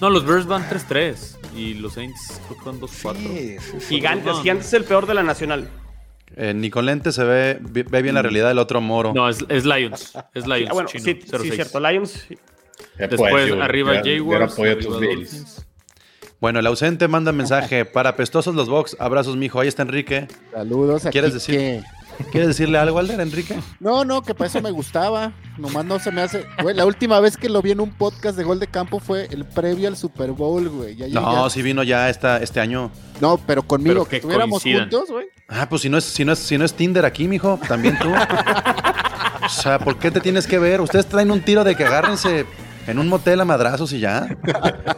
No, 0.00 0.10
los 0.10 0.26
Bears 0.26 0.46
van 0.46 0.68
3-3 0.68 1.36
y 1.54 1.74
los 1.74 1.94
Saints 1.94 2.40
creo 2.48 2.58
que 2.58 2.64
van 2.64 2.80
2-4. 2.80 3.16
Sí, 3.16 3.56
sí, 3.58 3.80
sí. 3.80 3.86
Gigantes, 3.96 4.26
No. 4.26 4.40
Gigantes 4.42 4.66
es 4.68 4.72
el 4.74 4.84
peor 4.84 5.06
de 5.06 5.14
la 5.14 5.22
nacional. 5.22 5.68
Eh, 6.36 6.52
ni 6.54 6.68
con 6.70 6.84
lente 6.86 7.12
se 7.12 7.22
ve, 7.22 7.58
ve 7.60 8.02
bien 8.02 8.14
la 8.14 8.22
realidad 8.22 8.48
del 8.48 8.58
otro 8.58 8.80
moro. 8.80 9.12
No, 9.14 9.28
es, 9.28 9.44
es 9.48 9.64
Lions. 9.64 10.12
Es 10.34 10.46
Lions. 10.46 10.70
Ah, 10.70 10.74
bueno, 10.74 10.88
chino, 10.88 11.04
sí, 11.04 11.20
sí, 11.22 11.28
0-6. 11.30 11.52
cierto. 11.54 11.80
Lions. 11.80 12.26
Después 12.98 13.30
pues, 13.30 13.48
yo- 13.48 13.62
arriba 13.62 14.00
Jaguars. 14.04 14.56
Bueno, 16.40 16.58
el 16.58 16.66
ausente 16.66 17.08
manda 17.08 17.32
mensaje 17.32 17.84
para 17.84 18.10
apestosos 18.10 18.54
los 18.54 18.68
Vox. 18.68 18.96
Abrazos, 18.98 19.36
mijo. 19.36 19.60
Ahí 19.60 19.68
está 19.68 19.82
Enrique. 19.82 20.26
Saludos. 20.52 21.04
¿Quieres 21.10 21.32
decir? 21.32 21.82
¿Quieres 22.30 22.48
decirle 22.48 22.78
algo, 22.78 22.98
Alder, 22.98 23.20
Enrique? 23.20 23.58
No, 23.80 24.04
no, 24.04 24.22
que 24.22 24.34
para 24.34 24.48
eso 24.48 24.60
me 24.60 24.70
gustaba. 24.70 25.32
Nomás 25.58 25.84
no 25.84 25.98
se 25.98 26.10
me 26.10 26.22
hace. 26.22 26.44
Güey, 26.62 26.74
la 26.74 26.84
última 26.86 27.20
vez 27.20 27.36
que 27.36 27.48
lo 27.48 27.62
vi 27.62 27.70
en 27.72 27.80
un 27.80 27.90
podcast 27.90 28.36
de 28.36 28.44
gol 28.44 28.58
de 28.60 28.66
campo 28.66 29.00
fue 29.00 29.26
el 29.30 29.44
previo 29.44 29.88
al 29.88 29.96
Super 29.96 30.32
Bowl, 30.32 30.68
güey. 30.68 30.96
Ya, 30.96 31.06
ya, 31.06 31.20
No, 31.20 31.44
ya. 31.44 31.50
sí 31.50 31.62
vino 31.62 31.82
ya 31.82 32.08
esta, 32.08 32.38
este 32.38 32.60
año. 32.60 32.90
No, 33.20 33.38
pero 33.38 33.62
conmigo, 33.62 33.94
Pero 33.94 34.04
que 34.04 34.10
que 34.10 34.16
estuviéramos 34.16 34.62
coincidan. 34.62 34.90
juntos, 34.90 35.10
güey. 35.10 35.26
Ah, 35.48 35.68
pues 35.68 35.82
si 35.82 35.88
no 35.88 35.98
es, 35.98 36.04
si 36.04 36.24
no 36.24 36.32
es, 36.32 36.38
si 36.38 36.58
no 36.58 36.64
es 36.64 36.74
Tinder 36.74 37.04
aquí, 37.04 37.28
mijo, 37.28 37.58
también 37.68 37.98
tú. 37.98 38.08
O 39.44 39.48
sea, 39.50 39.78
¿por 39.78 39.98
qué 39.98 40.10
te 40.10 40.20
tienes 40.20 40.46
que 40.46 40.58
ver? 40.58 40.80
Ustedes 40.80 41.06
traen 41.06 41.30
un 41.30 41.42
tiro 41.42 41.64
de 41.64 41.76
que 41.76 41.84
agárrense 41.84 42.46
en 42.86 42.98
un 42.98 43.08
motel 43.08 43.40
a 43.40 43.44
madrazos 43.44 43.92
y 43.92 44.00
ya. 44.00 44.28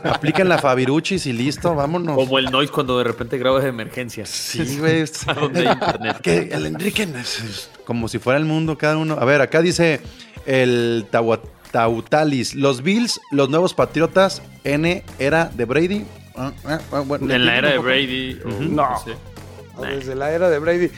Apliquen 0.04 0.48
la 0.48 0.58
Fabiruchis 0.58 1.26
y 1.26 1.32
listo, 1.32 1.74
vámonos. 1.74 2.16
Como 2.16 2.38
el 2.38 2.50
noise 2.50 2.72
cuando 2.72 2.98
de 2.98 3.04
repente 3.04 3.38
grabas 3.38 3.62
de 3.62 3.68
emergencia. 3.68 4.26
Sí, 4.26 4.78
güey. 4.78 5.04
A 5.26 5.34
donde 5.34 5.60
hay 5.60 5.72
internet. 5.72 6.20
Que 6.20 6.38
el 6.52 6.66
Enrique 6.66 7.08
como 7.84 8.08
si 8.08 8.18
fuera 8.18 8.38
el 8.38 8.44
mundo 8.44 8.76
cada 8.76 8.96
uno. 8.96 9.16
A 9.20 9.24
ver, 9.24 9.40
acá 9.40 9.62
dice 9.62 10.00
el 10.44 11.06
Tautalis. 11.70 12.54
Los 12.54 12.82
Bills, 12.82 13.20
los 13.30 13.48
nuevos 13.48 13.74
Patriotas, 13.74 14.42
N 14.64 15.04
era 15.18 15.46
de 15.46 15.64
Brady. 15.64 16.04
Bueno, 17.06 17.32
En 17.32 17.46
la 17.46 17.56
era 17.56 17.70
de. 17.70 17.78
Brady. 17.78 18.40
No. 18.70 18.88
sé. 19.04 19.12
Desde 19.80 20.14
la 20.14 20.32
era 20.32 20.50
de 20.50 20.58
Brady. 20.58 20.90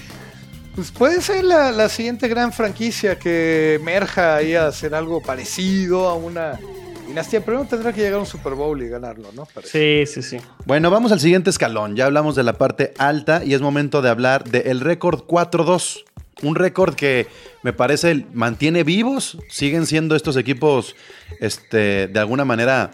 Pues 0.78 0.92
puede 0.92 1.20
ser 1.20 1.42
la, 1.42 1.72
la 1.72 1.88
siguiente 1.88 2.28
gran 2.28 2.52
franquicia 2.52 3.18
que 3.18 3.74
emerja 3.74 4.36
ahí 4.36 4.54
a 4.54 4.68
hacer 4.68 4.94
algo 4.94 5.20
parecido 5.20 6.08
a 6.08 6.14
una 6.14 6.56
dinastía. 7.04 7.44
Primero 7.44 7.64
tendrá 7.64 7.92
que 7.92 8.00
llegar 8.00 8.18
a 8.18 8.20
un 8.20 8.26
Super 8.26 8.54
Bowl 8.54 8.80
y 8.80 8.88
ganarlo, 8.88 9.32
¿no? 9.34 9.44
Parece. 9.46 10.06
Sí, 10.06 10.22
sí, 10.22 10.38
sí. 10.38 10.46
Bueno, 10.66 10.88
vamos 10.88 11.10
al 11.10 11.18
siguiente 11.18 11.50
escalón. 11.50 11.96
Ya 11.96 12.06
hablamos 12.06 12.36
de 12.36 12.44
la 12.44 12.52
parte 12.52 12.94
alta 12.96 13.44
y 13.44 13.54
es 13.54 13.60
momento 13.60 14.02
de 14.02 14.08
hablar 14.08 14.44
del 14.44 14.78
récord 14.78 15.24
4-2. 15.24 16.04
Un 16.42 16.54
récord 16.54 16.94
que 16.94 17.26
me 17.64 17.72
parece 17.72 18.24
mantiene 18.32 18.84
vivos. 18.84 19.36
Siguen 19.50 19.84
siendo 19.84 20.14
estos 20.14 20.36
equipos, 20.36 20.94
este, 21.40 22.06
de 22.06 22.20
alguna 22.20 22.44
manera, 22.44 22.92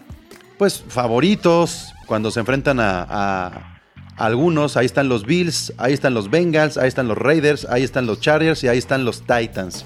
pues 0.57 0.83
favoritos 0.87 1.93
cuando 2.07 2.31
se 2.31 2.39
enfrentan 2.39 2.79
a, 2.79 3.05
a 3.07 3.74
algunos. 4.17 4.77
Ahí 4.77 4.85
están 4.85 5.09
los 5.09 5.25
Bills, 5.25 5.73
ahí 5.77 5.93
están 5.93 6.13
los 6.13 6.29
Bengals, 6.29 6.77
ahí 6.77 6.87
están 6.87 7.07
los 7.07 7.17
Raiders, 7.17 7.65
ahí 7.69 7.83
están 7.83 8.05
los 8.05 8.19
Chargers 8.21 8.63
y 8.63 8.67
ahí 8.67 8.77
están 8.77 9.05
los 9.05 9.21
Titans. 9.21 9.85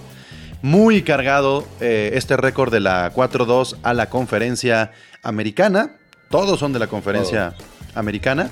Muy 0.62 1.04
cargado 1.04 1.66
eh, 1.80 2.12
este 2.14 2.36
récord 2.36 2.72
de 2.72 2.80
la 2.82 3.14
4-2 3.14 3.78
a 3.84 3.94
la 3.94 4.10
conferencia 4.10 4.92
americana. 5.24 5.96
Todos 6.30 6.60
son 6.60 6.74
de 6.74 6.80
la 6.80 6.88
conferencia 6.88 7.56
americana. 7.96 8.50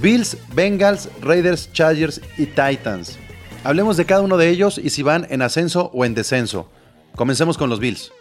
Bills, 0.00 0.36
Bengals, 0.54 1.08
Raiders, 1.20 1.72
Chargers 1.72 2.20
y 2.36 2.46
Titans. 2.46 3.18
Hablemos 3.64 3.96
de 3.96 4.06
cada 4.06 4.22
uno 4.22 4.36
de 4.36 4.48
ellos 4.48 4.78
y 4.78 4.90
si 4.90 5.02
van 5.02 5.26
en 5.30 5.42
ascenso 5.42 5.90
o 5.92 6.04
en 6.04 6.14
descenso. 6.14 6.70
Comencemos 7.14 7.56
con 7.58 7.68
los 7.70 7.80
Bills. 7.80 8.12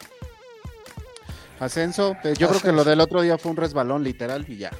Ascenso. 1.59 2.15
eh, 2.23 2.33
Yo 2.37 2.49
creo 2.49 2.61
que 2.61 2.71
lo 2.71 2.83
del 2.83 2.99
otro 2.99 3.21
día 3.21 3.37
fue 3.37 3.51
un 3.51 3.57
resbalón 3.57 4.03
literal 4.03 4.45
y 4.47 4.57
ya. 4.57 4.71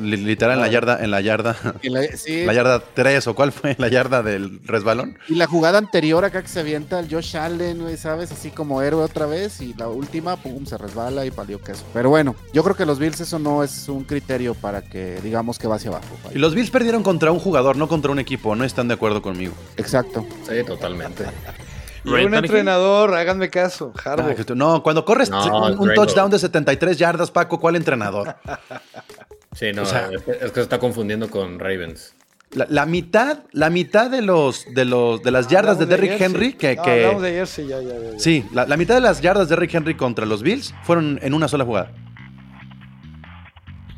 Li- 0.00 0.16
Literal 0.16 0.56
en 0.56 0.60
la 0.62 0.68
yarda, 0.68 1.04
en 1.04 1.10
la 1.12 1.20
yarda, 1.20 1.56
Y 1.80 1.88
la, 1.88 2.02
sí, 2.16 2.44
la 2.46 2.52
yarda 2.52 2.80
3 2.80 3.28
o 3.28 3.34
cuál 3.36 3.52
fue 3.52 3.76
la 3.78 3.86
yarda 3.88 4.24
del 4.24 4.60
resbalón. 4.64 5.16
y 5.28 5.36
la 5.36 5.46
jugada 5.46 5.78
anterior 5.78 6.24
acá 6.24 6.42
que 6.42 6.48
se 6.48 6.58
avienta 6.60 6.98
el 6.98 7.08
Josh 7.08 7.36
Allen, 7.36 7.80
güey, 7.82 7.96
¿sabes? 7.96 8.32
Así 8.32 8.50
como 8.50 8.82
héroe 8.82 9.04
otra 9.04 9.26
vez. 9.26 9.60
Y 9.60 9.72
la 9.74 9.86
última, 9.88 10.34
pum, 10.36 10.66
se 10.66 10.76
resbala 10.78 11.24
y 11.24 11.30
valió 11.30 11.60
queso. 11.60 11.84
Pero 11.92 12.10
bueno, 12.10 12.34
yo 12.52 12.64
creo 12.64 12.74
que 12.74 12.84
los 12.86 12.98
Bills 12.98 13.20
eso 13.20 13.38
no 13.38 13.62
es 13.62 13.88
un 13.88 14.02
criterio 14.02 14.54
para 14.54 14.82
que 14.82 15.20
digamos 15.22 15.58
que 15.60 15.68
va 15.68 15.76
hacia 15.76 15.90
abajo. 15.90 16.06
Y 16.34 16.38
los 16.38 16.54
Bills 16.56 16.70
perdieron 16.70 17.04
contra 17.04 17.30
un 17.30 17.38
jugador, 17.38 17.76
no 17.76 17.86
contra 17.86 18.10
un 18.10 18.18
equipo. 18.18 18.56
No 18.56 18.64
están 18.64 18.88
de 18.88 18.94
acuerdo 18.94 19.22
conmigo. 19.22 19.54
Exacto. 19.76 20.26
Sí, 20.48 20.64
totalmente. 20.66 21.24
Y 22.06 22.10
un 22.10 22.16
Tannehill. 22.16 22.44
entrenador, 22.44 23.14
háganme 23.14 23.48
caso, 23.48 23.90
Harbaugh. 24.04 24.34
Ah, 24.38 24.54
no, 24.54 24.82
cuando 24.82 25.06
corres 25.06 25.30
No, 25.30 25.72
un, 25.72 25.94
touchdown 25.94 26.30
de 26.30 26.38
73 26.38 26.98
yardas, 26.98 27.30
Paco, 27.30 27.58
¿cuál 27.58 27.76
entrenador? 27.76 28.36
Sí, 29.54 29.72
no, 29.72 29.82
O 29.82 29.86
sea- 29.86 30.10
es, 30.12 30.22
que, 30.22 30.30
es 30.32 30.38
que 30.50 30.54
se 30.54 30.60
está 30.62 30.78
confundiendo 30.78 31.30
con 31.30 31.58
Ravens. 31.58 32.14
La, 32.52 32.66
la 32.68 32.86
mitad, 32.86 33.38
la 33.52 33.68
mitad 33.70 34.10
de 34.10 34.22
los 34.22 34.64
de 34.74 34.84
los 34.84 35.22
de 35.24 35.30
las 35.32 35.48
yardas 35.48 35.76
de 35.78 35.86
Derrick 35.86 36.20
Henry 36.20 36.52
que, 36.52 36.76
No, 36.76 36.82
que- 36.82 36.90
de 37.20 37.46
sí, 37.46 37.66
ya, 37.66 37.80
ya, 37.80 37.88
ya, 37.98 38.12
ya. 38.12 38.18
sí, 38.18 38.44
la, 38.52 38.64
la 38.66 38.76
mitad 38.76 38.94
de 38.94 39.00
las 39.00 39.20
yardas 39.20 39.48
de 39.48 39.56
Derrick 39.56 39.74
Henry 39.74 39.94
contra 39.96 40.24
los 40.24 40.42
Bills 40.42 40.72
fueron 40.84 41.18
en 41.22 41.34
una 41.34 41.48
sola 41.48 41.64
jugada. 41.64 41.90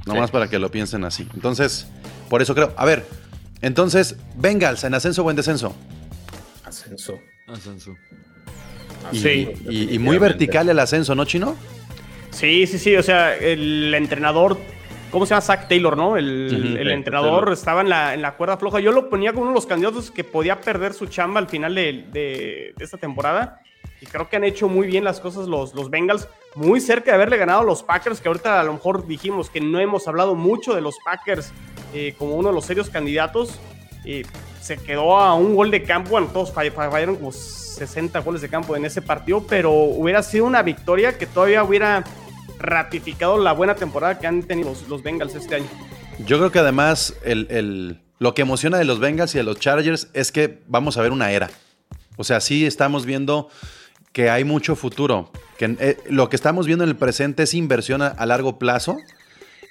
Nomás 0.07 0.29
Sí. 0.31 0.33
para 0.33 0.49
que 0.49 0.59
lo 0.59 0.71
piensen 0.71 1.05
así. 1.05 1.29
Entonces, 1.35 1.87
por 2.31 2.41
eso 2.41 2.55
creo. 2.55 2.73
A 2.77 2.85
ver, 2.85 3.05
entonces, 3.61 4.17
Bengals 4.37 4.85
en 4.85 4.95
ascenso 4.95 5.25
o 5.25 5.31
en 5.31 5.37
descenso. 5.37 5.75
Ascenso. 6.65 7.19
Ascenso. 7.49 7.95
Y, 9.13 9.19
Sí. 9.19 9.49
y- 9.69 9.95
y 9.95 9.99
muy 9.99 10.19
vertical 10.19 10.69
el 10.69 10.79
ascenso, 10.79 11.15
¿no, 11.15 11.25
Chino? 11.25 11.57
Sí, 12.31 12.67
sí, 12.67 12.79
sí. 12.79 12.97
O 12.97 13.03
sea, 13.03 13.35
el 13.37 13.93
entrenador, 13.95 14.59
¿cómo 15.11 15.27
se 15.27 15.31
llama? 15.31 15.41
Zach 15.43 15.69
Taylor, 15.69 15.97
¿no? 15.97 16.17
El, 16.17 16.77
entrenador 16.91 17.41
Taylor. 17.41 17.53
estaba 17.53 17.81
en 17.81 17.89
la, 17.89 18.15
en 18.15 18.23
la 18.23 18.37
cuerda 18.37 18.57
floja. 18.57 18.81
Yo 18.81 18.93
lo 18.93 19.09
ponía 19.09 19.33
como 19.33 19.43
uno 19.43 19.51
de 19.53 19.57
los 19.57 19.67
candidatos 19.67 20.11
que 20.11 20.25
podía 20.25 20.61
perder 20.61 20.93
su 20.95 21.07
chamba 21.07 21.41
al 21.41 21.49
final 21.49 21.75
de, 21.75 22.05
de- 22.13 22.75
de 22.77 22.85
esta 22.85 22.99
temporada. 22.99 23.61
Y 24.01 24.07
creo 24.07 24.29
que 24.29 24.37
han 24.37 24.45
hecho 24.45 24.69
muy 24.69 24.87
bien 24.87 25.05
las 25.05 25.21
cosas 25.21 25.49
los, 25.49 25.75
los 25.75 25.89
Bengals. 25.89 26.29
Muy 26.55 26.81
cerca 26.81 27.11
de 27.13 27.15
haberle 27.15 27.39
ganado 27.39 27.61
a 27.61 27.65
los 27.65 27.83
Packers, 27.83 28.21
que 28.21 28.29
ahorita 28.29 28.61
a 28.61 28.65
lo 28.65 28.75
mejor 28.75 29.07
dijimos 29.07 29.49
que 29.49 29.61
no 29.61 29.81
hemos 29.81 30.07
hablado 30.07 30.35
mucho 30.35 30.75
de 30.75 30.81
los 30.83 30.97
Packers 31.05 31.53
eh, 31.95 32.15
como 32.19 32.35
uno 32.35 32.49
de 32.49 32.55
los 32.55 32.65
serios 32.67 32.91
candidatos. 32.91 33.59
Eh, 34.05 34.25
se 34.61 34.77
quedó 34.79 35.17
a 35.19 35.35
un 35.35 35.55
gol 35.55 35.71
de 35.71 35.83
campo. 35.83 36.11
Bueno, 36.11 36.27
todos 36.33 36.53
fall- 36.55 36.73
fallaron 36.73 37.17
como 37.17 37.33
60 37.33 38.19
goles 38.21 38.43
de 38.43 38.49
campo 38.49 38.77
en 38.77 38.85
ese 38.85 39.01
partido, 39.01 39.43
pero 39.49 39.71
hubiera 39.73 40.23
sido 40.23 40.45
una 40.45 40.63
victoria 40.63 41.17
que 41.17 41.27
todavía 41.27 41.63
hubiera 41.65 42.05
ratificado 42.59 43.39
la 43.39 43.53
buena 43.53 43.75
temporada 43.75 44.19
que 44.19 44.27
han 44.27 44.43
tenido 44.43 44.71
los, 44.71 44.89
los 44.89 45.03
Bengals 45.03 45.35
este 45.35 45.57
año. 45.57 45.67
Yo 46.27 46.39
creo 46.39 46.51
que 46.51 46.59
además 46.59 47.15
el, 47.25 47.47
el- 47.51 48.01
lo 48.19 48.33
que 48.35 48.43
emociona 48.43 48.79
de 48.79 48.85
los 48.87 48.99
Bengals 48.99 49.35
y 49.35 49.39
de 49.39 49.45
los 49.45 49.61
Chargers 49.61 50.09
es 50.15 50.33
que 50.33 50.63
vamos 50.67 50.97
a 50.97 51.03
ver 51.03 51.13
una 51.13 51.33
era. 51.33 51.51
O 52.17 52.25
sea, 52.25 52.41
sí 52.41 52.65
estamos 52.65 53.05
viendo 53.05 53.51
que 54.13 54.31
hay 54.31 54.43
mucho 54.45 54.75
futuro. 54.75 55.31
Que 55.59 55.77
eh, 55.79 55.99
lo 56.09 56.31
que 56.31 56.37
estamos 56.37 56.67
viendo 56.67 56.85
en 56.85 56.89
el 56.91 56.97
presente 56.97 57.43
es 57.43 57.53
inversión 57.53 58.01
a, 58.01 58.25
largo 58.25 58.59
plazo. 58.59 58.97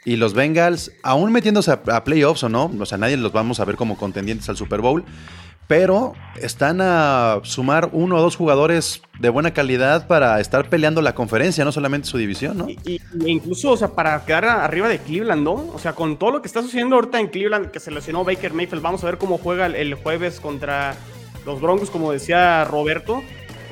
Y 0.06 0.18
los 0.18 0.36
Bengals, 0.36 0.92
aún 1.02 1.32
metiéndose 1.32 1.72
a 1.72 2.04
playoffs 2.04 2.44
o 2.44 2.50
no, 2.50 2.72
o 2.80 2.86
sea, 2.86 3.00
nadie 3.00 3.18
los 3.18 3.32
vamos 3.32 3.60
a 3.60 3.66
ver 3.66 3.76
como 3.76 3.98
contendientes 3.98 4.48
al 4.50 4.56
Super 4.58 4.80
Bowl. 4.82 5.04
Pero 5.68 6.14
están 6.40 6.80
a 6.80 7.40
sumar 7.44 7.90
uno 7.92 8.18
o 8.18 8.22
dos 8.22 8.36
jugadores 8.36 9.02
de 9.20 9.30
buena 9.30 9.52
calidad 9.52 10.06
para 10.06 10.40
estar 10.40 10.70
peleando 10.70 11.02
la 11.02 11.16
conferencia, 11.16 11.66
no 11.66 11.72
solamente 11.72 12.08
su 12.08 12.18
división, 12.20 12.58
¿no? 12.60 12.70
Y, 12.70 12.78
y- 12.86 12.96
e 13.26 13.30
incluso, 13.30 13.72
o 13.72 13.78
sea, 13.78 13.88
para 13.88 14.24
quedar 14.26 14.46
arriba 14.46 14.88
de 14.88 15.00
Cleveland, 15.00 15.42
¿no? 15.44 15.54
O 15.74 15.80
sea, 15.80 15.94
con 15.94 16.18
todo 16.18 16.32
lo 16.32 16.42
que 16.42 16.48
está 16.48 16.62
sucediendo 16.62 16.96
ahorita 16.98 17.20
en 17.20 17.28
Cleveland, 17.30 17.72
que 17.72 17.80
se 17.80 17.90
lesionó 17.90 18.24
Baker 18.24 18.54
Mayfield, 18.54 18.84
vamos 18.84 19.04
a 19.04 19.08
ver 19.08 19.18
cómo 19.18 19.40
juega 19.40 19.66
el, 19.66 19.74
el 19.76 19.96
jueves 19.96 20.40
contra 20.40 20.96
los 21.46 21.60
Broncos, 21.60 21.90
como 21.90 22.12
decía 22.12 22.64
Roberto. 22.66 23.24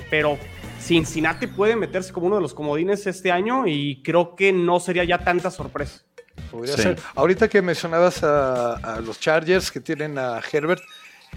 Pero 0.10 0.38
Cincinnati 0.80 1.46
puede 1.48 1.76
meterse 1.76 2.12
como 2.12 2.26
uno 2.28 2.38
de 2.38 2.42
los 2.42 2.54
comodines 2.56 3.06
este 3.06 3.32
año 3.32 3.68
y 3.68 4.02
creo 4.04 4.36
que 4.36 4.52
no 4.52 4.80
sería 4.80 5.04
ya 5.04 5.20
tanta 5.20 5.52
sorpresa. 5.52 6.02
Podría 6.50 6.76
Sí. 6.76 6.82
ser. 6.82 7.00
Ahorita 7.16 7.48
que 7.48 7.62
mencionabas 7.62 8.24
a, 8.24 8.74
a 8.78 9.00
los 9.02 9.20
Chargers 9.20 9.72
que 9.72 9.80
tienen 9.80 10.18
a 10.18 10.40
Herbert, 10.52 10.82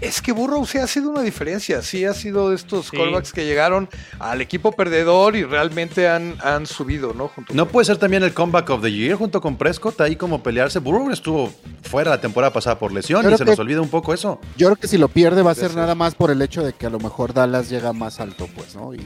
es 0.01 0.21
que 0.21 0.31
Burrow 0.31 0.65
sí 0.65 0.77
ha 0.77 0.87
sido 0.87 1.09
una 1.09 1.21
diferencia. 1.21 1.81
Sí 1.81 2.05
ha 2.05 2.13
sido 2.13 2.49
de 2.49 2.55
estos 2.55 2.87
Sí. 2.87 2.97
callbacks 2.97 3.31
que 3.33 3.45
llegaron 3.45 3.89
al 4.19 4.41
equipo 4.41 4.71
perdedor 4.71 5.35
y 5.35 5.43
realmente 5.43 6.07
han, 6.07 6.35
han 6.43 6.65
subido, 6.65 7.13
¿no? 7.13 7.27
Junto 7.29 7.53
No 7.53 7.65
con- 7.65 7.71
puede 7.71 7.85
ser 7.85 7.97
también 7.97 8.23
el 8.23 8.33
comeback 8.33 8.69
of 8.69 8.81
the 8.81 8.91
year 8.91 9.15
junto 9.15 9.41
con 9.41 9.57
Prescott 9.57 9.99
ahí 10.01 10.15
como 10.15 10.43
pelearse. 10.43 10.79
Burrow 10.79 11.09
estuvo 11.11 11.51
fuera 11.83 12.11
la 12.11 12.21
temporada 12.21 12.51
pasada 12.53 12.77
por 12.79 12.91
lesión 12.91 13.21
Creo 13.21 13.35
y 13.35 13.37
se 13.37 13.43
que- 13.45 13.51
nos 13.51 13.59
olvida 13.59 13.81
un 13.81 13.89
poco 13.89 14.13
eso. 14.13 14.39
Yo 14.57 14.67
creo 14.67 14.75
que 14.77 14.87
si 14.87 14.97
lo 14.97 15.07
pierde 15.07 15.41
va 15.41 15.51
a 15.51 15.55
ser 15.55 15.75
nada 15.75 15.95
más 15.95 16.15
por 16.15 16.31
el 16.31 16.41
hecho 16.41 16.63
de 16.63 16.73
que 16.73 16.85
a 16.85 16.89
lo 16.89 16.99
mejor 16.99 17.33
Dallas 17.33 17.69
llega 17.69 17.93
más 17.93 18.19
alto, 18.19 18.47
pues, 18.55 18.75
¿no? 18.75 18.93
Y, 18.93 18.99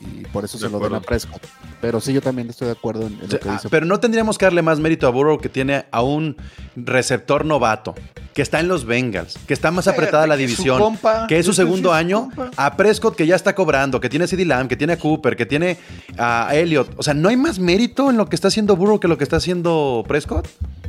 y 0.00 0.24
por 0.32 0.44
eso 0.44 0.58
De 0.58 0.66
se 0.66 0.70
lo 0.70 0.78
den 0.80 0.94
a. 0.94 1.00
Prescott. 1.00 1.42
Pero 1.80 2.00
sí, 2.00 2.12
yo 2.12 2.20
también 2.22 2.48
estoy 2.50 2.66
de 2.66 2.72
acuerdo 2.72 3.06
en, 3.06 3.14
en 3.14 3.28
lo 3.30 3.38
que 3.38 3.48
Ah, 3.48 3.52
dice. 3.54 3.68
pero 3.68 3.84
no 3.86 4.00
tendríamos 4.00 4.38
que 4.38 4.46
darle 4.46 4.62
más 4.62 4.78
mérito 4.80 5.06
a 5.06 5.10
Burrow 5.10 5.38
que 5.38 5.48
tiene 5.48 5.84
a 5.90 6.02
un 6.02 6.36
receptor 6.76 7.44
novato, 7.44 7.94
que 8.34 8.42
está 8.42 8.60
en 8.60 8.68
los 8.68 8.84
Bengals, 8.84 9.38
que 9.46 9.54
está 9.54 9.70
más 9.70 9.86
apretada 9.86 10.26
la 10.26 10.33
que 10.36 10.44
es 10.44 10.50
su 10.50 10.56
división, 10.62 10.78
compa, 10.78 11.26
que 11.26 11.38
es 11.38 11.46
su 11.46 11.52
segundo 11.52 11.88
es 11.90 11.92
su 11.92 11.98
año, 11.98 12.20
compa. 12.34 12.50
a 12.56 12.76
Prescott 12.76 13.16
que 13.16 13.26
ya 13.26 13.36
está 13.36 13.54
cobrando, 13.54 14.00
que 14.00 14.08
tiene 14.08 14.24
a 14.24 14.28
CD 14.28 14.44
Lamb, 14.44 14.68
que 14.68 14.76
tiene 14.76 14.92
a 14.94 14.98
Cooper, 14.98 15.36
que 15.36 15.46
tiene 15.46 15.78
a 16.18 16.50
Elliott. 16.54 16.88
O 16.96 17.02
sea, 17.02 17.14
¿no 17.14 17.28
hay 17.28 17.36
más 17.36 17.58
mérito 17.58 18.10
en 18.10 18.16
lo 18.16 18.26
que 18.26 18.36
está 18.36 18.48
haciendo 18.48 18.76
Burrow 18.76 19.00
que 19.00 19.08
lo 19.08 19.18
que 19.18 19.24
está 19.24 19.36
haciendo 19.36 20.04
Prescott? 20.08 20.48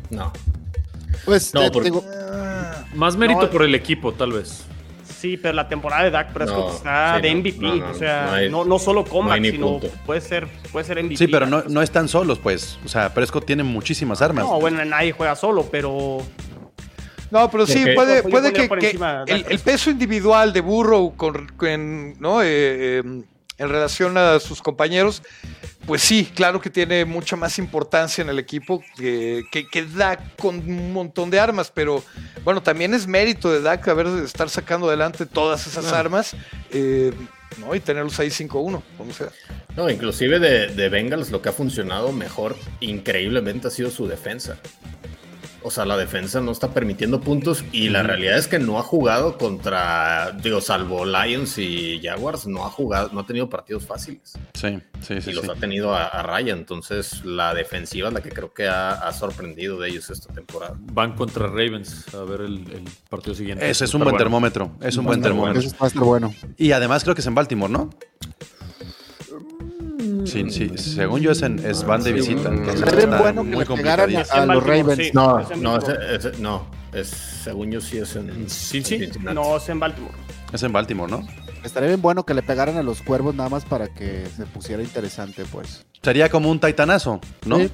No. 0.09 0.31
Pues, 1.25 1.53
No, 1.53 1.61
te- 1.61 1.71
porque- 1.71 1.89
digo, 1.89 2.03
Más 2.93 3.17
mérito 3.17 3.41
No. 3.41 3.49
por 3.49 3.63
el 3.63 3.75
equipo, 3.75 4.13
tal 4.13 4.31
vez. 4.31 4.63
Sí, 5.19 5.35
pero 5.37 5.53
la 5.53 5.67
temporada 5.67 6.03
de 6.03 6.11
Dak 6.11 6.31
Prescott 6.33 6.67
No, 6.69 6.75
está 6.75 7.15
sí, 7.17 7.21
de 7.23 7.31
MVP. 7.31 7.57
no, 7.65 7.75
no, 7.75 7.89
o 7.91 7.93
sea, 7.93 8.21
no 8.25 8.31
no, 8.49 8.61
hay- 8.61 8.69
no, 8.69 8.79
solo 8.79 9.03
comeback, 9.03 9.41
sino 9.43 9.67
punto. 9.79 9.89
puede 10.05 10.21
ser, 10.21 10.47
puede 10.71 10.85
ser 10.85 10.99
MVP. 10.99 11.17
Sí, 11.17 11.27
pero 11.27 11.45
no, 11.45 11.63
no 11.67 11.81
están 11.81 12.07
solos, 12.07 12.39
pues. 12.39 12.77
O 12.85 12.87
sea, 12.87 13.13
Prescott 13.13 13.45
tiene 13.45 13.63
muchísimas 13.63 14.21
armas. 14.21 14.45
No, 14.45 14.59
bueno, 14.61 14.83
nadie 14.85 15.11
juega 15.13 15.35
solo, 15.35 15.65
pero 15.71 16.19
No, 17.31 17.49
pero 17.49 17.65
sí, 17.65 17.83
puede, 17.95 18.23
puede 18.23 18.53
que, 18.53 18.65
encima 18.65 19.23
el, 19.27 19.59
peso 19.59 19.89
individual 19.89 20.53
de 20.53 20.61
Burrow 20.61 21.15
con, 21.15 21.47
con, 21.57 22.19
¿no? 22.19 22.41
Eh, 22.41 22.99
eh, 22.99 23.03
en 23.57 23.69
relación 23.69 24.17
a 24.17 24.39
sus 24.39 24.61
compañeros, 24.61 25.23
pues 25.85 26.01
sí, 26.01 26.29
claro 26.35 26.59
que 26.59 26.69
tiene 26.69 27.05
mucha 27.05 27.35
más 27.35 27.57
importancia 27.57 28.21
en 28.21 28.29
el 28.29 28.39
equipo 28.39 28.83
que, 28.97 29.43
que, 29.51 29.67
que 29.67 29.85
Dak 29.85 30.35
con 30.35 30.57
un 30.57 30.91
montón 30.91 31.29
de 31.29 31.39
armas, 31.39 31.71
pero 31.73 32.03
bueno, 32.43 32.61
también 32.61 32.93
es 32.93 33.07
mérito 33.07 33.51
de 33.51 33.61
Dak 33.61 33.87
haber 33.87 34.07
estar 34.07 34.49
sacando 34.49 34.87
adelante 34.87 35.25
todas 35.25 35.67
esas 35.67 35.93
armas 35.93 36.35
eh, 36.71 37.13
¿no? 37.59 37.73
y 37.73 37.79
tenerlos 37.79 38.19
ahí 38.19 38.27
5-1, 38.27 38.81
como 38.97 39.13
sea. 39.13 39.29
No, 39.77 39.89
inclusive 39.89 40.39
de, 40.39 40.67
de 40.67 40.89
Bengals 40.89 41.31
lo 41.31 41.41
que 41.41 41.49
ha 41.49 41.53
funcionado 41.53 42.11
mejor 42.11 42.57
increíblemente 42.81 43.67
ha 43.67 43.71
sido 43.71 43.89
su 43.89 44.07
defensa. 44.07 44.57
O 45.67 45.71
sea, 45.71 45.83
la 45.83 45.97
defensa 45.97 46.41
no 46.41 46.51
está 46.51 46.69
permitiendo 46.75 47.19
puntos 47.21 47.65
y 47.71 47.89
la 47.89 48.03
realidad 48.03 48.37
es 48.37 48.47
que 48.47 48.59
no 48.59 48.77
ha 48.77 48.83
jugado 48.83 49.35
contra, 49.35 50.31
digo, 50.43 50.61
salvo 50.61 51.05
Lions 51.05 51.57
y 51.57 51.99
Jaguars, 52.03 52.45
no 52.45 52.65
ha 52.67 52.69
jugado, 52.69 53.09
no 53.13 53.21
ha 53.21 53.25
tenido 53.25 53.49
partidos 53.49 53.83
fáciles 53.83 54.33
Sí, 54.53 54.79
sí, 55.01 55.21
sí. 55.21 55.31
y 55.31 55.33
los 55.33 55.45
sí. 55.45 55.49
ha 55.51 55.55
tenido 55.55 55.95
a, 55.95 56.05
a 56.05 56.21
raya. 56.21 56.53
Entonces, 56.53 57.25
la 57.25 57.55
defensiva 57.55 58.09
es 58.09 58.13
la 58.13 58.21
que 58.21 58.29
creo 58.29 58.53
que 58.53 58.67
ha, 58.67 58.91
ha 58.91 59.11
sorprendido 59.11 59.79
de 59.79 59.89
ellos 59.89 60.07
esta 60.11 60.31
temporada. 60.31 60.75
Van 60.79 61.15
contra 61.15 61.47
Ravens 61.47 62.13
a 62.13 62.21
ver 62.25 62.41
el, 62.41 62.57
el 62.71 62.83
partido 63.09 63.33
siguiente. 63.33 63.67
Ese 63.67 63.85
es 63.85 63.93
un 63.95 64.01
buen 64.01 64.11
bueno. 64.11 64.17
termómetro. 64.19 64.71
Es 64.81 64.97
un 64.97 65.05
buen 65.05 65.19
termómetro. 65.19 65.61
eso 65.61 65.75
va 65.81 65.85
a 65.85 65.87
estar 65.87 66.03
bueno. 66.03 66.31
Y 66.57 66.73
además 66.73 67.01
creo 67.03 67.15
que 67.15 67.21
es 67.21 67.27
en 67.27 67.33
Baltimore, 67.33 67.73
¿no? 67.73 67.89
Sí, 70.25 70.49
sí, 70.49 70.71
según 70.77 71.21
yo 71.21 71.31
es, 71.31 71.41
en, 71.41 71.59
es 71.59 71.83
van 71.85 72.03
de 72.03 72.13
visita. 72.13 72.49
entonces 72.49 72.79
Sería 72.79 72.95
bien 72.95 73.09
está 73.09 73.21
bueno 73.21 73.43
que 73.43 73.49
muy 73.49 73.65
le 73.65 73.75
pegaran 73.75 74.15
a 74.15 74.45
los 74.45 74.63
Ravens. 74.63 74.97
sí, 74.97 75.11
No, 75.13 75.39
es 75.39 75.51
en 75.51 75.61
No, 75.63 75.79
no, 76.39 76.67
es, 76.93 77.07
según 77.07 77.71
yo 77.71 77.81
sí 77.81 77.97
es 77.97 78.15
en 78.15 78.49
Sí, 78.49 78.83
sí. 78.83 79.09
No, 79.21 79.57
es 79.57 79.69
en 79.69 79.79
Baltimore. 79.79 80.13
Es 80.53 80.63
en 80.63 80.71
Baltimore, 80.71 81.11
¿no? 81.11 81.27
Estaría 81.63 81.89
bien 81.89 82.01
bueno 82.01 82.25
que 82.25 82.33
le 82.33 82.43
pegaran 82.43 82.77
a 82.77 82.83
los 82.83 83.01
cuervos 83.01 83.33
nada 83.33 83.49
más 83.49 83.65
para 83.65 83.87
que 83.87 84.27
se 84.37 84.45
pusiera 84.45 84.83
interesante, 84.83 85.43
pues. 85.51 85.85
Sería 86.01 86.29
como 86.29 86.51
un 86.51 86.59
taitanazo, 86.59 87.19
¿no? 87.45 87.57
Sí. 87.57 87.71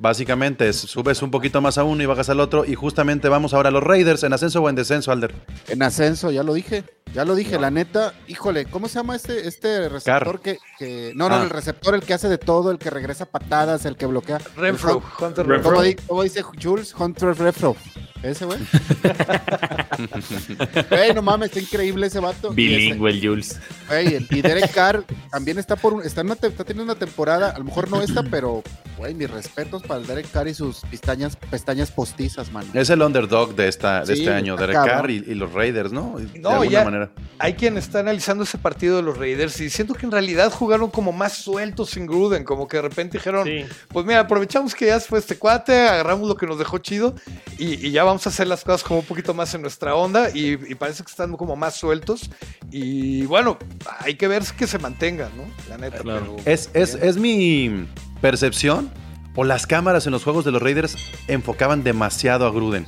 Básicamente, 0.00 0.66
es- 0.66 0.78
subes 0.78 1.20
un 1.20 1.30
poquito 1.30 1.60
más 1.60 1.76
a 1.76 1.84
uno 1.84 2.02
y 2.02 2.06
bajas 2.06 2.30
al 2.30 2.40
otro. 2.40 2.64
Y 2.64 2.74
justamente 2.74 3.28
vamos 3.28 3.52
ahora 3.52 3.68
a 3.68 3.72
los 3.72 3.82
Raiders, 3.82 4.22
¿en 4.22 4.32
ascenso 4.32 4.62
o 4.62 4.68
en 4.70 4.74
descenso, 4.74 5.12
Alder? 5.12 5.34
En 5.68 5.82
ascenso, 5.82 6.30
ya 6.30 6.42
lo 6.42 6.54
dije. 6.54 6.84
Ya 7.12 7.26
lo 7.26 7.34
dije, 7.34 7.58
la 7.58 7.70
neta. 7.70 8.14
Híjole, 8.26 8.64
¿cómo 8.64 8.88
se 8.88 8.94
llama 8.94 9.14
este, 9.16 9.46
este 9.46 9.90
receptor 9.90 10.40
que, 10.40 10.58
que- 10.78 11.12
No, 11.14 11.28
no, 11.28 11.34
Ah. 11.34 11.42
el 11.42 11.50
receptor, 11.50 11.94
el 11.94 12.00
que 12.02 12.14
hace 12.14 12.28
de 12.30 12.38
todo, 12.38 12.70
el 12.70 12.78
que 12.78 12.88
regresa 12.88 13.26
patadas, 13.26 13.84
el 13.84 13.96
que 13.96 14.06
bloquea. 14.06 14.38
Renfro, 14.56 15.02
Hunter 15.20 15.46
Renfro. 15.46 15.70
¿Cómo, 15.72 15.82
di- 15.82 15.96
cómo 16.06 16.22
dice 16.22 16.42
Jules? 16.42 16.94
Hunter 16.98 17.36
Renfro. 17.36 17.76
Ese, 18.22 18.44
güey. 18.44 18.58
Güey, 20.90 21.14
no 21.14 21.22
mames, 21.22 21.48
está 21.48 21.60
increíble 21.60 22.06
ese 22.06 22.20
vato. 22.20 22.50
Bilingüe 22.50 23.10
el 23.10 23.20
Jules. 23.20 23.60
Güey, 23.88 24.14
el- 24.14 24.26
y 24.30 24.42
Derek 24.42 24.72
Carr 24.72 25.04
también 25.30 25.58
está 25.58 25.76
por 25.76 25.94
un- 25.94 26.02
está, 26.02 26.22
una 26.22 26.34
está 26.34 26.50
teniendo 26.64 26.84
una 26.92 26.94
temporada, 26.98 27.50
a 27.50 27.58
lo 27.58 27.64
mejor 27.64 27.90
no 27.90 28.00
esta, 28.02 28.22
pero 28.22 28.62
güey, 28.96 29.14
mis 29.14 29.30
respetos 29.30 29.82
para 29.82 30.00
el 30.00 30.06
Derek 30.06 30.30
Carr 30.30 30.48
y 30.48 30.54
sus 30.54 30.80
pestañas, 30.90 31.36
pestañas 31.36 31.90
postizas, 31.90 32.50
mano. 32.52 32.68
Es 32.74 32.90
el 32.90 33.02
underdog 33.02 33.54
de, 33.54 33.68
esta, 33.68 34.00
de 34.04 34.14
Sí, 34.16 34.22
este 34.22 34.32
año, 34.34 34.56
Derek 34.56 34.76
cabrón. 34.76 34.96
Carr 34.96 35.10
y, 35.10 35.16
y 35.26 35.34
los 35.34 35.52
Raiders, 35.52 35.92
¿no? 35.92 36.16
De 36.18 36.38
No, 36.38 36.50
alguna 36.50 36.70
ya- 36.70 36.84
manera. 36.84 37.10
Hay 37.38 37.54
quien 37.54 37.76
está 37.78 38.00
analizando 38.00 38.44
ese 38.44 38.58
partido 38.58 38.96
de 38.96 39.02
los 39.02 39.16
Raiders 39.18 39.58
y 39.60 39.70
siento 39.70 39.94
que 39.94 40.04
en 40.06 40.12
realidad 40.12 40.50
jugaron 40.52 40.90
como 40.90 41.12
más 41.12 41.34
sueltos 41.34 41.90
sin 41.90 42.06
Gruden, 42.06 42.44
como 42.44 42.68
que 42.68 42.76
de 42.76 42.82
repente 42.82 43.18
dijeron, 43.18 43.46
Sí. 43.46 43.64
pues 43.88 44.04
mira, 44.06 44.20
aprovechamos 44.20 44.74
que 44.74 44.86
ya 44.86 45.00
se 45.00 45.08
fue 45.08 45.18
este 45.18 45.36
cuate, 45.38 45.88
agarramos 45.88 46.28
lo 46.28 46.36
que 46.36 46.46
nos 46.46 46.58
dejó 46.58 46.78
chido 46.78 47.14
y, 47.58 47.86
y 47.86 47.90
ya 47.92 48.04
vamos 48.10 48.26
a 48.26 48.30
hacer 48.30 48.46
las 48.46 48.62
cosas 48.64 48.82
como 48.82 49.00
un 49.00 49.06
poquito 49.06 49.32
más 49.34 49.54
en 49.54 49.62
nuestra 49.62 49.94
onda 49.94 50.30
y, 50.34 50.52
y 50.70 50.74
parece 50.74 51.02
que 51.02 51.10
están 51.10 51.36
como 51.36 51.56
más 51.56 51.74
sueltos 51.76 52.30
y 52.70 53.22
bueno, 53.26 53.58
hay 54.00 54.14
que 54.16 54.28
ver 54.28 54.42
que 54.56 54.66
se 54.66 54.78
mantengan, 54.78 55.30
¿no? 55.36 55.44
La 55.68 55.78
neta. 55.78 55.98
Claro. 55.98 56.36
pero- 56.36 56.50
Es, 56.52 56.70
es, 56.74 56.94
es 56.94 57.16
mi 57.16 57.86
percepción 58.20 58.90
o 59.34 59.44
las 59.44 59.66
cámaras 59.66 60.06
en 60.06 60.12
los 60.12 60.24
juegos 60.24 60.44
de 60.44 60.50
los 60.52 60.60
Raiders 60.62 60.96
enfocaban 61.28 61.82
demasiado 61.84 62.46
a 62.46 62.50
Gruden. 62.50 62.86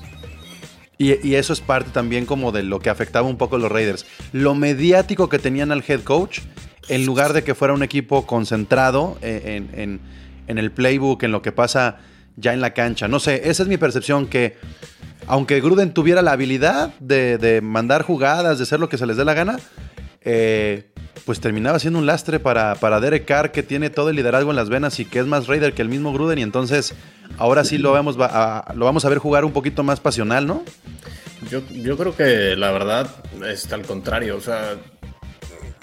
Y, 0.99 1.27
y 1.27 1.35
eso 1.37 1.53
es 1.53 1.61
parte 1.61 1.91
también 1.91 2.27
como 2.27 2.53
de 2.53 2.62
lo 2.62 2.79
que 2.81 2.91
afectaba 2.91 3.27
un 3.27 3.37
poco 3.37 3.57
a 3.57 3.59
los 3.59 3.73
Raiders. 3.73 4.07
Lo 4.33 4.55
mediático 4.55 5.29
que 5.29 5.39
tenían 5.39 5.73
al 5.73 5.83
head 5.87 6.03
coach, 6.03 6.41
en 6.89 7.07
lugar 7.07 7.33
de 7.33 7.43
que 7.43 7.55
fuera 7.55 7.75
un 7.75 7.83
equipo 7.83 8.27
concentrado 8.27 9.16
en, 9.23 9.70
en- 9.75 10.01
en 10.49 10.59
el 10.59 10.70
playbook, 10.73 11.23
en 11.23 11.33
lo 11.33 11.41
que 11.43 11.53
pasa 11.53 11.99
ya 12.37 12.53
en 12.55 12.61
la 12.61 12.72
cancha. 12.74 13.09
No 13.09 13.18
sé, 13.20 13.49
esa 13.49 13.62
es 13.62 13.68
mi 13.68 13.76
percepción 13.76 14.26
que 14.26 14.57
aunque 15.26 15.61
Gruden 15.61 15.95
tuviera 15.95 16.20
la 16.22 16.33
habilidad 16.33 16.93
de, 16.99 17.39
de 17.39 17.61
mandar 17.61 18.03
jugadas, 18.03 18.59
de 18.59 18.64
hacer 18.64 18.80
lo 18.80 18.89
que 18.89 18.99
se 18.99 19.07
les 19.07 19.16
dé 19.16 19.24
la 19.24 19.35
gana, 19.35 19.59
eh, 20.22 20.91
pues 21.24 21.41
terminaba 21.41 21.78
siendo 21.78 21.99
un 21.99 22.07
lastre 22.07 22.41
para, 22.41 22.74
para 22.76 22.99
Derek 23.01 23.24
Carr, 23.24 23.53
que 23.53 23.62
tiene 23.62 23.91
todo 23.91 24.11
el 24.11 24.16
liderazgo 24.16 24.51
en 24.51 24.57
las 24.57 24.68
venas 24.68 24.99
y 24.99 25.05
que 25.05 25.20
es 25.20 25.26
más 25.26 25.47
Raider 25.47 25.72
que 25.74 25.83
el 25.83 25.89
mismo 25.89 26.12
Gruden. 26.12 26.39
Y 26.39 26.43
entonces, 26.43 26.95
ahora 27.39 27.64
sí 27.64 27.78
lo 27.78 27.93
vamos, 27.93 28.20
va- 28.20 28.26
a, 28.66 28.74
lo 28.74 28.85
vamos 28.85 29.05
a 29.05 29.09
ver 29.09 29.18
jugar 29.18 29.45
un 29.45 29.53
poquito 29.53 29.83
más 29.85 30.01
pasional, 30.01 30.47
¿no? 30.47 30.64
Yo, 31.51 31.61
yo 31.70 31.97
creo 31.97 32.16
que 32.16 32.57
la 32.57 32.70
verdad 32.72 33.09
es 33.49 33.72
al 33.72 33.83
contrario. 33.83 34.37
O 34.37 34.41
sea, 34.41 34.74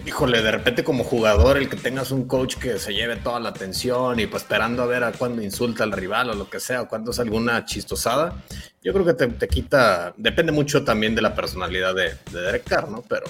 híjole, 0.05 0.41
de 0.41 0.51
repente 0.51 0.83
como 0.83 1.03
jugador, 1.03 1.57
el 1.57 1.69
que 1.69 1.75
tengas 1.75 2.11
un 2.11 2.25
coach 2.27 2.55
que 2.55 2.79
se 2.79 2.93
lleve 2.93 3.15
toda 3.17 3.39
la 3.39 3.49
atención 3.49 4.19
y 4.19 4.27
pues 4.27 4.43
esperando 4.43 4.83
a 4.83 4.85
ver 4.85 5.03
a 5.03 5.11
cuándo 5.11 5.41
insulta 5.41 5.83
al 5.83 5.91
rival 5.91 6.29
o 6.29 6.33
lo 6.33 6.49
que 6.49 6.59
sea, 6.59 6.81
o 6.83 6.87
cuándo 6.87 7.11
es 7.11 7.19
alguna 7.19 7.65
chistosada, 7.65 8.35
yo 8.83 8.93
creo 8.93 9.05
que 9.05 9.13
te, 9.13 9.27
te 9.27 9.47
quita, 9.47 10.13
depende 10.17 10.51
mucho 10.51 10.83
también 10.83 11.15
de 11.15 11.21
la 11.21 11.35
personalidad 11.35 11.93
de, 11.95 12.15
de 12.31 12.41
Derek 12.41 12.63
Carr, 12.63 12.89
¿no? 12.89 13.03
Pero 13.07 13.25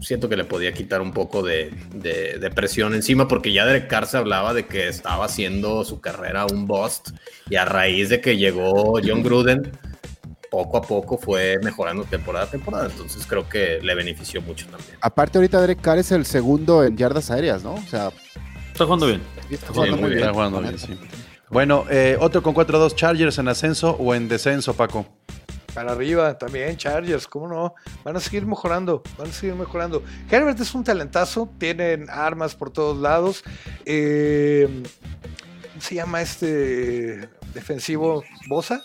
siento 0.00 0.28
que 0.28 0.36
le 0.36 0.44
podía 0.44 0.72
quitar 0.72 1.00
un 1.00 1.12
poco 1.12 1.42
de, 1.42 1.70
de- 1.94 2.38
de 2.38 2.50
presión 2.50 2.94
encima 2.94 3.26
porque 3.26 3.52
ya 3.52 3.66
Derek 3.66 3.88
Carr 3.88 4.06
se 4.06 4.16
hablaba 4.16 4.54
de 4.54 4.66
que 4.66 4.86
estaba 4.88 5.24
haciendo 5.24 5.84
su 5.84 6.00
carrera 6.00 6.46
un 6.46 6.66
bust 6.68 7.10
y 7.50 7.56
a 7.56 7.64
raíz 7.64 8.08
de 8.08 8.20
que 8.20 8.36
llegó 8.36 9.00
John 9.04 9.22
Gruden, 9.24 9.72
poco 10.50 10.76
a 10.78 10.82
poco 10.82 11.18
fue 11.18 11.58
mejorando 11.62 12.04
temporada 12.04 12.46
a 12.46 12.50
temporada. 12.50 12.86
Entonces 12.86 13.26
creo 13.26 13.48
que 13.48 13.80
le 13.82 13.94
benefició 13.94 14.40
mucho 14.42 14.66
también. 14.66 14.96
Aparte 15.00 15.38
ahorita 15.38 15.60
Derek 15.60 15.80
Carr 15.80 15.98
es 15.98 16.12
el 16.12 16.24
segundo 16.26 16.84
en 16.84 16.96
yardas 16.96 17.30
aéreas, 17.30 17.62
¿no? 17.62 17.74
O 17.74 17.82
sea, 17.82 18.10
Está 18.72 18.84
jugando 18.84 19.06
bien. 19.06 19.22
está 19.50 19.68
jugando 19.68 19.96
muy 19.96 20.02
muy 20.02 20.10
bien. 20.10 20.20
Está 20.20 20.32
jugando 20.32 20.60
bien, 20.60 20.78
sí. 20.78 20.98
Bueno, 21.50 21.84
eh, 21.90 22.16
otro 22.20 22.42
con 22.42 22.54
4-2 22.54 22.94
Chargers 22.94 23.38
en 23.38 23.48
ascenso 23.48 23.90
o 23.92 24.14
en 24.14 24.28
descenso, 24.28 24.74
Paco. 24.74 25.06
Para 25.74 25.92
arriba 25.92 26.36
también, 26.36 26.76
Chargers, 26.76 27.26
¿cómo 27.26 27.48
no? 27.48 27.74
Van 28.04 28.16
a 28.16 28.20
seguir 28.20 28.44
mejorando, 28.46 29.02
van 29.16 29.28
a 29.28 29.32
seguir 29.32 29.54
mejorando. 29.54 30.02
Herbert 30.30 30.58
es 30.60 30.74
un 30.74 30.82
talentazo, 30.84 31.48
tienen 31.58 32.08
armas 32.10 32.54
por 32.54 32.70
todos 32.70 32.98
lados. 32.98 33.42
Eh, 33.84 34.66
¿Cómo 35.70 35.80
se 35.80 35.94
llama 35.94 36.20
este 36.22 37.28
defensivo? 37.54 38.24
¿Bosa? 38.48 38.82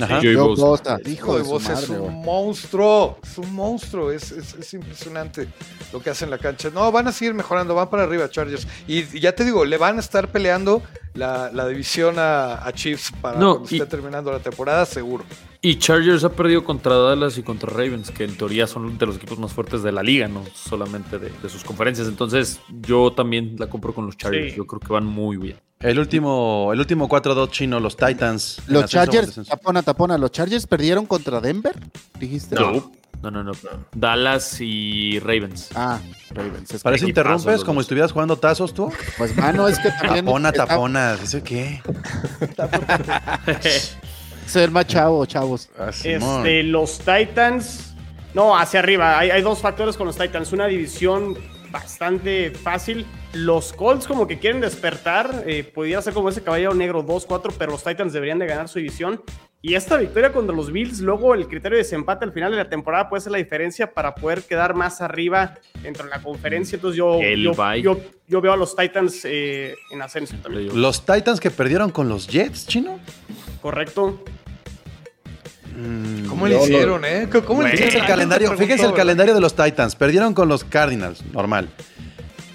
Ajá. 0.00 0.16
Joey 0.20 0.34
Joe 0.34 0.48
Bosa. 0.48 0.62
Bosa, 0.96 0.98
hijo 1.08 1.36
de 1.36 1.42
Bosa 1.42 1.72
es 1.74 1.88
un 1.88 2.22
monstruo, 2.22 3.18
es 3.22 3.38
un 3.38 3.54
monstruo, 3.54 4.10
es, 4.10 4.32
es- 4.32 4.54
es 4.54 4.74
impresionante 4.74 5.48
lo 5.92 6.00
que 6.02 6.10
hace 6.10 6.24
en 6.24 6.30
la 6.30 6.38
cancha. 6.38 6.70
No, 6.70 6.90
van 6.90 7.06
a 7.08 7.12
seguir 7.12 7.34
mejorando, 7.34 7.74
van 7.74 7.88
para 7.90 8.02
arriba 8.04 8.28
Chargers. 8.28 8.66
Y, 8.88 9.00
y 9.16 9.20
ya 9.20 9.32
te 9.34 9.44
digo, 9.44 9.64
le 9.64 9.76
van 9.78 9.96
a 9.96 10.00
estar 10.00 10.28
peleando 10.32 10.82
la, 11.14 11.50
la 11.52 11.66
división 11.68 12.16
a, 12.18 12.66
a 12.66 12.72
Chiefs 12.72 13.12
para 13.20 13.38
No, 13.38 13.58
cuando 13.58 13.68
y- 13.70 13.78
esté 13.78 13.86
terminando 13.90 14.30
la 14.32 14.40
temporada, 14.40 14.84
seguro. 14.84 15.24
Y 15.60 15.78
Chargers 15.78 16.22
ha 16.24 16.28
perdido 16.30 16.62
contra 16.62 16.94
Dallas 16.94 17.38
y 17.38 17.42
contra 17.42 17.70
Ravens, 17.70 18.10
que 18.10 18.24
en 18.24 18.36
teoría 18.36 18.66
son 18.66 18.98
de 18.98 19.06
los 19.06 19.16
equipos 19.16 19.38
más 19.38 19.50
fuertes 19.52 19.82
de 19.82 19.92
la 19.92 20.02
liga, 20.02 20.28
no 20.28 20.42
solamente 20.54 21.18
de, 21.18 21.30
de 21.42 21.48
sus 21.48 21.64
conferencias. 21.64 22.06
Entonces, 22.06 22.60
yo 22.82 23.12
también 23.14 23.56
la 23.58 23.68
compro 23.68 23.94
con 23.94 24.04
los 24.04 24.16
Chargers. 24.18 24.50
Sí. 24.52 24.56
Yo 24.58 24.66
creo 24.66 24.80
que 24.80 24.92
van 24.92 25.06
muy 25.06 25.38
bien. 25.38 25.56
El 25.80 25.98
último, 25.98 26.70
el 26.72 26.80
último 26.80 27.08
4-2 27.08 27.50
chino, 27.50 27.80
los 27.80 27.96
Titans. 27.96 28.60
Los 28.66 28.90
Chargers, 28.90 29.40
tapona, 29.48 29.82
tapona, 29.82 30.18
los 30.18 30.30
Chargers 30.32 30.66
perdieron 30.66 31.06
contra 31.06 31.40
Denver, 31.40 31.74
dijiste. 32.18 32.56
No. 32.56 32.92
No, 33.30 33.42
no, 33.42 33.44
no. 33.44 33.52
Dallas 33.94 34.56
y 34.60 35.18
Ravens. 35.20 35.70
Ah, 35.74 35.98
Ravens. 36.30 36.70
es 36.70 36.70
que- 36.70 36.78
Parece 36.84 37.04
Equipazos 37.04 37.08
interrumpes 37.42 37.64
como 37.64 37.76
dos. 37.76 37.84
estuvieras 37.84 38.12
jugando 38.12 38.36
tazos 38.36 38.74
tú. 38.74 38.92
Pues 39.18 39.36
mano, 39.36 39.68
es 39.68 39.78
que 39.78 39.90
también 39.90 40.24
Tapona, 40.26 40.48
está- 40.50 40.66
tapona. 40.66 41.16
¿Dice 41.16 41.42
qué? 41.42 41.80
ser 44.46 44.70
más 44.70 44.86
chavo, 44.86 45.24
chavos. 45.26 45.68
Ah. 45.78 45.90
Este, 45.90 46.62
los 46.62 46.98
Titans. 46.98 47.94
No, 48.34 48.56
hacia 48.58 48.80
arriba. 48.80 49.18
Hay, 49.18 49.30
hay 49.30 49.42
dos 49.42 49.60
factores 49.60 49.96
con 49.96 50.06
los 50.06 50.16
Titans. 50.16 50.52
Una 50.52 50.66
división 50.66 51.36
bastante 51.70 52.50
fácil. 52.50 53.06
Los 53.34 53.72
Colts 53.72 54.06
como 54.06 54.26
que 54.26 54.38
quieren 54.38 54.60
despertar. 54.60 55.44
Eh, 55.46 55.64
podría 55.64 56.00
ser 56.00 56.14
como 56.14 56.28
ese 56.28 56.42
caballero 56.42 56.74
negro 56.74 57.04
2-4, 57.04 57.52
pero 57.58 57.72
los 57.72 57.82
Titans 57.82 58.12
deberían 58.12 58.38
de 58.38 58.46
ganar 58.46 58.68
su 58.68 58.78
división. 58.78 59.20
Y 59.60 59.74
esta 59.74 59.96
victoria 59.96 60.30
contra 60.30 60.54
los 60.54 60.70
Bills, 60.70 61.00
luego 61.00 61.34
el 61.34 61.48
criterio 61.48 61.76
de 61.76 61.84
desempate 61.84 62.24
al 62.24 62.32
final 62.32 62.50
de 62.50 62.58
la 62.58 62.68
temporada 62.68 63.08
puede 63.08 63.22
ser 63.22 63.32
la 63.32 63.38
diferencia 63.38 63.92
para 63.92 64.14
poder 64.14 64.42
quedar 64.42 64.74
más 64.74 65.00
arriba 65.00 65.54
dentro 65.82 66.04
de 66.04 66.10
la 66.10 66.22
conferencia. 66.22 66.76
Entonces 66.76 66.98
yo, 66.98 67.18
yo, 67.20 67.74
yo, 67.76 67.98
yo 68.28 68.40
veo 68.40 68.52
a 68.52 68.56
los 68.56 68.76
Titans 68.76 69.22
eh, 69.24 69.74
en 69.90 70.02
ascenso 70.02 70.36
también. 70.42 70.80
Los 70.80 71.04
Titans 71.04 71.40
que 71.40 71.50
perdieron 71.50 71.90
con 71.90 72.08
los 72.08 72.28
Jets, 72.28 72.66
chino. 72.66 73.00
Correcto. 73.62 74.22
Mm, 75.74 76.26
¿Cómo 76.26 76.46
le 76.46 76.62
hicieron, 76.62 77.04
eh? 77.04 77.28
¿Cómo 77.44 77.62
le 77.62 77.74
hicieron? 77.74 78.02
el 78.02 78.06
calendario, 78.06 78.48
Preguntó, 78.48 78.64
fíjense 78.64 78.86
el 78.86 78.94
calendario 78.94 79.34
de 79.34 79.40
los 79.40 79.56
Titans. 79.56 79.96
Perdieron 79.96 80.34
con 80.34 80.48
los 80.48 80.62
Cardinals, 80.62 81.24
normal. 81.32 81.68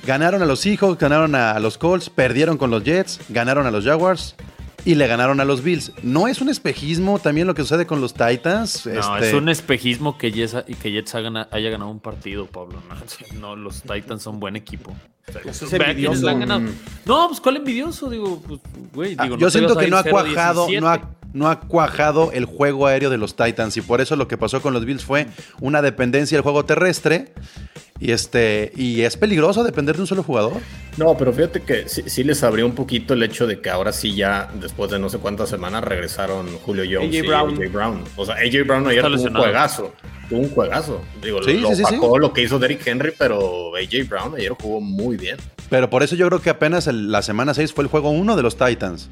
Ganaron 0.09 0.41
a 0.41 0.45
los 0.45 0.61
Seahawks, 0.61 0.97
ganaron 0.97 1.35
a 1.35 1.59
los 1.59 1.77
Colts, 1.77 2.09
perdieron 2.09 2.57
con 2.57 2.71
los 2.71 2.83
Jets, 2.83 3.19
ganaron 3.29 3.67
a 3.67 3.69
los 3.69 3.85
Jaguars 3.85 4.35
y 4.83 4.95
le 4.95 5.05
ganaron 5.05 5.39
a 5.39 5.45
los 5.45 5.61
Bills. 5.61 5.91
¿No 6.01 6.27
es 6.27 6.41
un 6.41 6.49
espejismo 6.49 7.19
también 7.19 7.45
lo 7.45 7.53
que 7.53 7.61
sucede 7.61 7.85
con 7.85 8.01
los 8.01 8.15
Titans? 8.15 8.87
No, 8.87 9.17
Este, 9.17 9.27
es 9.27 9.33
un 9.35 9.49
espejismo 9.49 10.17
que 10.17 10.31
Jets, 10.31 10.63
y 10.65 10.73
que 10.73 10.91
Jets 10.91 11.13
haya 11.13 11.69
ganado 11.69 11.91
un 11.91 11.99
partido, 11.99 12.47
Pablo. 12.47 12.81
No, 12.89 13.39
no, 13.39 13.55
los 13.55 13.83
Titans 13.83 14.23
son 14.23 14.39
buen 14.39 14.55
equipo. 14.55 14.95
O 15.27 15.31
sea, 15.31 15.77
es 15.77 16.23
han. 16.23 16.73
No, 17.05 17.27
pues 17.27 17.39
cuál 17.39 17.57
envidioso, 17.57 18.09
digo, 18.09 18.41
pues, 18.47 18.59
güey, 18.91 19.15
ah, 19.15 19.25
digo, 19.25 19.37
yo 19.37 19.45
te 19.45 19.59
siento 19.59 19.77
que 19.77 19.89
no 19.89 19.97
ha 19.97 20.03
0-17. 20.03 20.09
cuajado, 20.09 20.67
no 20.81 20.89
ha, 20.89 21.01
no 21.33 21.49
ha 21.51 21.59
cuajado 21.59 22.31
el 22.31 22.45
juego 22.45 22.87
aéreo 22.87 23.11
de 23.11 23.19
los 23.19 23.35
Titans 23.35 23.77
y 23.77 23.81
por 23.81 24.01
eso 24.01 24.15
lo 24.15 24.27
que 24.27 24.39
pasó 24.39 24.59
con 24.59 24.73
los 24.73 24.85
Bills 24.85 25.05
fue 25.05 25.27
una 25.61 25.83
dependencia 25.83 26.35
del 26.35 26.41
juego 26.41 26.65
terrestre 26.65 27.31
y 28.01 28.11
este 28.11 28.71
y 28.75 29.01
es 29.01 29.17
peligroso 29.17 29.63
depender 29.63 29.95
de 29.95 30.01
un 30.01 30.07
solo 30.07 30.23
jugador. 30.23 30.53
No, 30.97 31.17
pero 31.17 31.31
fíjate 31.33 31.61
que 31.61 31.87
sí, 31.87 32.03
sí 32.07 32.23
les 32.23 32.43
abrió 32.43 32.65
un 32.65 32.73
poquito 32.75 33.13
el 33.13 33.23
hecho 33.23 33.45
de 33.47 33.59
que 33.61 33.69
ahora 33.69 33.91
sí 33.93 34.15
ya, 34.15 34.49
después 34.59 34.89
de 34.91 34.99
no 34.99 35.09
sé 35.09 35.17
cuántas 35.17 35.49
semanas, 35.49 35.83
regresaron 35.83 36.47
Julio 36.65 36.83
Jones 36.85 37.09
AJ 37.15 37.23
y 37.23 37.27
Brown. 37.27 37.49
AJ 37.63 37.71
Brown. 37.71 38.03
O 38.15 38.25
sea, 38.25 38.35
AJ 38.35 38.65
Brown 38.65 38.87
ayer 38.87 39.03
tuvo 39.03 39.23
un 39.23 39.33
juegazo. 39.33 39.93
Tuvo 40.29 40.39
un 40.39 40.49
juegazo. 40.49 41.01
Digo, 41.21 41.41
Sí, 41.43 41.53
lo 41.59 41.69
sí, 41.69 41.75
sí, 41.77 41.83
sí. 41.87 41.95
opacó 41.95 42.19
lo 42.19 42.33
que 42.33 42.43
hizo 42.43 42.59
Derrick 42.59 42.85
Henry, 42.85 43.13
pero 43.17 43.71
AJ 43.75 44.07
Brown 44.09 44.35
ayer 44.35 44.51
jugó 44.59 44.79
muy 44.81 45.17
bien. 45.17 45.37
Pero 45.69 45.89
por 45.89 46.03
eso 46.03 46.15
yo 46.15 46.27
creo 46.27 46.41
que 46.41 46.49
apenas 46.49 46.87
el- 46.87 47.11
la 47.11 47.21
semana 47.21 47.53
6 47.53 47.73
fue 47.73 47.83
el 47.83 47.89
juego 47.89 48.11
1 48.11 48.35
de 48.35 48.43
los 48.43 48.57
Titans. 48.57 49.09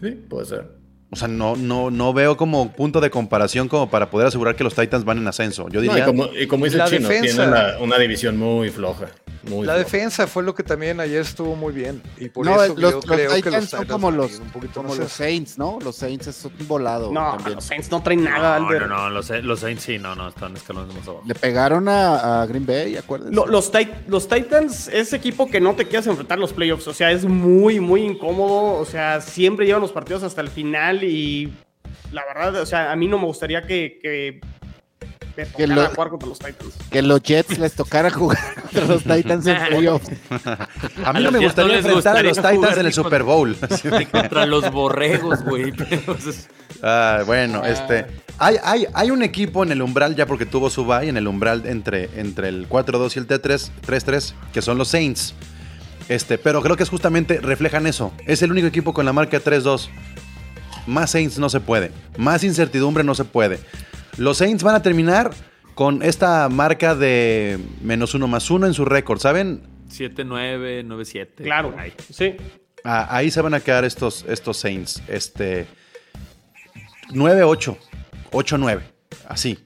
Sí, 0.00 0.10
puede 0.28 0.46
ser. 0.46 0.68
O 1.10 1.16
sea, 1.16 1.28
no, 1.28 1.54
no, 1.56 1.90
no 1.90 2.12
veo 2.12 2.36
como 2.36 2.72
punto 2.72 3.00
de 3.00 3.10
comparación 3.10 3.68
como 3.68 3.88
para 3.88 4.10
poder 4.10 4.26
asegurar 4.26 4.56
que 4.56 4.64
los 4.64 4.74
Titans 4.74 5.04
van 5.04 5.18
en 5.18 5.28
ascenso. 5.28 5.68
Yo 5.68 5.80
No, 5.80 5.86
y, 5.86 5.88
diría. 5.88 6.04
como, 6.04 6.26
y 6.26 6.46
como 6.46 6.64
dice 6.64 6.78
el 6.78 6.84
Chino, 6.88 7.08
defensa. 7.08 7.44
tiene 7.76 7.84
una 7.84 7.98
división 7.98 8.36
muy 8.36 8.70
floja. 8.70 9.06
Muy 9.44 9.66
La 9.66 9.74
defensa 9.74 10.26
fue 10.26 10.42
lo 10.42 10.54
que 10.54 10.62
también 10.62 10.98
ayer 10.98 11.20
estuvo 11.20 11.54
muy 11.54 11.72
bien. 11.72 12.02
Y 12.18 12.28
por 12.28 12.44
no, 12.46 12.60
eso 12.62 12.74
los, 12.76 12.80
yo 12.92 12.96
los 12.96 13.04
creo 13.06 13.30
que 13.30 13.36
Titans 13.36 13.54
los 13.62 13.70
son 13.70 13.86
como 13.86 14.10
los, 14.10 14.38
un 14.40 14.50
poquito 14.50 14.82
como 14.82 14.94
los 14.94 15.12
Saints, 15.12 15.56
¿no? 15.56 15.78
Los 15.84 15.96
Saints 15.96 16.26
es 16.26 16.44
un 16.44 16.52
volado 16.66 17.12
No, 17.12 17.34
también. 17.36 17.54
los 17.56 17.64
Saints 17.64 17.90
no 17.90 18.02
traen 18.02 18.24
nada, 18.24 18.58
No, 18.58 18.66
Albert. 18.66 18.88
no, 18.88 18.96
no, 18.96 19.10
los, 19.10 19.30
los 19.30 19.60
Saints 19.60 19.82
sí, 19.84 19.98
no, 19.98 20.14
no, 20.16 20.28
están 20.28 20.56
escalones 20.56 20.94
más 20.94 21.06
abajo. 21.06 21.22
Le 21.26 21.34
pegaron 21.34 21.88
a, 21.88 22.42
a 22.42 22.46
Green 22.46 22.66
Bay, 22.66 22.96
acuérdense. 22.96 23.34
Lo- 23.34 23.46
los, 23.46 23.72
Tit- 23.72 24.06
los 24.08 24.26
Titans 24.28 24.88
es 24.88 25.12
equipo 25.12 25.48
que 25.48 25.60
no 25.60 25.74
te 25.76 25.86
quieres 25.86 26.06
enfrentar 26.08 26.38
en 26.38 26.42
los 26.42 26.52
playoffs. 26.52 26.88
O 26.88 26.94
sea, 26.94 27.12
es 27.12 27.24
muy, 27.24 27.78
muy 27.78 28.02
incómodo. 28.02 28.80
O 28.80 28.84
sea, 28.84 29.20
siempre 29.20 29.66
llevan 29.66 29.82
los 29.82 29.92
partidos 29.92 30.22
hasta 30.24 30.40
el 30.40 30.48
final 30.48 31.04
y 31.04 31.52
La 32.12 32.24
verdad, 32.24 32.62
o 32.62 32.66
sea, 32.66 32.90
a 32.92 32.96
mí 32.96 33.06
no 33.08 33.18
me 33.18 33.26
gustaría 33.26 33.62
que, 33.66 33.98
que 34.02 34.40
Que 35.56 35.66
lo- 35.66 35.86
jugar 35.90 36.08
contra 36.10 36.28
los 36.28 36.38
Titans. 36.38 36.74
Que 36.90 37.02
los 37.02 37.22
Jets 37.22 37.58
les 37.58 37.72
tocara 37.74 38.10
jugar 38.10 38.38
contra 38.62 38.84
los 38.86 39.02
Titans 39.02 39.46
en 39.46 39.56
playoffs. 39.68 40.08
A 40.30 41.12
mí 41.12 41.18
A 41.18 41.20
no 41.20 41.30
me 41.32 41.38
gustaría 41.40 41.72
no 41.72 41.78
enfrentar 41.78 42.16
a 42.16 42.22
los 42.22 42.32
gustaría 42.34 42.60
Titans 42.60 42.78
en 42.78 42.86
el 42.86 42.92
Super 42.92 43.22
Bowl. 43.22 43.56
Contra 44.12 44.46
los 44.46 44.70
borregos, 44.72 45.44
güey. 45.44 45.72
Ah, 46.82 47.22
bueno, 47.26 47.64
este. 47.64 48.06
Hay, 48.38 48.56
hay, 48.62 48.86
hay 48.92 49.10
un 49.10 49.22
equipo 49.22 49.62
en 49.62 49.72
el 49.72 49.80
umbral, 49.80 50.14
ya 50.14 50.26
porque 50.26 50.44
tuvo 50.44 50.68
su 50.68 50.84
bye, 50.84 51.08
en 51.08 51.16
el 51.16 51.26
umbral 51.26 51.62
entre, 51.66 52.10
entre 52.20 52.48
el 52.48 52.68
4-2 52.68 53.16
y 53.16 53.18
el 53.20 53.26
T3, 53.26 53.70
3-3, 53.86 54.32
que 54.52 54.60
son 54.62 54.76
los 54.76 54.88
Saints. 54.88 55.34
Este, 56.08 56.36
pero 56.38 56.60
creo 56.62 56.76
que 56.76 56.82
es 56.82 56.88
justamente 56.90 57.40
reflejan 57.40 57.86
eso. 57.86 58.12
Es 58.26 58.42
el 58.42 58.52
único 58.52 58.66
equipo 58.66 58.92
con 58.92 59.06
la 59.06 59.12
marca 59.14 59.38
3-2. 59.42 59.88
Más 60.86 61.10
Saints 61.10 61.38
no 61.38 61.48
se 61.48 61.60
puede. 61.60 61.90
Más 62.18 62.44
incertidumbre 62.44 63.02
no 63.04 63.14
se 63.14 63.24
puede. 63.24 63.58
Los 64.16 64.38
Saints 64.38 64.62
van 64.62 64.74
a 64.74 64.82
terminar 64.82 65.30
con 65.74 66.02
esta 66.02 66.48
marca 66.48 66.94
de 66.94 67.58
menos 67.82 68.14
uno 68.14 68.26
más 68.28 68.50
uno 68.50 68.66
en 68.66 68.74
su 68.74 68.84
récord, 68.84 69.18
¿saben? 69.20 69.62
7-9, 69.90 70.86
9-7. 70.86 71.28
Claro, 71.36 71.74
ahí. 71.78 71.92
sí. 72.10 72.36
Ah, 72.82 73.08
ahí 73.10 73.30
se 73.30 73.40
van 73.40 73.52
a 73.52 73.60
quedar 73.60 73.84
estos, 73.84 74.24
estos 74.28 74.56
Saints. 74.56 75.02
Este. 75.08 75.66
9-8. 77.10 77.76
8-9. 78.30 78.80
Así. 79.28 79.58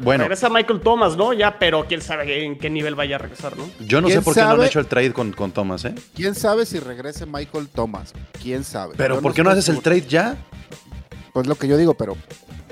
Bueno, 0.00 0.24
Regresa 0.24 0.48
Michael 0.48 0.80
Thomas, 0.80 1.16
¿no? 1.16 1.32
Ya, 1.32 1.58
pero 1.58 1.86
quién 1.86 2.02
sabe 2.02 2.44
en 2.44 2.58
qué 2.58 2.70
nivel 2.70 2.94
vaya 2.94 3.16
a 3.16 3.18
regresar, 3.18 3.56
¿no? 3.56 3.68
yo 3.80 4.00
no 4.00 4.08
sé 4.08 4.14
¿Quién 4.14 4.24
por 4.24 4.34
qué 4.34 4.42
no 4.42 4.50
han 4.50 4.62
hecho 4.64 4.80
el 4.80 4.86
trade 4.86 5.12
con, 5.12 5.32
con 5.32 5.50
Thomas, 5.50 5.84
¿eh? 5.84 5.94
¿Quién 6.14 6.34
sabe 6.36 6.66
si 6.66 6.78
regrese 6.78 7.26
Michael 7.26 7.68
Thomas? 7.68 8.12
¿Quién 8.40 8.62
sabe? 8.62 8.94
Pero 8.96 9.16
Yo 9.16 9.22
¿por 9.22 9.34
qué 9.34 9.42
no 9.42 9.50
haces 9.50 9.68
el 9.68 9.80
trade 9.80 10.02
ya? 10.02 10.36
Pues 11.32 11.46
lo 11.48 11.56
que 11.56 11.66
yo 11.66 11.76
digo, 11.76 11.94
pero 11.94 12.16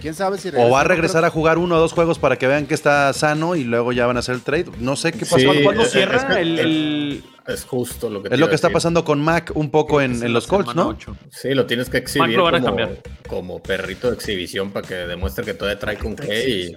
¿quién 0.00 0.14
sabe 0.14 0.38
si 0.38 0.48
O 0.56 0.70
va 0.70 0.80
a 0.82 0.84
regresar 0.84 1.24
a 1.24 1.30
jugar 1.30 1.58
uno 1.58 1.76
o 1.76 1.78
dos 1.78 1.92
juegos 1.92 2.18
para 2.18 2.36
que 2.36 2.46
vean 2.46 2.66
que 2.66 2.74
está 2.74 3.12
sano 3.12 3.56
y 3.56 3.64
luego 3.64 3.92
ya 3.92 4.06
van 4.06 4.16
a 4.16 4.20
hacer 4.20 4.34
el 4.36 4.42
trade. 4.42 4.66
No 4.78 4.96
sé 4.96 5.12
qué 5.12 5.20
pasó. 5.20 5.38
Sí, 5.38 5.62
¿Cuándo, 5.62 5.82
es- 5.82 5.90
cierra 5.92 6.16
es 6.16 6.24
que- 6.24 6.40
el, 6.40 6.58
el- 6.58 7.24
Es 7.46 7.64
justo 7.64 8.10
lo 8.10 8.22
que 8.22 8.28
Es 8.34 8.40
lo 8.40 8.48
que 8.48 8.54
está 8.56 8.68
decir. 8.68 8.74
pasando 8.74 9.04
con 9.04 9.20
Mac 9.20 9.52
un 9.54 9.70
poco 9.70 10.00
en, 10.00 10.32
los 10.32 10.46
Colts, 10.48 10.74
¿no? 10.74 10.96
Sí, 11.30 11.54
lo 11.54 11.66
tienes 11.66 11.88
que 11.88 11.98
exhibir 11.98 12.36
lo 12.36 12.44
van 12.44 12.56
a 12.56 12.60
como, 12.60 12.66
cambiar. 12.76 12.98
como 13.28 13.62
perrito 13.62 14.08
de 14.10 14.16
exhibición 14.16 14.70
para 14.72 14.86
que 14.86 14.94
demuestre 14.94 15.44
que 15.44 15.54
todavía 15.54 15.78
trae 15.78 15.96
con 15.96 16.16
qué 16.16 16.48
y, 16.48 16.76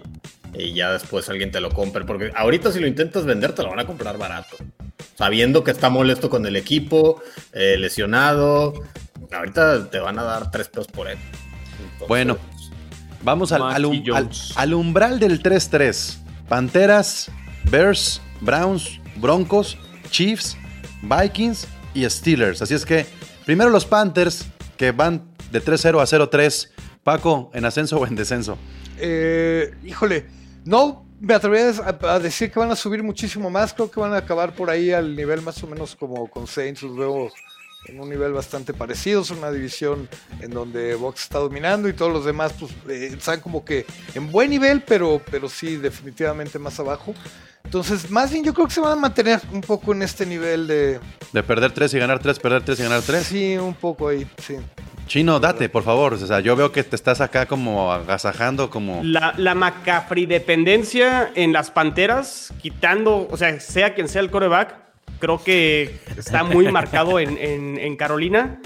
y 0.54 0.74
ya 0.74 0.92
después 0.94 1.28
alguien 1.30 1.50
te 1.52 1.60
lo 1.60 1.72
compre. 1.72 2.06
Porque 2.06 2.32
ahorita 2.36 2.72
si 2.72 2.80
lo 2.80 2.86
intentas 2.88 3.26
vender 3.26 3.54
te 3.54 3.64
lo 3.64 3.70
van 3.70 3.80
a 3.80 3.86
comprar 3.88 4.18
barato. 4.20 4.58
Sabiendo 5.18 5.64
que 5.64 5.72
está 5.72 5.90
molesto 5.90 6.30
con 6.30 6.46
el 6.46 6.56
equipo, 6.56 7.22
eh, 7.52 7.76
lesionado. 7.78 8.74
Ahorita 9.32 9.90
te 9.90 10.00
van 10.00 10.18
a 10.20 10.24
dar 10.24 10.52
tres 10.52 10.70
pesos 10.70 10.88
por 10.88 11.08
él. 11.10 11.18
Entonces, 11.82 12.08
Bueno. 12.08 12.38
Vamos 13.24 13.52
al, 13.52 13.86
um- 13.86 14.74
umbral 14.74 15.20
del 15.20 15.42
3-3. 15.42 16.18
Panteras, 16.48 17.30
Bears, 17.70 18.22
Browns, 18.42 19.00
Broncos, 19.18 19.78
Chiefs, 20.10 20.58
Vikings 21.02 21.68
y 21.94 22.10
Steelers. 22.10 22.62
Así 22.62 22.74
es 22.74 22.86
que 22.86 23.06
primero 23.46 23.70
los 23.70 23.86
Panthers 23.86 24.46
que 24.78 24.92
van 24.92 25.24
de 25.52 25.62
3-0 25.64 26.00
a 26.02 26.06
0-3. 26.06 26.70
Paco, 27.04 27.50
¿en 27.54 27.66
ascenso 27.66 27.98
o 27.98 28.08
en 28.08 28.16
descenso? 28.16 28.58
Eh, 28.98 29.74
híjole, 29.84 30.28
no 30.66 31.06
me 31.20 31.34
atrevería 31.34 31.74
a, 31.84 32.14
a 32.14 32.20
decir 32.20 32.52
que 32.52 32.60
van 32.60 32.72
a 32.72 32.76
subir 32.76 33.04
muchísimo 33.04 33.50
más. 33.50 33.74
Creo 33.74 33.90
que 33.92 34.00
van 34.00 34.14
a 34.14 34.18
acabar 34.18 34.54
por 34.54 34.70
ahí 34.70 34.92
al 34.92 35.16
nivel 35.16 35.42
más 35.42 35.62
o 35.64 35.68
menos 35.68 35.96
como 35.96 36.28
con 36.30 36.48
Saints. 36.48 36.82
Los 36.84 36.96
veo 36.96 37.30
en 37.86 38.00
un 38.00 38.10
nivel 38.10 38.34
bastante 38.34 38.74
parecido. 38.74 39.22
Es 39.22 39.32
una 39.32 39.52
división 39.52 40.08
en 40.42 40.52
donde 40.52 40.96
Box 40.96 41.24
está 41.24 41.40
dominando 41.40 41.90
y 41.90 41.94
todos 41.94 42.12
los 42.12 42.26
demás 42.26 42.54
pues, 42.60 42.72
eh, 42.90 43.14
están 43.18 43.42
como 43.42 43.64
que 43.66 43.86
en 44.16 44.32
buen 44.32 44.50
nivel, 44.50 44.82
pero, 44.82 45.22
pero 45.30 45.50
sí, 45.50 45.78
definitivamente 45.78 46.60
más 46.60 46.80
abajo. 46.80 47.14
Entonces, 47.64 48.10
más 48.10 48.32
bien 48.32 48.44
yo 48.44 48.54
creo 48.54 48.68
que 48.68 48.74
se 48.74 48.82
van 48.82 48.94
a 48.94 48.96
mantener 48.96 49.42
un 49.52 49.62
poco 49.62 49.94
en 49.94 50.02
este 50.02 50.26
nivel 50.26 50.66
de... 50.66 51.00
De 51.32 51.44
perder 51.44 51.72
3 51.72 51.94
y 51.94 52.00
ganar 52.00 52.20
3, 52.20 52.40
perder 52.40 52.64
3 52.64 52.80
y 52.80 52.84
ganar 52.84 53.02
3. 53.02 53.24
Sí, 53.24 53.58
un 53.58 53.76
poco 53.76 54.08
ahí, 54.08 54.28
sí. 54.38 54.56
Chino, 55.06 55.40
date, 55.40 55.70
por 55.70 55.84
favor. 55.84 56.14
O 56.14 56.18
sea, 56.18 56.40
yo 56.40 56.56
veo 56.56 56.72
que 56.72 56.84
te 56.84 56.96
estás 56.96 57.22
acá 57.22 57.46
como 57.46 57.92
agasajando, 57.92 58.70
como... 58.70 59.04
la, 59.04 59.34
la 59.38 59.56
McCaffrey 59.56 60.26
dependencia 60.26 61.32
en 61.36 61.54
las 61.54 61.70
Panteras, 61.70 62.54
quitando, 62.62 63.28
o 63.30 63.38
sea, 63.38 63.60
sea 63.60 63.94
quien 63.94 64.08
sea 64.08 64.22
el 64.22 64.32
coreback, 64.32 64.89
creo 65.20 65.44
que 65.44 66.00
está 66.18 66.44
muy 66.44 66.72
marcado 66.72 67.20
en, 67.20 67.38
en- 67.38 67.78
en 67.78 67.96
Carolina. 67.96 68.60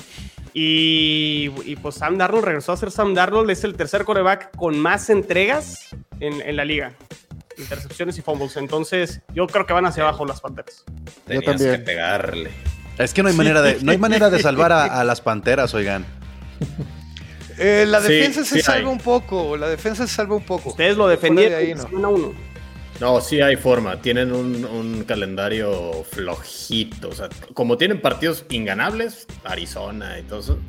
Y, 0.56 1.50
y, 1.66 1.76
pues 1.78 1.96
Sam 1.96 2.18
Darnold 2.20 2.46
regresó 2.46 2.74
a 2.74 2.78
ser 2.78 2.92
Sam 2.92 3.16
Darnold, 3.16 3.50
es 3.50 3.64
el 3.64 3.76
tercer 3.76 4.06
coreback 4.06 4.56
con 4.56 4.78
más 4.78 5.10
entregas 5.10 5.90
en, 6.20 6.42
en 6.42 6.56
la 6.56 6.64
liga. 6.64 6.94
Intercepciones 7.58 8.18
y 8.20 8.22
fumbles. 8.22 8.56
Entonces, 8.58 9.22
yo 9.34 9.48
creo 9.48 9.66
que 9.66 9.74
van 9.74 9.86
hacia 9.88 10.04
abajo 10.04 10.26
las 10.26 10.42
Panteras. 10.42 10.84
tenías 11.26 11.44
también. 11.46 11.72
que 11.72 11.80
pegarle. 11.80 12.52
Es 13.00 13.14
que 13.16 13.24
no 13.24 13.30
hay 13.30 13.36
manera 13.36 13.64
de, 13.64 13.80
no 13.82 13.92
hay 13.92 13.98
manera 13.98 14.30
de 14.30 14.40
salvar 14.40 14.72
a, 14.72 14.84
a 15.00 15.04
las 15.04 15.22
Panteras, 15.22 15.74
oigan. 15.74 16.06
Eh, 17.58 17.86
la 17.88 18.02
Sí, 18.02 18.14
defensa 18.14 18.46
se 18.46 18.56
sí 18.58 18.62
salva 18.62 18.90
hay. 18.90 18.94
un 18.94 19.00
poco, 19.00 19.58
la 19.58 19.68
defensa 19.70 20.06
se 20.08 20.14
salva 20.14 20.36
un 20.36 20.46
poco. 20.46 20.70
Ustedes 20.70 20.98
lo 20.98 21.08
de 21.08 21.16
defendieron 21.16 21.58
ahí, 21.60 21.72
en 21.72 21.78
no. 21.78 21.84
semana 21.84 22.08
uno. 22.10 22.34
No, 23.00 23.20
sí 23.22 23.42
hay 23.42 23.56
forma. 23.56 24.02
Tienen 24.02 24.32
un, 24.32 24.64
un 24.66 25.04
calendario 25.04 26.04
flojito. 26.12 27.10
O 27.10 27.14
sea, 27.14 27.30
como 27.54 27.78
tienen 27.78 28.00
partidos 28.02 28.46
inganables, 28.50 29.28
Arizona 29.44 30.20
y 30.20 30.24
todo 30.24 30.40
eso, 30.40 30.60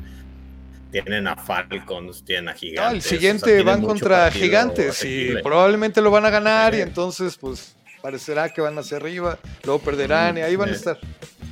tienen 0.91 1.27
a 1.27 1.35
Falcons, 1.35 2.23
tienen 2.25 2.49
a 2.49 2.53
No, 2.53 2.57
Gigantes. 2.57 2.91
el 2.93 2.97
o 2.97 3.01
sea, 3.01 3.09
siguiente 3.09 3.63
van 3.63 3.81
contra 3.81 4.31
gigantes 4.31 5.03
y 5.05 5.35
probablemente 5.43 6.01
lo 6.01 6.09
van 6.11 6.25
a 6.25 6.29
ganar 6.29 6.73
y 6.73 6.81
entonces 6.81 7.37
pues 7.37 7.75
parecerá 8.01 8.49
que 8.49 8.61
van 8.61 8.77
hacia 8.77 8.97
arriba, 8.97 9.37
luego 9.63 9.79
perderán 9.81 10.37
y 10.37 10.41
ahí 10.41 10.55
van 10.55 10.69
a 10.69 10.73
estar. 10.73 10.97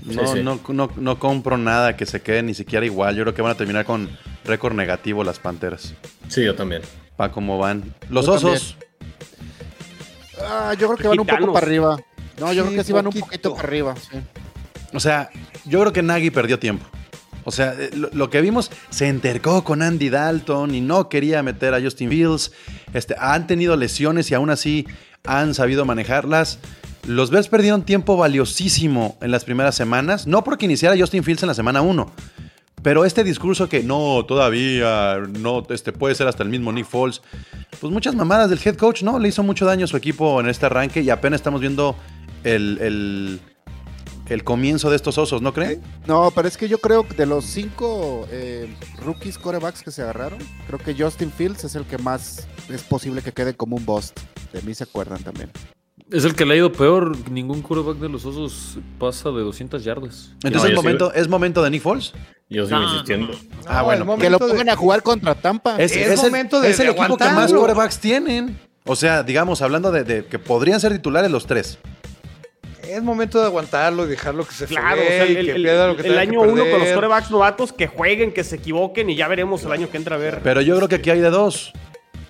No, 0.05 0.27
Sí, 0.27 0.37
sí. 0.37 0.43
No, 0.43 0.59
no, 0.69 0.91
no 0.97 1.19
compro 1.19 1.57
nada 1.57 1.95
que 1.95 2.05
se 2.05 2.21
quede 2.21 2.43
ni 2.43 2.53
siquiera 2.53 2.85
igual. 2.85 3.15
Yo 3.15 3.23
creo 3.23 3.33
que 3.33 3.41
van 3.41 3.51
a 3.51 3.55
terminar 3.55 3.85
con 3.85 4.09
récord 4.43 4.73
negativo 4.73 5.23
las 5.23 5.39
Panteras. 5.39 5.93
Sí, 6.27 6.43
yo 6.43 6.55
también. 6.55 6.81
Pa' 7.15 7.31
cómo 7.31 7.57
van. 7.57 7.93
Los 8.09 8.25
Yo 8.25 8.33
osos. 8.33 8.75
Ah, 10.45 10.73
yo 10.79 10.87
creo 10.87 10.97
que 10.97 11.07
van 11.07 11.19
un 11.19 11.25
poco 11.27 11.53
para 11.53 11.65
arriba. 11.65 11.97
No, 12.39 12.51
yo 12.53 12.63
Sí, 12.63 12.69
creo 12.69 12.81
que 12.81 12.83
sí 12.85 12.93
van 12.93 13.07
un 13.07 13.13
poquito. 13.13 13.55
para 13.55 13.67
arriba. 13.67 13.95
sí. 13.95 14.17
O 14.93 14.99
sea, 14.99 15.29
yo 15.65 15.79
creo 15.79 15.91
que 15.93 16.03
Nagy 16.03 16.29
perdió 16.29 16.59
tiempo. 16.59 16.85
O 17.45 17.51
sea, 17.51 17.73
eh, 17.77 17.89
lo, 17.95 18.09
lo 18.13 18.29
que 18.29 18.41
vimos, 18.41 18.69
se 18.89 19.07
entercó 19.07 19.63
con 19.63 19.81
Andy 19.81 20.09
Dalton 20.09 20.73
y 20.75 20.81
no 20.81 21.09
quería 21.09 21.41
meter 21.43 21.73
a 21.73 21.81
Justin 21.81 22.09
Fields. 22.09 22.51
Este, 22.93 23.15
han 23.19 23.47
tenido 23.47 23.75
lesiones 23.75 24.29
y 24.31 24.35
aún 24.35 24.49
así 24.49 24.87
han 25.25 25.53
sabido 25.55 25.83
manejarlas. 25.85 26.59
Los 27.07 27.31
Bears 27.31 27.49
perdieron 27.49 27.83
tiempo 27.83 28.15
valiosísimo 28.17 29.17
en 29.21 29.31
las 29.31 29.43
primeras 29.43 29.75
semanas, 29.75 30.25
no 30.25 30.43
porque 30.43 30.65
iniciara 30.65 30.95
Justin 30.97 31.23
Fields 31.23 31.43
en 31.43 31.47
la 31.47 31.53
semana 31.53 31.81
1, 31.81 32.09
pero 32.83 33.05
este 33.05 33.23
discurso 33.23 33.69
que 33.69 33.81
no, 33.81 34.25
todavía, 34.25 35.17
no, 35.39 35.65
este 35.69 35.93
puede 35.93 36.15
ser 36.15 36.27
hasta 36.27 36.43
el 36.43 36.49
mismo 36.49 36.71
Nick 36.71 36.85
Foles, 36.85 37.21
pues 37.79 37.91
muchas 37.91 38.13
mamadas 38.13 38.49
del 38.49 38.59
head 38.63 38.75
coach, 38.75 39.03
¿no? 39.03 39.17
Le 39.17 39.29
hizo 39.29 39.41
mucho 39.41 39.65
daño 39.65 39.85
a 39.85 39.87
su 39.87 39.97
equipo 39.97 40.39
en 40.41 40.49
este 40.49 40.65
arranque 40.65 41.01
y 41.01 41.09
apenas 41.09 41.39
estamos 41.39 41.61
viendo 41.61 41.95
el, 42.43 42.77
el, 42.81 43.39
el 44.27 44.43
comienzo 44.43 44.89
de 44.89 44.97
estos 44.97 45.17
osos, 45.17 45.41
¿no 45.41 45.53
creen? 45.53 45.81
No, 46.05 46.31
pero 46.35 46.47
es 46.47 46.57
que 46.57 46.67
yo 46.67 46.79
creo 46.79 47.07
que 47.07 47.15
de 47.15 47.25
los 47.25 47.45
cinco 47.45 48.27
eh, 48.31 48.73
rookies 49.03 49.37
corebacks 49.37 49.81
que 49.81 49.91
se 49.91 50.01
agarraron, 50.01 50.39
creo 50.67 50.79
que 50.79 50.93
Justin 50.93 51.31
Fields 51.31 51.63
es 51.63 51.75
el 51.75 51.85
que 51.85 51.97
más 51.97 52.47
es 52.69 52.83
posible 52.83 53.21
que 53.21 53.31
quede 53.31 53.53
como 53.53 53.77
un 53.77 53.85
bust. 53.85 54.19
De 54.51 54.61
mí 54.61 54.73
se 54.75 54.83
acuerdan 54.83 55.23
también. 55.23 55.49
Es 56.11 56.25
el 56.25 56.35
que 56.35 56.45
le 56.45 56.53
ha 56.53 56.57
ido 56.57 56.71
peor. 56.71 57.17
Ningún 57.29 57.61
quarterback 57.61 57.97
de 57.97 58.09
los 58.09 58.25
osos 58.25 58.77
pasa 58.99 59.29
de 59.31 59.41
200 59.41 59.83
yardas. 59.83 60.31
Entonces 60.43 60.61
No, 60.63 60.67
es, 60.69 60.75
momento, 60.75 61.13
es 61.13 61.27
momento 61.27 61.63
de 61.63 61.69
Nick 61.71 61.81
Foles. 61.81 62.13
Yo 62.49 62.65
sigo 62.67 62.79
No, 62.79 62.91
insistiendo. 62.91 63.33
Ah, 63.65 63.79
No, 63.79 63.85
bueno. 63.85 64.17
Que 64.17 64.29
lo 64.29 64.37
de- 64.37 64.47
pongan 64.47 64.69
a 64.69 64.75
jugar 64.75 65.01
contra 65.01 65.33
Tampa. 65.35 65.77
Es, 65.81 65.91
Es 65.95 66.07
es 66.09 66.19
el, 66.19 66.25
momento 66.31 66.61
de- 66.61 66.69
es 66.69 66.79
el 66.79 66.87
de 66.87 66.91
equipo 66.93 67.17
que 67.17 67.25
más 67.25 67.51
corebacks 67.53 67.99
tienen. 67.99 68.59
O 68.85 68.95
sea, 68.95 69.23
digamos, 69.23 69.61
hablando 69.61 69.91
de, 69.91 70.03
de 70.03 70.25
que 70.25 70.37
podrían 70.39 70.79
ser 70.79 70.91
titulares 70.91 71.31
los 71.31 71.47
tres. 71.47 71.79
Es 72.87 73.01
momento 73.01 73.39
de 73.39 73.45
aguantarlo 73.45 74.05
y 74.05 74.09
dejarlo 74.09 74.45
que 74.45 74.53
se 74.53 74.65
Claro, 74.65 75.01
o 75.01 75.03
foguee 75.03 75.07
sea, 75.07 75.23
el, 75.23 75.31
y 75.31 75.45
que 75.45 75.51
el- 75.51 75.61
pierda 75.63 75.87
lo 75.87 75.95
que 75.95 76.01
el 76.05 76.13
que 76.13 76.19
año 76.19 76.41
uno 76.41 76.63
con 76.69 76.79
los 76.81 76.89
corebacks 76.89 77.31
novatos 77.31 77.71
que 77.71 77.87
jueguen, 77.87 78.33
que 78.33 78.43
se 78.43 78.57
equivoquen 78.57 79.09
y 79.09 79.15
ya 79.15 79.29
veremos 79.29 79.63
el 79.63 79.71
año 79.71 79.89
que 79.89 79.95
entra 79.97 80.17
a 80.17 80.19
ver. 80.19 80.41
Pero 80.43 80.59
yo 80.61 80.75
creo 80.75 80.89
que 80.89 80.95
aquí 80.95 81.09
hay 81.09 81.21
de 81.21 81.29
dos. 81.29 81.71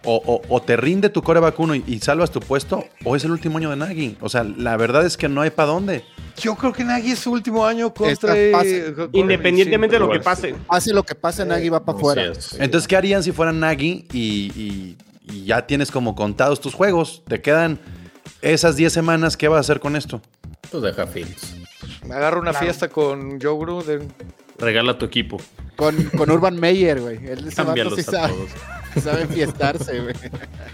O, 0.05 0.15
o- 0.25 0.41
o 0.53 0.61
te 0.61 0.75
rinde 0.75 1.09
tu 1.09 1.21
coreback 1.21 1.57
uno 1.59 1.75
y, 1.75 1.83
y 1.87 1.99
salvas 1.99 2.29
tu 2.29 2.39
puesto, 2.41 2.83
o 3.05 3.15
es 3.15 3.23
el 3.23 3.31
último 3.31 3.57
año 3.57 3.69
de 3.69 3.77
Nagy. 3.77 4.17
O 4.19 4.27
sea, 4.27 4.43
la 4.43 4.75
verdad 4.75 5.05
es 5.05 5.15
que 5.15 5.29
no 5.29 5.41
hay 5.41 5.49
para 5.49 5.69
dónde. 5.69 6.03
Yo 6.37 6.55
creo 6.55 6.73
que 6.73 6.83
Nagy 6.83 7.11
es 7.11 7.19
su 7.19 7.31
último 7.31 7.65
año 7.65 7.93
contra... 7.93 8.33
Con- 8.33 9.09
Independientemente 9.13 9.95
de 9.95 9.99
lo 9.99 10.09
que 10.09 10.19
pase. 10.19 10.55
Hace 10.67 10.93
lo 10.93 11.03
que 11.03 11.15
pase, 11.15 11.45
Nagy 11.45 11.69
va 11.69 11.85
para 11.85 11.97
afuera. 11.97 12.23
Entonces, 12.59 12.87
¿qué 12.87 12.97
harían 12.97 13.23
si 13.23 13.31
fueran 13.31 13.59
Nagy 13.61 14.05
y, 14.11 14.51
y- 14.55 14.97
y 15.25 15.45
ya 15.45 15.65
tienes 15.65 15.89
como 15.89 16.15
contados 16.15 16.59
tus 16.59 16.73
juegos? 16.73 17.23
Te 17.27 17.41
quedan 17.41 17.79
esas 18.41 18.75
10 18.75 18.91
semanas, 18.91 19.37
¿qué 19.37 19.47
vas 19.47 19.57
a 19.57 19.59
hacer 19.61 19.79
con 19.79 19.95
esto? 19.95 20.21
Pues 20.69 20.83
deja 20.83 21.07
Fields. 21.07 21.55
Me 22.05 22.15
agarro 22.15 22.41
una 22.41 22.51
fiesta 22.65 22.89
con 22.89 23.39
Joe 23.39 23.57
Gruden. 23.57 24.11
Regala 24.57 24.97
tu 24.97 25.05
equipo. 25.05 25.37
Con, 25.77 25.95
con 26.17 26.29
Urban 26.29 26.59
Meyer, 26.59 26.99
güey. 27.01 27.25
Él 27.25 27.51
Cámbialos 27.55 27.95
sí 27.95 28.05
a 28.15 28.27
todos. 28.27 28.49
Sabe 29.01 29.27
fiestarse, 29.27 29.99
güey. 30.01 30.15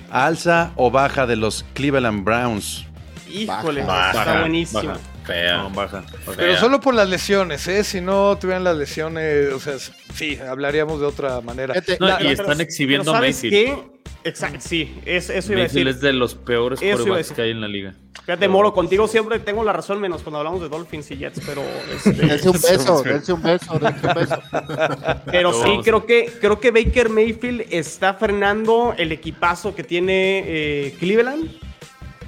Alza 0.10 0.72
o 0.76 0.90
baja 0.92 1.26
de 1.28 1.36
los 1.36 1.66
Cleveland 1.74 2.24
Browns. 2.24 2.86
Híjole, 3.32 3.84
Baja, 3.84 4.08
está 4.12 4.26
baja, 4.26 4.40
buenísimo. 4.40 4.84
baja. 4.84 5.00
Fea. 5.34 5.58
No, 5.58 5.70
baja. 5.72 6.02
baja. 6.26 6.34
Pero 6.38 6.58
solo 6.58 6.80
por 6.80 6.94
las 6.96 7.10
lesiones, 7.10 7.68
¿eh? 7.68 7.84
Si 7.84 8.02
no 8.02 8.38
tuvieran 8.40 8.64
las 8.64 8.76
lesiones, 8.78 9.54
o 9.54 9.60
sea, 9.60 9.76
sí, 10.14 10.38
hablaríamos 10.38 11.00
de 11.00 11.06
otra 11.06 11.40
manera. 11.42 11.74
No, 12.00 12.08
La- 12.08 12.22
y 12.22 12.26
la- 12.26 12.32
están 12.32 12.48
pero- 12.48 12.62
exhibiendo 12.62 13.06
pero 13.06 13.14
a 13.14 13.20
¿sabes 13.20 13.44
Mayfield. 13.44 13.54
qué? 13.78 14.00
Exacto, 14.26 14.60
sí, 14.62 15.00
es- 15.06 15.30
eso 15.30 15.54
iba 15.54 15.62
a 15.62 15.64
decir. 15.64 15.88
Es 15.88 16.02
de 16.02 16.12
los 16.12 16.36
peores 16.36 16.80
quarterbacks 16.82 17.32
que 17.32 17.42
hay 17.42 17.52
en 17.52 17.62
la 17.62 17.68
liga. 17.70 17.94
Fíjate, 18.26 18.48
Moro, 18.50 18.74
contigo 18.74 19.08
siempre 19.08 19.40
tengo 19.40 19.64
la 19.64 19.72
razón, 19.74 20.00
menos 20.02 20.22
cuando 20.22 20.40
hablamos 20.40 20.62
de 20.62 20.68
Dolphins 20.70 21.10
y 21.12 21.18
Jets, 21.18 21.42
pero 21.46 21.64
este, 21.96 22.12
dense 22.12 22.50
un 22.50 22.54
beso, 22.62 23.02
dense 23.02 23.34
un 23.34 23.42
beso, 23.42 23.80
dense 23.80 24.08
un 24.08 24.14
beso. 24.14 24.42
Pero 25.32 25.54
sí, 25.54 25.80
creo 25.84 26.06
que, 26.06 26.32
creo 26.40 26.60
que 26.60 26.70
Baker 26.72 27.10
Mayfield 27.10 27.66
está 27.72 28.14
frenando 28.16 28.94
el 28.98 29.12
equipazo 29.14 29.74
que 29.74 29.84
tiene 29.84 30.44
eh, 30.46 30.96
Cleveland. 31.00 31.50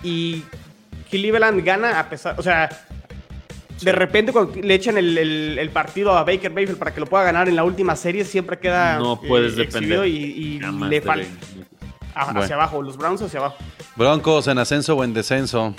Y 0.04 0.44
Cleveland 1.12 1.64
gana 1.64 2.00
a 2.00 2.10
pesar. 2.10 2.36
O 2.40 2.42
sea, 2.42 2.68
de 3.82 3.92
repente 3.92 4.32
cuando 4.32 4.54
le 4.62 4.74
echan 4.74 4.98
el, 4.98 5.16
el- 5.18 5.60
el 5.60 5.70
partido 5.70 6.12
a 6.18 6.24
Baker 6.24 6.52
Mayfield 6.52 6.80
para 6.80 6.94
que 6.94 7.00
lo 7.00 7.06
pueda 7.06 7.24
ganar 7.24 7.48
en 7.50 7.56
la 7.56 7.64
última 7.64 7.96
serie, 7.96 8.26
siempre 8.26 8.58
queda. 8.58 8.98
No 8.98 9.20
puedes 9.22 9.58
eh, 9.58 9.64
exhibido 9.64 10.02
depender. 10.02 10.08
Y, 10.28 10.60
le 10.90 11.02
falta. 11.02 11.28
Hacia 12.16 12.34
Bueno. 12.34 12.54
abajo, 12.56 12.82
los 12.82 12.98
Browns 12.98 13.22
hacia 13.22 13.40
abajo. 13.40 13.56
Broncos 13.96 14.48
en 14.48 14.58
ascenso 14.58 14.96
o 14.98 15.04
en 15.04 15.14
descenso. 15.14 15.74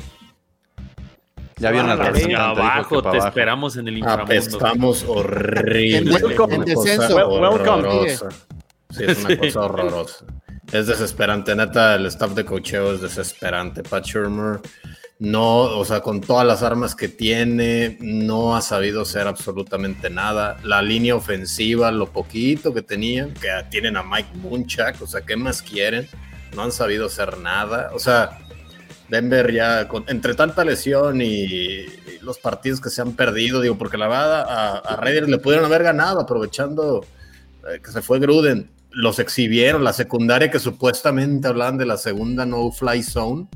Ya 1.58 1.70
vieron 1.70 1.90
al 1.90 1.98
representante. 1.98 2.60
Abajo 2.60 3.02
te 3.02 3.08
abajo. 3.08 3.28
esperamos 3.28 3.76
en 3.76 3.88
el 3.88 3.98
inframundo. 3.98 4.24
Apestamos 4.32 5.04
horrible. 5.06 5.98
En- 5.98 6.64
descenso. 6.64 7.16
Welcome. 7.38 8.08
Sí, 8.90 9.04
es 9.04 9.18
una 9.18 9.28
Sí. 9.28 9.36
cosa 9.38 9.60
horrorosa. 9.60 10.24
Es 10.72 10.86
desesperante, 10.86 11.54
neta, 11.54 11.94
el 11.96 12.06
staff 12.06 12.32
de 12.32 12.44
cocheo 12.44 12.94
es 12.94 13.00
desesperante. 13.02 13.82
Pat 13.82 14.04
Shermer 14.04 14.60
no, 15.22 15.78
o 15.78 15.84
sea, 15.84 16.00
con 16.00 16.20
todas 16.20 16.44
las 16.44 16.64
armas 16.64 16.96
que 16.96 17.06
tiene, 17.06 17.96
no 18.00 18.56
ha 18.56 18.60
sabido 18.60 19.02
hacer 19.02 19.28
absolutamente 19.28 20.10
nada. 20.10 20.56
La 20.64 20.82
línea 20.82 21.14
ofensiva, 21.14 21.92
lo 21.92 22.06
poquito 22.10 22.74
que 22.74 22.82
tenían, 22.82 23.32
que 23.34 23.48
tienen 23.70 23.96
a 23.96 24.02
Mike 24.02 24.30
Munchak, 24.34 25.00
o 25.00 25.06
sea, 25.06 25.20
¿qué 25.20 25.36
más 25.36 25.62
quieren? 25.62 26.08
No 26.56 26.64
han 26.64 26.72
sabido 26.72 27.06
hacer 27.06 27.38
nada. 27.38 27.92
O 27.94 28.00
sea, 28.00 28.36
Denver 29.08 29.52
ya, 29.52 29.86
con- 29.86 30.04
entre 30.08 30.34
tanta 30.34 30.64
lesión 30.64 31.22
y, 31.22 31.44
y 31.44 31.86
los 32.22 32.38
partidos 32.38 32.80
que 32.80 32.90
se 32.90 33.00
han 33.00 33.12
perdido, 33.12 33.60
digo, 33.60 33.78
porque 33.78 33.98
la 33.98 34.08
verdad 34.08 34.40
a, 34.42 34.78
a 34.78 34.96
Raiders 34.96 35.28
le 35.28 35.38
pudieron 35.38 35.64
haber 35.66 35.84
ganado 35.84 36.18
aprovechando 36.18 37.06
eh, 37.72 37.78
que 37.80 37.92
se 37.92 38.02
fue 38.02 38.18
Gruden. 38.18 38.68
Los 38.90 39.20
exhibieron, 39.20 39.84
la 39.84 39.92
secundaria 39.92 40.50
que 40.50 40.58
supuestamente 40.58 41.46
hablaban 41.46 41.78
de 41.78 41.86
la 41.86 41.96
segunda 41.96 42.44
no-fly 42.44 43.04
zone. 43.04 43.46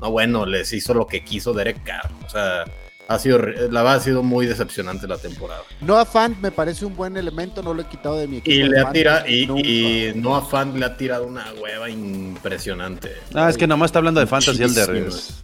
No, 0.00 0.10
bueno, 0.10 0.46
les 0.46 0.72
hizo 0.72 0.94
lo 0.94 1.06
que 1.06 1.24
quiso 1.24 1.52
Derek 1.52 1.82
Carr. 1.84 2.10
O 2.26 2.28
sea, 2.28 2.64
ha 3.08 3.18
sido, 3.18 3.38
la 3.38 3.82
verdad 3.82 3.94
ha 3.96 4.00
sido 4.00 4.22
muy 4.22 4.46
decepcionante 4.46 5.06
la 5.08 5.18
temporada. 5.18 5.62
Noah 5.80 6.04
Fant 6.04 6.38
me 6.38 6.50
parece 6.50 6.84
un 6.84 6.94
buen 6.94 7.16
elemento, 7.16 7.62
no 7.62 7.74
lo 7.74 7.82
he 7.82 7.86
quitado 7.86 8.16
de 8.16 8.28
mi 8.28 8.36
equipo. 8.38 8.54
Y 8.54 8.60
de 8.60 8.68
le 8.68 8.80
ha 8.80 8.92
tirado, 8.92 9.26
y, 9.26 9.42
y 9.50 10.12
Noah 10.14 10.42
Fant 10.42 10.76
le 10.76 10.86
ha 10.86 10.96
tirado 10.96 11.26
una 11.26 11.44
hueva 11.60 11.90
impresionante. 11.90 13.12
Ah, 13.34 13.50
es 13.50 13.56
que 13.56 13.66
nomás 13.66 13.88
está 13.88 13.98
hablando 13.98 14.20
de 14.20 14.26
Fantasy 14.26 14.62
Elder. 14.62 14.88
Muchísimas. 14.90 15.42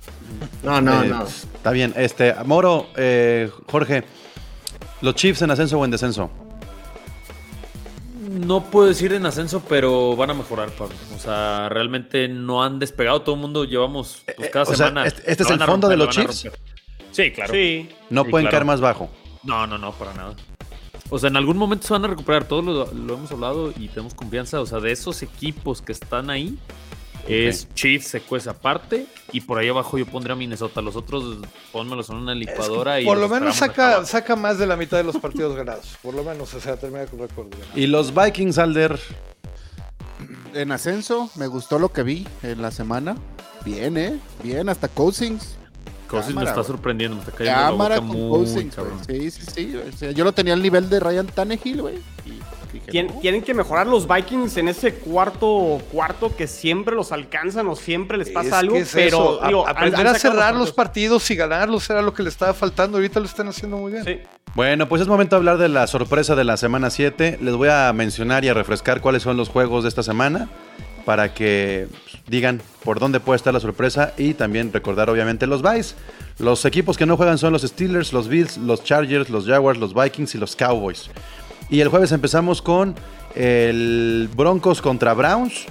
No, 0.63 0.81
no, 0.81 1.03
Eh, 1.03 1.09
no. 1.09 1.25
Está 1.27 1.71
bien. 1.71 1.93
Este, 1.97 2.35
Moro, 2.45 2.89
eh, 2.97 3.51
Jorge, 3.71 4.05
¿los 5.01 5.15
Chiefs 5.15 5.43
en 5.43 5.51
ascenso 5.51 5.79
o 5.79 5.85
en 5.85 5.91
descenso? 5.91 6.31
No 8.47 8.63
puedo 8.71 8.87
decir 8.87 9.13
en 9.13 9.27
ascenso, 9.27 9.63
pero 9.69 10.15
van 10.15 10.31
a 10.31 10.35
mejorar, 10.35 10.71
Pablo. 10.71 10.95
O 11.15 11.19
sea, 11.19 11.69
realmente 11.69 12.29
no 12.29 12.63
han 12.63 12.79
despegado. 12.79 13.23
Todo 13.23 13.35
el 13.35 13.41
mundo 13.41 13.65
llevamos 13.65 14.23
pues, 14.37 14.51
cada 14.51 14.65
Eh, 14.65 14.69
o 14.73 14.75
sea, 14.77 14.87
semana. 14.89 15.07
este- 15.07 15.31
este 15.31 15.43
es 15.43 15.51
el 15.51 15.61
fondo 15.61 15.89
de 15.89 15.97
los 15.97 16.15
lo 16.17 16.23
romper. 16.23 16.53
Sí, 17.11 17.31
claro. 17.33 17.53
Sí. 17.53 17.89
No 18.11 18.25
Sí, 18.25 18.31
pueden 18.31 18.45
claro. 18.45 18.53
caer 18.53 18.65
más 18.65 18.81
bajo. 18.81 19.11
No, 19.43 19.67
no, 19.67 19.79
no, 19.79 19.93
para 19.93 20.13
nada. 20.15 20.35
O 21.09 21.19
sea, 21.19 21.29
en 21.29 21.37
algún 21.37 21.57
momento 21.57 21.87
se 21.87 21.93
van 21.93 22.05
a 22.05 22.09
recuperar. 22.09 22.45
Todos 22.45 22.65
lo, 22.65 22.93
lo 22.93 23.15
hemos 23.15 23.31
hablado 23.33 23.73
y 23.77 23.89
tenemos 23.89 24.15
confianza. 24.15 24.61
O 24.61 24.67
sea, 24.67 24.79
de 24.81 24.93
esos 24.93 25.23
equipos 25.23 25.83
que 25.83 25.93
están 25.93 26.31
ahí, 26.31 26.57
es 27.29 27.69
Chiefs 27.75 28.09
se 28.09 28.21
cuece 28.21 28.51
aparte. 28.51 29.07
Y 29.33 29.41
por 29.41 29.59
ahí 29.59 29.69
abajo 29.69 29.99
yo 29.99 30.07
pondría 30.07 30.35
a 30.35 30.37
Minnesota. 30.37 30.81
Los 30.81 30.97
otros, 30.97 31.39
pónmelos 31.73 32.09
en 32.11 32.17
una 32.17 32.35
licuadora. 32.35 33.01
y 33.01 33.05
Por 33.05 33.19
lo 33.19 33.29
menos 33.29 33.57
saca, 33.57 34.05
saca 34.05 34.37
más 34.37 34.59
de 34.59 34.67
la 34.67 34.77
mitad 34.77 34.97
de 34.97 35.05
los 35.05 35.17
partidos 35.19 35.57
ganados. 35.57 35.97
Por 36.03 36.15
lo 36.15 36.23
menos, 36.25 36.53
o 36.55 36.61
sea, 36.61 36.77
termina 36.77 37.07
con 37.07 37.21
récord. 37.21 37.49
ganado. 37.51 37.69
Y 37.75 37.87
los 37.87 38.15
Vikings, 38.15 38.59
Alder. 38.59 38.99
En 40.55 40.73
ascenso, 40.73 41.31
me 41.37 41.47
gustó 41.47 41.79
lo 41.79 41.93
que 41.93 42.03
vi 42.03 42.27
en 42.43 42.63
la 42.63 42.71
semana. 42.71 43.17
Bien, 43.65 43.97
¿eh? 43.99 44.19
Bien, 44.43 44.69
hasta 44.69 44.89
Cousins. 44.89 45.57
Cousins 46.09 46.35
me 46.37 46.45
está 46.45 46.63
sorprendiendo. 46.63 47.17
Me 47.17 47.23
está 47.23 47.33
cayendo 47.33 47.61
la 47.61 47.67
Cámara 47.67 48.01
boca 48.01 48.09
con 48.13 48.21
muy 48.21 48.31
Cousins. 48.31 48.75
Sí, 49.07 49.31
sí, 49.31 49.43
sí. 49.55 49.77
O 49.77 49.97
sea, 49.97 50.13
yo 50.13 50.25
lo 50.25 50.33
tenía 50.33 50.55
al 50.55 50.63
nivel 50.63 50.89
de 50.89 51.01
Ryan 51.01 51.27
Tannehill, 51.27 51.83
güey. 51.83 51.97
y 52.25 52.41
dije, 52.77 52.91
Tien- 52.91 53.13
no. 53.15 53.21
Tienen 53.21 53.43
que 53.43 53.53
mejorar 53.55 53.87
los 53.87 54.09
Vikings 54.09 54.57
en 54.57 54.69
ese 54.69 54.95
cuarto 54.95 55.81
cuarto 55.93 56.35
que 56.35 56.47
siempre 56.47 56.95
los 56.95 57.13
alcanzan 57.13 57.67
o 57.69 57.77
siempre 57.77 58.17
les 58.19 58.31
pasa 58.31 58.49
Es 58.49 58.53
algo, 58.55 58.75
que 58.75 58.81
es 58.81 58.91
pero 58.93 59.41
digo, 59.47 59.69
aprender 59.69 60.07
han 60.07 60.15
a 60.15 60.19
cerrar 60.19 60.55
los 60.55 60.73
partidos. 60.73 61.23
partidos 61.23 61.31
y 61.31 61.37
ganarlos 61.37 61.91
era 61.91 62.03
lo 62.03 62.15
que 62.15 62.23
le 62.23 62.29
estaba 62.29 62.55
faltando. 62.55 62.99
Ahorita 62.99 63.21
lo 63.21 63.27
están 63.27 63.49
haciendo 63.49 63.77
muy 63.77 63.93
bien. 63.93 64.05
Sí. 64.05 64.21
Bueno, 64.55 64.89
pues 64.89 65.03
es 65.03 65.09
momento 65.09 65.37
de 65.37 65.39
hablar 65.39 65.59
de 65.59 65.69
la 65.69 65.87
sorpresa 65.87 66.35
de 66.35 66.45
la 66.45 66.57
semana 66.57 66.89
7. 66.91 67.39
Les 67.43 67.55
voy 67.55 67.69
a 67.69 67.93
mencionar 67.93 68.45
y 68.45 68.49
a 68.49 68.55
refrescar 68.55 69.01
cuáles 69.01 69.23
son 69.23 69.37
los 69.37 69.49
juegos 69.51 69.83
de 69.83 69.89
esta 69.91 70.03
semana 70.03 70.49
para 71.05 71.35
que 71.35 71.87
pues, 72.11 72.23
digan 72.27 72.61
por 72.83 72.99
dónde 72.99 73.21
puede 73.21 73.37
estar 73.37 73.53
la 73.55 73.61
sorpresa 73.61 74.13
y 74.17 74.35
también 74.35 74.73
recordar 74.73 75.11
obviamente 75.11 75.47
los 75.47 75.63
buys. 75.63 75.95
Los 76.39 76.65
equipos 76.65 76.97
que 76.97 77.07
no 77.07 77.17
juegan 77.17 77.39
son 77.39 77.53
los 77.53 77.63
Steelers, 77.63 78.13
los 78.13 78.29
Bills, 78.29 78.57
los 78.57 78.83
Chargers, 78.83 79.31
los 79.31 79.47
Jaguars, 79.47 79.79
los 79.79 79.95
Vikings 79.95 80.35
y 80.35 80.39
los 80.39 80.57
Cowboys. 80.57 81.11
Y 81.69 81.81
el 81.81 81.89
jueves 81.89 82.13
empezamos 82.13 82.63
con 82.63 82.95
el 83.35 84.29
Broncos 84.35 84.81
contra 84.81 85.15
Browns. 85.15 85.67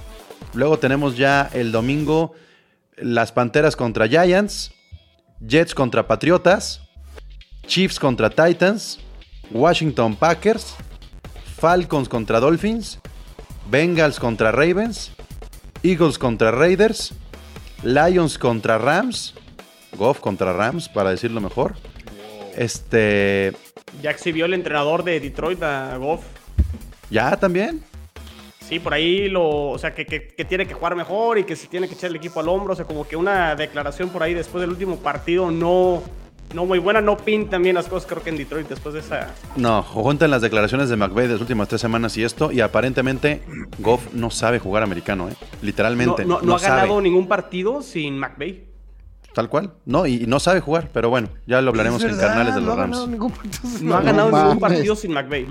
Luego 0.53 0.77
tenemos 0.77 1.15
ya 1.17 1.49
el 1.53 1.71
domingo 1.71 2.33
las 2.97 3.31
Panteras 3.31 3.75
contra 3.75 4.07
Giants, 4.07 4.71
Jets 5.39 5.73
contra 5.73 6.07
Patriotas, 6.07 6.81
Chiefs 7.65 7.99
contra 7.99 8.29
Titans, 8.29 8.99
Washington 9.51 10.15
Packers, 10.15 10.75
Falcons 11.57 12.09
contra 12.09 12.39
Dolphins, 12.39 12.99
Bengals 13.69 14.19
contra 14.19 14.51
Ravens, 14.51 15.11
Eagles 15.83 16.17
contra 16.17 16.51
Raiders, 16.51 17.13
Lions 17.83 18.37
contra 18.37 18.77
Rams, 18.77 19.33
Goff 19.97 20.19
contra 20.19 20.53
Rams, 20.53 20.89
para 20.89 21.11
decirlo 21.11 21.41
mejor. 21.41 21.75
Este, 22.55 23.53
Ya 24.01 24.11
exhibió 24.11 24.45
el 24.45 24.53
entrenador 24.53 25.03
de 25.03 25.19
Detroit 25.19 25.61
a 25.63 25.97
Goff. 25.97 26.23
ya 27.09 27.37
también. 27.37 27.81
Sí, 28.59 28.79
por 28.79 28.93
ahí 28.95 29.29
lo, 29.29 29.69
o 29.69 29.77
sea, 29.77 29.93
que, 29.93 30.05
que- 30.07 30.27
que 30.29 30.43
tiene 30.43 30.65
que 30.65 30.73
jugar 30.73 30.95
mejor 30.95 31.37
y 31.37 31.43
que 31.43 31.55
se 31.55 31.67
tiene 31.67 31.87
que 31.87 31.93
echar 31.93 32.09
el 32.09 32.15
equipo 32.15 32.39
al 32.39 32.49
hombro, 32.49 32.73
o 32.73 32.75
sea, 32.75 32.85
como 32.85 33.07
que 33.07 33.15
una 33.15 33.55
declaración 33.55 34.09
por 34.09 34.23
ahí 34.23 34.33
después 34.33 34.61
del 34.61 34.71
último 34.71 34.97
partido 34.97 35.51
no, 35.51 36.01
no 36.53 36.65
muy 36.65 36.79
buena, 36.79 36.99
no 36.99 37.15
pintan 37.15 37.61
bien 37.61 37.75
las 37.75 37.85
cosas 37.87 38.09
creo 38.09 38.23
que 38.23 38.31
en 38.31 38.37
Detroit 38.37 38.67
después 38.67 38.93
de 38.95 39.01
esa... 39.01 39.35
No, 39.55 39.83
juntan 39.83 40.31
las 40.31 40.41
declaraciones 40.41 40.89
de 40.89 40.95
McVeigh 40.97 41.27
de 41.27 41.33
las 41.33 41.41
últimas 41.41 41.67
tres 41.67 41.79
semanas 41.79 42.17
y 42.17 42.23
esto, 42.23 42.51
y 42.51 42.59
aparentemente 42.61 43.41
Goff 43.77 44.11
no 44.13 44.31
sabe 44.31 44.57
jugar 44.57 44.81
americano, 44.81 45.29
¿eh? 45.29 45.33
No, 45.39 45.47
Literalmente. 45.61 46.25
no- 46.25 46.41
no 46.41 46.55
ha 46.55 46.59
sabe. 46.59 46.81
ganado 46.81 47.01
ningún 47.01 47.27
partido 47.27 47.83
sin 47.83 48.17
McVay. 48.17 48.63
Tal 49.35 49.49
cual. 49.49 49.73
No, 49.85 50.05
y, 50.07 50.23
y 50.23 50.27
no 50.27 50.39
sabe 50.39 50.61
jugar, 50.61 50.89
pero 50.93 51.09
bueno, 51.09 51.27
ya 51.45 51.61
lo 51.61 51.71
hablaremos 51.71 52.01
en 52.05 52.15
carnales 52.17 52.55
de 52.55 52.61
no 52.61 52.67
los 52.67 52.77
ha 52.77 52.81
ganado 52.81 53.01
Rams. 53.01 53.11
ningún 53.11 53.31
partido. 53.31 53.59
No, 53.81 53.95
ha 53.95 53.99
No 53.99 54.05
ganado 54.05 54.31
ningún 54.31 54.59
partido 54.59 54.95
sin 54.95 55.11
McVay. 55.11 55.45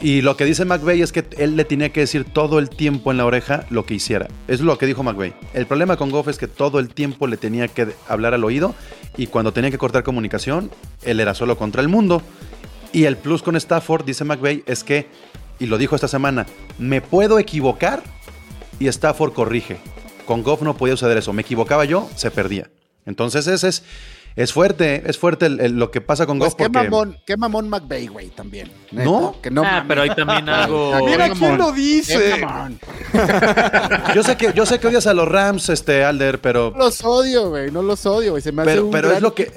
Y 0.00 0.20
lo 0.22 0.36
que 0.36 0.44
dice 0.44 0.64
McVeigh 0.64 1.00
es 1.00 1.12
que 1.12 1.24
él 1.38 1.54
le 1.56 1.64
tenía 1.64 1.90
que 1.92 2.00
decir 2.00 2.24
todo 2.24 2.58
el 2.58 2.68
tiempo 2.70 3.12
en 3.12 3.18
la 3.18 3.24
oreja 3.24 3.66
lo 3.70 3.86
que 3.86 3.94
hiciera. 3.94 4.26
Es 4.48 4.60
lo 4.60 4.76
que 4.78 4.86
dijo 4.86 5.04
McVeigh. 5.04 5.32
El 5.54 5.66
problema 5.66 5.96
con 5.96 6.10
Goff 6.10 6.26
es 6.26 6.38
que 6.38 6.48
todo 6.48 6.80
el 6.80 6.88
tiempo 6.88 7.28
le 7.28 7.36
tenía 7.36 7.68
que 7.68 7.94
hablar 8.08 8.34
al 8.34 8.42
oído 8.42 8.74
y 9.16 9.28
cuando 9.28 9.52
tenía 9.52 9.70
que 9.70 9.78
cortar 9.78 10.02
comunicación, 10.02 10.72
él 11.04 11.20
era 11.20 11.34
solo 11.34 11.56
contra 11.56 11.82
el 11.82 11.88
mundo. 11.88 12.20
Y 12.92 13.04
el 13.04 13.16
plus 13.16 13.44
con 13.44 13.54
Stafford, 13.54 14.04
dice 14.04 14.24
McVeigh, 14.24 14.64
es 14.66 14.82
que, 14.82 15.06
y 15.60 15.66
lo 15.66 15.78
dijo 15.78 15.94
esta 15.94 16.08
semana, 16.08 16.46
me 16.78 17.00
puedo 17.00 17.38
equivocar 17.38 18.02
y 18.80 18.88
Stafford 18.88 19.32
corrige. 19.34 19.78
Con 20.26 20.42
Goff 20.42 20.62
no 20.62 20.76
podía 20.76 20.94
suceder 20.96 21.18
eso. 21.18 21.32
Me 21.32 21.42
equivocaba 21.42 21.84
yo, 21.84 22.08
se 22.16 22.32
perdía. 22.32 22.70
Entonces 23.06 23.46
ese 23.46 23.68
es, 23.68 23.82
es 24.36 24.52
fuerte, 24.52 25.02
es 25.06 25.18
fuerte 25.18 25.46
el- 25.46 25.60
el- 25.60 25.72
lo 25.78 25.90
que 25.90 26.00
pasa 26.00 26.26
con 26.26 26.38
Pues 26.38 26.50
Goff 26.52 26.58
qué 26.58 26.70
porque... 26.70 26.88
mamón, 26.90 27.18
qué 27.26 27.36
mamón 27.36 27.68
McVeigh, 27.68 28.06
güey, 28.08 28.28
también. 28.30 28.70
Neta, 28.90 29.04
¿No? 29.04 29.36
Que 29.42 29.50
no 29.50 29.62
ah, 29.64 29.84
pero 29.86 30.02
hay 30.02 30.10
también 30.14 30.48
algo. 30.48 30.92
Mira 31.06 31.28
Qué 31.28 31.34
quién 31.38 31.58
lo 31.58 31.70
dice. 31.72 32.40
Mamón. 32.40 32.80
Yo 34.14 34.22
sé 34.22 34.36
que, 34.36 34.52
yo 34.54 34.66
sé 34.66 34.78
que 34.78 34.86
odias 34.88 35.06
a 35.06 35.14
los 35.14 35.28
Rams, 35.28 35.68
este, 35.68 36.04
Alder, 36.04 36.40
pero... 36.40 36.72
No 36.72 36.84
los 36.84 37.04
odio, 37.04 37.50
güey, 37.50 37.70
no 37.70 37.82
los 37.82 38.04
odio, 38.06 38.30
güey. 38.32 38.42
Se 38.42 38.52
me 38.52 38.62
hace 38.62 38.72
Pero, 38.72 38.84
un 38.86 38.90
pero 38.90 39.08
gran 39.08 39.16
es 39.18 39.22
lo 39.22 39.34
que. 39.34 39.52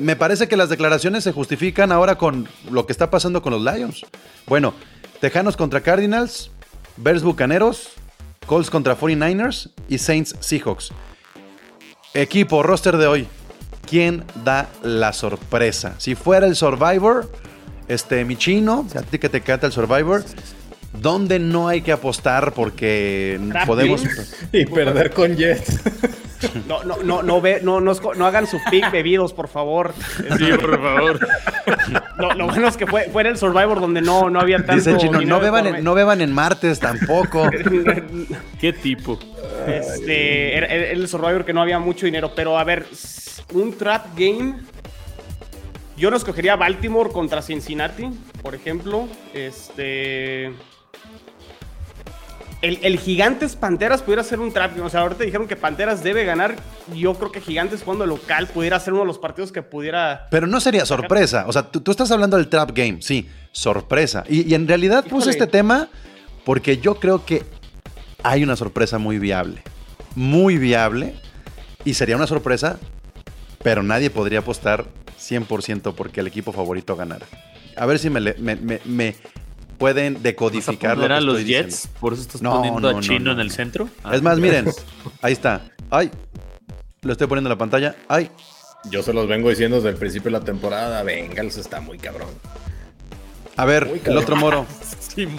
Me 0.00 0.16
parece 0.16 0.48
que 0.48 0.56
las 0.56 0.68
declaraciones 0.68 1.24
se 1.24 1.32
justifican 1.32 1.92
ahora 1.92 2.16
con 2.18 2.48
lo 2.70 2.86
que 2.86 2.92
está 2.92 3.10
pasando 3.10 3.42
con 3.42 3.52
los 3.52 3.62
Lions. 3.62 4.04
Bueno, 4.46 4.74
Tejanos 5.20 5.56
contra 5.56 5.80
Cardinals, 5.80 6.50
Bears 6.96 7.22
Bucaneros, 7.22 7.90
Colts 8.46 8.70
contra 8.70 8.96
49ers 8.98 9.70
y 9.88 9.98
Saints 9.98 10.34
Seahawks. 10.40 10.92
Equipo, 12.16 12.62
roster 12.62 12.96
de 12.96 13.06
hoy. 13.06 13.28
¿Quién 13.86 14.24
da 14.42 14.70
la 14.82 15.12
sorpresa? 15.12 15.94
Si 15.98 16.14
fuera 16.14 16.46
el 16.46 16.56
Survivor, 16.56 17.30
este, 17.88 18.24
mi 18.24 18.36
chino, 18.36 18.86
a 18.96 19.02
ti 19.02 19.18
que 19.18 19.28
te 19.28 19.42
canta 19.42 19.66
el 19.66 19.72
Survivor, 19.72 20.24
¿dónde 20.94 21.38
no 21.38 21.68
hay 21.68 21.82
que 21.82 21.92
apostar? 21.92 22.54
Porque 22.54 23.38
podemos. 23.66 24.02
Y 24.52 24.64
perder 24.64 25.12
con 25.12 25.36
Jets. 25.36 25.78
No, 26.66 26.84
no, 26.84 26.96
no, 27.02 27.22
no, 27.22 27.40
ve, 27.40 27.60
no, 27.62 27.80
no, 27.80 27.92
no 28.16 28.26
hagan 28.26 28.46
su 28.46 28.58
pick 28.70 28.90
bebidos, 28.90 29.32
por 29.32 29.48
favor. 29.48 29.94
Sí, 30.38 30.52
por 30.60 30.80
favor. 30.80 31.28
Lo, 32.18 32.34
lo 32.34 32.46
bueno 32.46 32.68
es 32.68 32.76
que 32.76 32.86
fue, 32.86 33.08
fue 33.10 33.22
en 33.22 33.28
el 33.28 33.38
Survivor 33.38 33.80
donde 33.80 34.02
no, 34.02 34.30
no 34.30 34.40
había 34.40 34.58
tanto 34.58 34.74
Dice 34.74 34.90
el 34.92 34.98
chino, 34.98 35.20
no 35.20 35.40
beban, 35.40 35.66
en, 35.66 35.84
no 35.84 35.94
beban 35.94 36.20
en 36.20 36.32
martes 36.32 36.80
tampoco. 36.80 37.48
¿Qué 38.60 38.72
tipo? 38.72 39.18
Este, 39.66 40.56
era, 40.56 40.66
era 40.66 40.90
el 40.90 41.08
Survivor 41.08 41.44
que 41.44 41.52
no 41.52 41.62
había 41.62 41.78
mucho 41.78 42.06
dinero, 42.06 42.32
pero 42.34 42.58
a 42.58 42.64
ver, 42.64 42.86
un 43.52 43.76
trap 43.76 44.06
game. 44.16 44.56
Yo 45.96 46.10
no 46.10 46.16
escogería 46.16 46.56
Baltimore 46.56 47.10
contra 47.10 47.40
Cincinnati, 47.40 48.10
por 48.42 48.54
ejemplo. 48.54 49.08
Este. 49.32 50.52
El, 52.66 52.78
el 52.82 52.98
Gigantes 52.98 53.54
Panteras 53.54 54.02
pudiera 54.02 54.24
ser 54.24 54.40
un 54.40 54.52
trap. 54.52 54.78
O 54.80 54.88
sea, 54.90 55.02
ahorita 55.02 55.22
dijeron 55.22 55.46
que 55.46 55.54
Panteras 55.56 56.02
debe 56.02 56.24
ganar. 56.24 56.56
Yo 56.94 57.14
creo 57.14 57.30
que 57.30 57.40
Gigantes 57.40 57.82
jugando 57.84 58.06
local 58.06 58.48
pudiera 58.48 58.80
ser 58.80 58.92
uno 58.94 59.02
de 59.02 59.06
los 59.06 59.18
partidos 59.18 59.52
que 59.52 59.62
pudiera. 59.62 60.26
Pero 60.30 60.46
no 60.46 60.60
sería 60.60 60.84
sorpresa. 60.84 61.44
O 61.46 61.52
sea, 61.52 61.62
tú, 61.70 61.80
tú 61.80 61.90
estás 61.92 62.10
hablando 62.10 62.36
del 62.36 62.48
trap 62.48 62.72
game, 62.74 62.98
sí, 63.02 63.28
sorpresa. 63.52 64.24
Y, 64.28 64.50
y 64.50 64.54
en 64.54 64.66
realidad 64.66 65.04
puse 65.04 65.30
este 65.30 65.46
tema 65.46 65.88
porque 66.44 66.78
yo 66.78 66.96
creo 66.96 67.24
que 67.24 67.44
hay 68.24 68.42
una 68.42 68.56
sorpresa 68.56 68.98
muy 68.98 69.18
viable. 69.20 69.62
Muy 70.16 70.58
viable. 70.58 71.14
Y 71.84 71.94
sería 71.94 72.16
una 72.16 72.26
sorpresa, 72.26 72.78
pero 73.62 73.84
nadie 73.84 74.10
podría 74.10 74.40
apostar 74.40 74.86
100% 75.20 75.94
porque 75.94 76.18
el 76.20 76.26
equipo 76.26 76.50
favorito 76.52 76.96
ganara. 76.96 77.26
A 77.76 77.86
ver 77.86 77.98
si 78.00 78.10
me, 78.10 78.20
le- 78.20 78.34
me- 78.38 78.56
me- 78.56 78.80
me 78.84 79.14
pueden 79.78 80.14
¿Vas 80.14 80.20
a 80.20 80.22
decodificar 80.24 80.96
lo 80.96 81.02
poner 81.04 81.08
que 81.08 81.14
a 81.16 81.20
los 81.20 81.38
estoy 81.38 81.52
Jets? 81.52 81.66
diciendo. 81.74 81.98
¿Por 82.00 82.12
eso 82.12 82.22
estás 82.22 82.42
No, 82.42 82.52
poniendo 82.56 82.80
no, 82.80 82.88
a 82.88 82.92
no, 82.94 83.00
Chino 83.00 83.18
no. 83.26 83.32
en 83.32 83.40
el 83.40 83.50
centro? 83.50 83.88
Es 84.12 84.22
más, 84.22 84.38
miren, 84.38 84.66
ahí 85.22 85.32
está. 85.32 85.62
Ay, 85.90 86.10
lo 87.02 87.12
estoy 87.12 87.26
poniendo 87.26 87.48
en 87.48 87.52
la 87.54 87.58
pantalla. 87.58 87.94
Ay, 88.08 88.30
Yo 88.90 89.02
se 89.02 89.12
los 89.12 89.26
vengo 89.28 89.48
diciendo 89.50 89.76
desde 89.76 89.90
el 89.90 89.96
principio 89.96 90.30
de 90.32 90.38
la 90.38 90.44
temporada. 90.44 91.02
Bengals 91.02 91.56
está 91.56 91.80
muy 91.80 91.98
cabrón. 91.98 92.28
a 93.56 93.64
ver, 93.64 94.00
el 94.04 94.16
otro 94.16 94.36
moro. 94.36 94.66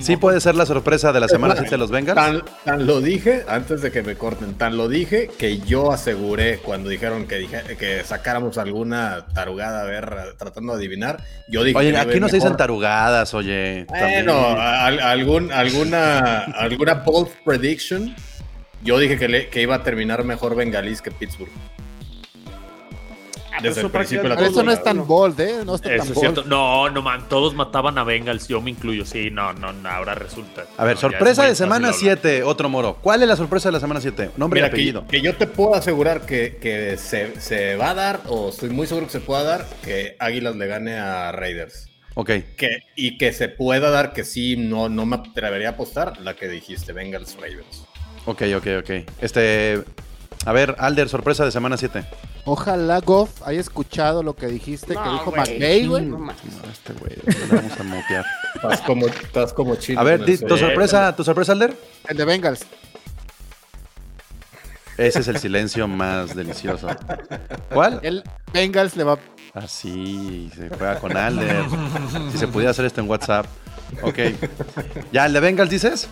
Sí 0.02 0.18
puede 0.18 0.42
ser 0.42 0.56
la 0.56 0.66
sorpresa 0.66 1.12
de 1.14 1.20
la 1.20 1.28
semana 1.28 1.54
7 1.56 1.70
de 1.70 1.78
los 1.78 1.92
Bengals. 1.92 2.16
Tan, 2.16 2.44
tan 2.66 2.86
lo 2.88 3.00
dije, 3.02 3.44
antes 3.48 3.82
de 3.82 3.92
que 3.92 4.02
me 4.04 4.16
corten, 4.16 4.56
tan 4.56 4.76
lo 4.78 4.88
dije 4.88 5.30
que 5.38 5.60
yo 5.60 5.92
aseguré 5.92 6.58
cuando 6.60 6.90
dijeron 6.90 7.28
que, 7.28 7.36
dije, 7.38 7.62
que 7.78 8.04
sacáramos 8.04 8.58
alguna 8.58 9.28
tarugada 9.34 9.82
a 9.82 9.86
ver, 9.86 10.36
tratando 10.38 10.74
de 10.74 10.80
adivinar. 10.80 11.24
Yo 11.48 11.64
dije 11.64 11.78
Oye, 11.78 11.98
aquí 11.98 12.20
no 12.20 12.28
se 12.30 12.38
dicen 12.38 12.58
tarugadas, 12.58 13.34
oye. 13.34 13.86
Bueno, 13.88 14.48
al- 14.60 15.00
algún, 15.00 15.52
alguna, 15.52 16.40
alguna 16.56 16.94
bold 16.96 17.30
prediction. 17.46 18.16
Yo 18.84 19.00
dije 19.00 19.18
que, 19.18 19.28
le- 19.28 19.50
que 19.50 19.62
iba 19.62 19.76
a 19.76 19.84
terminar 19.84 20.24
mejor 20.24 20.56
Bengalis 20.56 21.02
que 21.02 21.12
Pittsburgh. 21.12 21.52
Ah, 23.58 23.62
el 23.64 23.66
eso 23.72 23.90
principio 23.90 24.24
de 24.24 24.30
la 24.30 24.36
Pero 24.36 24.48
eso 24.50 24.64
no 24.64 24.72
es 24.72 24.84
tan 24.84 25.06
bold, 25.08 25.40
¿eh? 25.40 25.60
No 25.66 25.76
está 25.76 25.94
Eso 25.94 26.04
tan 26.06 26.14
es 26.14 26.20
cierto. 26.20 26.42
bold. 26.42 26.50
No, 26.50 26.90
no, 26.90 27.02
man. 27.02 27.28
Todos 27.28 27.54
mataban 27.56 27.98
a 27.98 28.04
Bengals. 28.04 28.48
Yo 28.48 28.62
me 28.62 28.70
incluyo. 28.72 29.06
Sí, 29.06 29.30
no, 29.32 29.54
no, 29.54 29.74
no, 29.74 29.90
ahora 29.90 30.16
resulta. 30.16 30.66
A 30.78 30.86
ver, 30.86 30.96
No, 30.96 31.02
sorpresa 31.02 31.44
de 31.46 31.56
semana 31.56 31.88
fácil 31.90 32.10
hablar. 32.10 32.20
7, 32.24 32.44
otro 32.44 32.70
moro. 32.70 32.98
¿Cuál 33.02 33.24
es 33.24 33.28
la 33.28 33.36
sorpresa 33.36 33.70
de 33.70 33.74
la 33.74 33.80
semana 33.80 34.00
7? 34.02 34.32
Nombre 34.38 34.58
Mira, 34.62 34.68
y 34.68 34.70
que, 34.70 34.76
apellido. 34.76 35.08
que 35.08 35.22
yo 35.22 35.36
te 35.36 35.48
puedo 35.48 35.76
asegurar 35.76 36.26
que, 36.26 36.58
que 36.62 36.98
se, 36.98 37.40
se 37.42 37.76
va 37.76 37.92
a 37.92 37.94
dar, 37.94 38.22
o 38.28 38.50
estoy 38.50 38.70
muy 38.70 38.88
seguro 38.88 39.08
que 39.08 39.12
se 39.14 39.20
pueda 39.22 39.44
dar, 39.44 39.66
que 39.84 40.16
Águilas 40.20 40.56
le 40.56 40.68
gane 40.68 40.98
a 40.98 41.32
Raiders. 41.32 41.90
Ok. 42.16 42.32
Que, 42.58 42.80
y 42.96 43.18
que 43.18 43.32
se 43.34 43.48
pueda 43.50 43.90
dar, 43.92 44.14
que 44.14 44.24
sí, 44.24 44.58
no, 44.58 44.90
no 44.90 45.06
me 45.06 45.18
atrevería 45.18 45.70
a 45.70 45.72
apostar, 45.72 46.20
la 46.22 46.36
que 46.36 46.48
dijiste, 46.48 46.94
Bengals 46.94 47.36
Ravens. 47.36 47.86
Ok, 48.26 48.44
ok, 48.58 48.68
ok. 48.80 48.90
Este. 49.22 49.84
A 50.46 50.52
ver, 50.54 50.76
Alder, 50.80 51.10
sorpresa 51.10 51.46
de 51.46 51.52
semana 51.52 51.78
7. 51.78 52.04
Ojalá 52.50 53.02
Goff 53.02 53.42
haya 53.46 53.60
escuchado 53.60 54.24
lo 54.24 54.34
que 54.36 54.48
dijiste, 54.48 54.88
que 54.88 54.94
No, 54.96 55.12
dijo 55.14 55.32
güey. 55.32 55.42
McVay, 55.42 55.88
güey. 55.88 56.06
No. 56.06 56.32
Este 56.72 56.94
güey, 56.94 57.16
le 57.26 57.56
vamos 57.58 57.80
a 57.80 57.84
mutear. 57.84 58.26
Estás 58.56 58.82
como, 58.82 59.06
estás 59.08 59.54
como 59.54 59.76
chino. 59.76 60.00
A 60.00 60.04
ver, 60.04 60.24
di- 60.24 60.38
tu 60.38 60.48
sueño. 60.48 60.66
sorpresa, 60.68 61.16
tu 61.16 61.24
sorpresa, 61.26 61.52
Alder. 61.52 61.76
El 62.08 62.16
de 62.18 62.24
Bengals. 62.26 62.66
Ese 64.98 65.20
es 65.20 65.28
el 65.28 65.38
silencio 65.40 65.88
más 65.88 66.34
delicioso. 66.36 66.88
¿Cuál? 67.72 68.00
El 68.02 68.24
Bengals 68.54 68.96
le 68.96 69.04
va 69.04 69.20
Así, 69.54 70.50
se 70.56 70.70
juega 70.70 71.00
con 71.00 71.16
Alder. 71.18 71.66
Si 72.32 72.38
se 72.38 72.48
pudiera 72.48 72.72
hacer 72.72 72.86
esto 72.86 73.02
en 73.02 73.10
WhatsApp. 73.10 73.46
Ok. 74.02 74.20
¿Ya 75.12 75.26
el 75.26 75.34
de 75.34 75.40
Bengals 75.40 75.70
dices? 75.70 76.08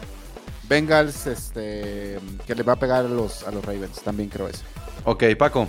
Bengals, 0.68 1.28
este, 1.28 2.20
que 2.46 2.56
le 2.56 2.64
va 2.64 2.74
a 2.74 2.76
pegar 2.76 3.06
a 3.06 3.08
los, 3.08 3.44
a 3.48 3.52
los 3.52 3.64
Ravens. 3.64 4.02
También 4.02 4.30
creo 4.30 4.48
eso. 4.48 4.64
Ok, 5.04 5.24
Paco. 5.38 5.68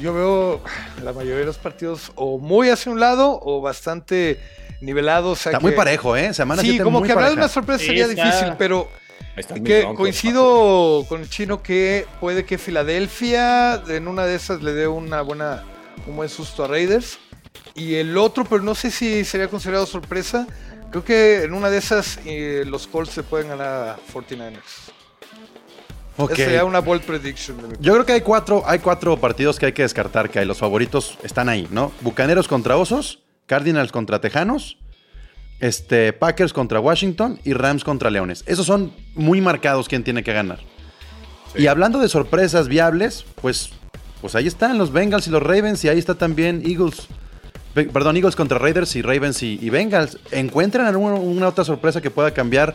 Yo 0.00 0.12
veo 0.12 0.60
la 1.02 1.12
mayoría 1.12 1.38
de 1.40 1.44
los 1.46 1.58
partidos 1.58 2.12
o 2.14 2.38
muy 2.38 2.68
hacia 2.70 2.92
un 2.92 3.00
lado 3.00 3.38
o 3.42 3.60
bastante 3.60 4.38
nivelados. 4.80 5.38
o 5.38 5.42
sea 5.42 5.52
Está 5.52 5.60
muy 5.60 5.72
parejo, 5.72 6.16
¿eh? 6.16 6.32
Semana 6.34 6.60
Sí, 6.62 6.68
7 6.70 6.84
como 6.84 7.00
muy 7.00 7.06
que 7.08 7.12
hablar 7.12 7.30
de 7.30 7.36
una 7.36 7.48
sorpresa 7.48 7.80
Sí, 7.80 7.86
sería 7.86 8.06
está- 8.06 8.24
difícil, 8.24 8.52
pero 8.58 8.88
que 9.64 9.80
broncos, 9.80 9.96
coincido 9.96 11.04
con 11.08 11.20
el 11.22 11.30
chino 11.30 11.62
que 11.62 12.06
puede 12.20 12.44
que 12.44 12.58
Filadelfia 12.58 13.82
en 13.88 14.08
una 14.08 14.26
de 14.26 14.34
esas 14.34 14.62
le 14.62 14.72
dé 14.72 14.88
una 14.88 15.22
buena, 15.22 15.64
un 16.06 16.16
buen 16.16 16.28
susto 16.28 16.64
a 16.64 16.68
Raiders. 16.68 17.18
Y 17.74 17.94
el 17.94 18.16
otro, 18.18 18.44
pero 18.44 18.62
no 18.62 18.74
sé 18.74 18.90
si 18.90 19.24
sería 19.24 19.48
considerado 19.48 19.86
sorpresa. 19.86 20.46
Creo 20.90 21.04
que 21.04 21.44
en 21.44 21.52
una 21.54 21.70
de 21.70 21.78
esas 21.78 22.18
eh, 22.24 22.64
los 22.66 22.86
Colts 22.88 23.12
se 23.12 23.22
pueden 23.22 23.48
ganar 23.48 23.88
a 23.90 23.96
49ers. 24.12 24.87
Ok. 26.18 26.32
Esa 26.32 26.44
sería 26.44 26.64
una 26.64 26.80
bold 26.80 27.02
prediction. 27.02 27.56
de 27.62 27.68
mi 27.68 27.74
Yo 27.80 27.94
creo 27.94 28.04
que 28.04 28.12
hay 28.12 28.20
cuatro, 28.20 28.62
hay 28.66 28.80
cuatro 28.80 29.16
partidos 29.16 29.58
que 29.58 29.66
hay 29.66 29.72
que 29.72 29.82
descartar, 29.82 30.28
que 30.28 30.40
hay. 30.40 30.44
Los 30.46 30.58
favoritos 30.58 31.16
están 31.22 31.48
ahí, 31.48 31.66
¿no? 31.70 31.92
Bucaneros 32.02 32.48
contra 32.48 32.76
Osos, 32.76 33.20
Cardinals 33.46 33.92
contra 33.92 34.20
Tejanos, 34.20 34.76
este, 35.60 36.12
Packers 36.12 36.52
contra 36.52 36.80
Washington 36.80 37.40
y 37.44 37.52
Rams 37.52 37.84
contra 37.84 38.10
Leones. 38.10 38.44
Esos 38.46 38.66
son 38.66 38.92
muy 39.14 39.40
marcados 39.40 39.88
quién 39.88 40.04
tiene 40.04 40.22
que 40.22 40.32
ganar. 40.32 40.58
Y 41.54 41.66
hablando 41.66 41.98
de 41.98 42.08
sorpresas 42.08 42.68
viables, 42.68 43.24
pues, 43.40 43.70
pues 44.20 44.34
ahí 44.34 44.46
están 44.46 44.76
los 44.78 44.92
Bengals 44.92 45.26
y 45.26 45.30
los 45.30 45.42
Ravens 45.42 45.82
y 45.84 45.88
ahí 45.88 45.98
está 45.98 46.14
también 46.14 46.62
Eagles. 46.64 47.06
Pe- 47.74 47.84
Perdón, 47.86 48.16
Eagles 48.16 48.36
contra 48.36 48.58
Raiders 48.58 48.94
y 48.96 49.02
Ravens 49.02 49.42
y, 49.42 49.58
y 49.60 49.70
Bengals. 49.70 50.18
¿Encuentran 50.30 50.86
alguna 50.86 51.14
una 51.14 51.48
otra 51.48 51.64
sorpresa 51.64 52.00
que 52.00 52.10
pueda 52.10 52.32
cambiar 52.32 52.74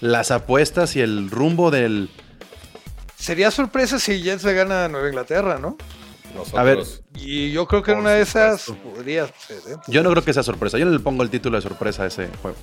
las 0.00 0.30
apuestas 0.30 0.94
y 0.96 1.00
el 1.00 1.30
rumbo 1.30 1.70
del... 1.70 2.08
Sería 3.22 3.52
sorpresa 3.52 4.00
si 4.00 4.20
Jets 4.20 4.42
le 4.42 4.52
gana 4.52 4.86
a 4.86 4.88
Nueva 4.88 5.06
Inglaterra, 5.06 5.56
¿no? 5.56 5.76
Nosotros, 6.34 6.58
A 6.58 6.64
ver. 6.64 6.84
Y 7.14 7.52
yo 7.52 7.68
creo 7.68 7.80
que 7.80 7.92
en 7.92 7.98
una 7.98 8.10
de 8.10 8.22
esas 8.22 8.64
podría 8.82 9.28
ser. 9.28 9.58
¿eh? 9.58 9.76
Yo 9.86 10.02
no 10.02 10.10
creo 10.10 10.24
que 10.24 10.32
sea 10.32 10.42
sorpresa. 10.42 10.76
Yo 10.76 10.86
no 10.86 10.90
le 10.90 10.98
pongo 10.98 11.22
el 11.22 11.30
título 11.30 11.56
de 11.56 11.62
sorpresa 11.62 12.02
a 12.02 12.06
ese 12.08 12.28
juego. 12.42 12.56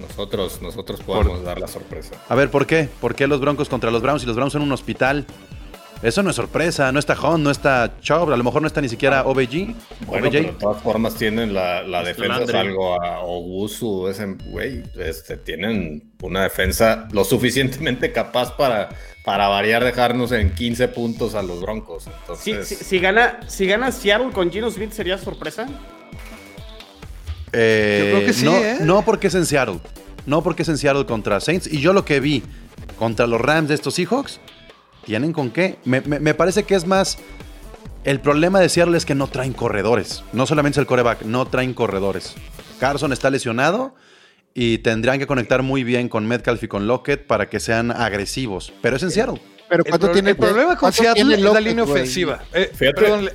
nosotros, 0.00 0.62
nosotros 0.62 1.02
podemos 1.02 1.44
dar 1.44 1.60
la 1.60 1.68
sorpresa. 1.68 2.14
A 2.26 2.34
ver, 2.34 2.50
¿por 2.50 2.66
qué? 2.66 2.88
¿Por 3.02 3.14
qué 3.14 3.26
los 3.26 3.38
Broncos 3.38 3.68
contra 3.68 3.90
los 3.90 4.00
Browns 4.00 4.22
y 4.22 4.26
los 4.26 4.34
Browns 4.34 4.54
en 4.54 4.62
un 4.62 4.72
hospital? 4.72 5.26
Eso 6.00 6.22
no 6.22 6.30
es 6.30 6.36
sorpresa. 6.36 6.92
No 6.92 6.98
está 7.00 7.14
Hunt, 7.20 7.42
no 7.42 7.50
está 7.50 7.98
Chubb, 8.00 8.32
a 8.32 8.36
lo 8.36 8.44
mejor 8.44 8.62
no 8.62 8.68
está 8.68 8.80
ni 8.80 8.88
siquiera 8.88 9.24
OBG. 9.24 9.74
Bueno, 10.06 10.28
OBJ. 10.28 10.30
pero 10.32 10.52
de 10.52 10.56
todas 10.60 10.82
formas 10.82 11.14
tienen 11.16 11.52
la, 11.52 11.82
la 11.82 12.00
Este 12.02 12.12
defensa, 12.22 12.38
Landry. 12.38 12.52
salvo 12.52 13.02
a 13.02 13.18
Ogusu, 13.20 14.08
ese 14.08 14.26
güey, 14.46 14.84
este, 14.96 15.36
tienen 15.36 16.12
una 16.22 16.42
defensa 16.44 17.08
lo 17.10 17.24
suficientemente 17.24 18.12
capaz 18.12 18.56
para, 18.56 18.90
para 19.24 19.48
variar, 19.48 19.82
dejarnos 19.82 20.30
en 20.30 20.54
15 20.54 20.86
puntos 20.88 21.34
a 21.34 21.42
los 21.42 21.60
Broncos. 21.60 22.04
Si- 22.38 22.62
si 22.64 22.98
gana, 23.00 23.40
si 23.48 23.66
gana 23.66 23.90
Seattle 23.90 24.30
con 24.32 24.52
Gino 24.52 24.70
Smith, 24.70 24.92
¿sería 24.92 25.18
sorpresa? 25.18 25.66
Eh, 27.52 28.02
Yo 28.04 28.16
creo 28.16 28.26
que 28.26 28.32
sí, 28.32 28.44
no, 28.44 28.52
¿eh? 28.56 28.76
no 28.82 29.02
porque 29.04 29.28
es 29.28 29.34
en 29.34 29.46
Seattle. 29.46 29.80
No 30.26 30.42
porque 30.42 30.62
es 30.62 30.68
en 30.68 30.78
Seattle 30.78 31.06
contra 31.06 31.40
Saints. 31.40 31.66
Y 31.66 31.80
yo 31.80 31.92
lo 31.92 32.04
que 32.04 32.20
vi 32.20 32.42
contra 32.98 33.26
los 33.26 33.40
Rams 33.40 33.68
de 33.68 33.74
estos 33.74 33.94
Seahawks, 33.94 34.40
¿tienen 35.04 35.32
con 35.32 35.50
qué? 35.50 35.78
Me, 35.84 36.00
me- 36.02 36.20
me 36.20 36.34
parece 36.34 36.64
que 36.64 36.74
es 36.74 36.86
más... 36.86 37.18
El 38.04 38.20
problema 38.20 38.60
de 38.60 38.68
Seattle 38.68 38.96
es 38.96 39.04
que 39.04 39.14
no 39.14 39.26
traen 39.26 39.52
corredores. 39.52 40.22
No 40.32 40.46
solamente 40.46 40.78
es 40.78 40.82
el 40.82 40.86
coreback, 40.86 41.22
no 41.22 41.46
traen 41.46 41.74
corredores. 41.74 42.34
Carson 42.80 43.12
está 43.12 43.28
lesionado 43.28 43.94
y 44.54 44.78
tendrían 44.78 45.18
que 45.18 45.26
conectar 45.26 45.62
muy 45.62 45.84
bien 45.84 46.08
con 46.08 46.26
Metcalf 46.26 46.62
y 46.62 46.68
con 46.68 46.86
Lockett 46.86 47.26
para 47.26 47.50
que 47.50 47.60
sean 47.60 47.90
agresivos. 47.90 48.72
Pero 48.80 48.96
es 48.96 49.02
en 49.02 49.10
Seattle. 49.10 49.40
Pero 49.68 49.84
¿cuánto 49.84 50.10
tiene 50.10 50.30
el 50.30 50.36
problema 50.36 50.68
con 50.68 50.76
cuánto 50.78 51.02
Seattle 51.02 51.24
tiene 51.24 51.46
es 51.48 51.52
la 51.52 51.60
línea 51.60 51.84
ofensiva. 51.84 52.42
Eh, 52.54 52.72
perdón, 52.78 53.28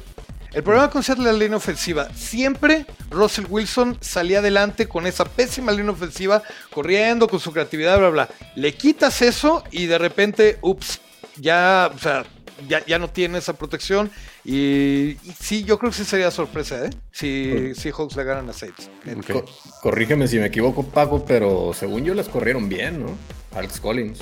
El 0.54 0.64
problema 0.64 0.90
con 0.90 1.04
Seattle 1.04 1.26
es 1.28 1.34
la 1.34 1.40
línea 1.40 1.58
ofensiva. 1.58 2.08
Siempre 2.16 2.86
Russell 3.12 3.46
Wilson 3.50 3.98
salía 4.02 4.40
adelante 4.40 4.88
con 4.88 5.06
esa 5.06 5.26
pésima 5.26 5.72
línea 5.72 5.92
ofensiva, 5.92 6.42
corriendo 6.72 7.28
con 7.28 7.40
su 7.40 7.52
creatividad, 7.52 8.00
bla, 8.00 8.10
bla. 8.10 8.30
Le 8.56 8.74
quitas 8.74 9.22
eso 9.22 9.64
y 9.72 9.86
de 9.86 9.98
repente, 10.00 10.58
ups, 10.62 11.00
ya, 11.38 11.92
o 11.94 11.98
sea, 11.98 12.26
ya, 12.68 12.86
ya 12.86 13.00
no 13.00 13.10
tiene 13.10 13.38
esa 13.40 13.54
protección. 13.54 14.12
Y, 14.46 15.18
y 15.24 15.34
sí, 15.40 15.64
yo 15.64 15.78
creo 15.80 15.92
que 15.92 15.98
sí 15.98 16.06
sería 16.06 16.30
sorpresa, 16.32 16.86
¿eh? 16.86 16.90
Si 17.12 17.74
Seahawks 17.76 18.16
le 18.16 18.24
ganan 18.24 18.50
a 18.50 18.54
Saints. 18.54 18.90
Co- 19.34 19.46
corrígeme 19.82 20.28
si 20.28 20.38
me 20.40 20.48
equivoco, 20.48 20.84
Paco, 20.84 21.26
pero 21.26 21.74
según 21.74 22.04
yo 22.04 22.14
las 22.14 22.30
corrieron 22.30 22.70
bien, 22.70 23.02
¿no? 23.06 23.18
Alex 23.56 23.80
Collins. 23.80 24.20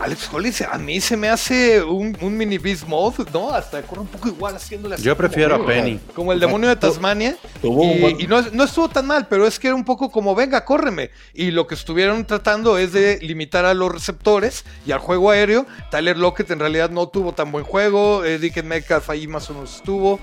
Alex 0.00 0.28
Collins 0.28 0.60
a 0.62 0.76
mí 0.78 1.00
se 1.00 1.16
me 1.16 1.28
hace 1.28 1.82
un, 1.82 2.16
un 2.20 2.36
mini 2.36 2.58
beast 2.58 2.86
mode, 2.86 3.24
¿no? 3.32 3.50
Hasta 3.50 3.82
corre 3.82 4.02
un 4.02 4.06
poco 4.06 4.28
igual 4.28 4.54
haciéndole 4.54 4.94
así 4.96 5.04
Yo 5.04 5.16
como- 5.16 5.28
prefiero 5.28 5.54
a 5.56 5.66
Penny. 5.66 5.98
Como 6.14 6.32
el 6.32 6.40
demonio 6.40 6.68
de 6.68 6.76
Tasmania. 6.76 7.36
tuvo 7.62 7.82
un 7.82 7.96
y 7.96 8.00
buen- 8.00 8.20
y 8.20 8.26
no, 8.26 8.42
no 8.52 8.64
estuvo 8.64 8.88
tan 8.88 9.06
mal, 9.06 9.26
pero 9.28 9.46
es 9.46 9.58
que 9.58 9.68
era 9.68 9.74
un 9.76 9.84
poco 9.84 10.10
como, 10.10 10.34
venga, 10.34 10.64
córreme. 10.64 11.10
Y 11.34 11.50
lo 11.50 11.66
que 11.66 11.74
estuvieron 11.74 12.24
tratando 12.26 12.76
es 12.78 12.92
de 12.92 13.18
limitar 13.22 13.64
a 13.64 13.74
los 13.74 13.90
receptores 13.92 14.64
y 14.86 14.92
al 14.92 14.98
juego 14.98 15.30
aéreo. 15.30 15.66
Tyler 15.90 16.16
Lockett 16.18 16.50
en 16.50 16.58
realidad 16.60 16.90
no 16.90 17.08
tuvo 17.08 17.32
tan 17.32 17.50
buen 17.50 17.64
juego. 17.64 18.24
Eh, 18.24 18.38
Dickens 18.38 18.66
Metcalf 18.68 19.08
ahí 19.10 19.26
más 19.26 19.48
o 19.50 19.54
menos 19.54 19.76
estuvo. 19.76 20.20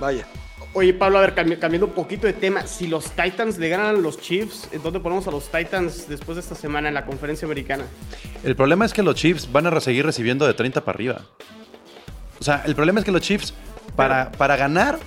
Vaya. 0.00 0.26
Oye, 0.78 0.92
Pablo, 0.92 1.16
a 1.16 1.20
ver, 1.22 1.34
cambi- 1.34 1.58
cambiando 1.58 1.86
un 1.86 1.94
poquito 1.94 2.26
de 2.26 2.34
tema. 2.34 2.66
Si 2.66 2.86
los 2.86 3.10
Titans 3.12 3.56
le 3.56 3.70
ganan 3.70 3.86
a 3.86 3.92
los 3.94 4.20
Chiefs, 4.20 4.68
¿en 4.72 4.82
¿dónde 4.82 5.00
ponemos 5.00 5.26
a 5.26 5.30
los 5.30 5.50
Titans 5.50 6.06
después 6.06 6.36
de 6.36 6.42
esta 6.42 6.54
semana 6.54 6.88
en 6.88 6.94
la 6.94 7.06
conferencia 7.06 7.46
americana? 7.46 7.84
El 8.44 8.54
problema 8.56 8.84
es 8.84 8.92
que 8.92 9.02
los 9.02 9.14
Chiefs 9.14 9.50
van 9.50 9.66
a 9.66 9.80
seguir 9.80 10.04
recibiendo 10.04 10.46
de 10.46 10.52
30 10.52 10.84
para 10.84 10.94
arriba. 10.94 11.22
O 12.38 12.44
sea, 12.44 12.62
el 12.66 12.74
problema 12.74 12.98
es 13.00 13.06
que 13.06 13.10
los 13.12 13.22
Chiefs, 13.22 13.54
para, 13.96 14.30
para 14.32 14.56
ganar, 14.56 14.98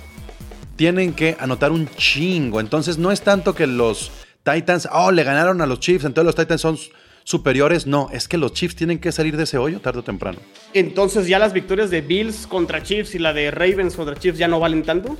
tienen 0.74 1.12
que 1.12 1.36
anotar 1.38 1.70
un 1.70 1.88
chingo. 1.90 2.58
Entonces, 2.58 2.98
no 2.98 3.12
es 3.12 3.20
tanto 3.22 3.54
que 3.54 3.68
los 3.68 4.10
Titans, 4.42 4.88
oh, 4.90 5.12
le 5.12 5.22
ganaron 5.22 5.60
a 5.60 5.66
los 5.66 5.78
Chiefs, 5.78 6.04
entonces 6.04 6.26
los 6.26 6.34
Titans 6.34 6.60
son 6.62 6.78
superiores. 7.22 7.86
No, 7.86 8.08
es 8.12 8.26
que 8.26 8.38
los 8.38 8.54
Chiefs 8.54 8.74
tienen 8.74 8.98
que 8.98 9.12
salir 9.12 9.36
de 9.36 9.44
ese 9.44 9.56
hoyo 9.56 9.78
tarde 9.80 10.00
o 10.00 10.02
temprano. 10.02 10.40
Entonces, 10.74 11.28
¿ya 11.28 11.38
las 11.38 11.52
victorias 11.52 11.90
de 11.90 12.00
Bills 12.00 12.48
contra 12.48 12.82
Chiefs 12.82 13.14
y 13.14 13.20
la 13.20 13.32
de 13.32 13.52
Ravens 13.52 13.94
contra 13.94 14.16
Chiefs 14.16 14.36
ya 14.36 14.48
no 14.48 14.58
valen 14.58 14.82
tanto? 14.82 15.16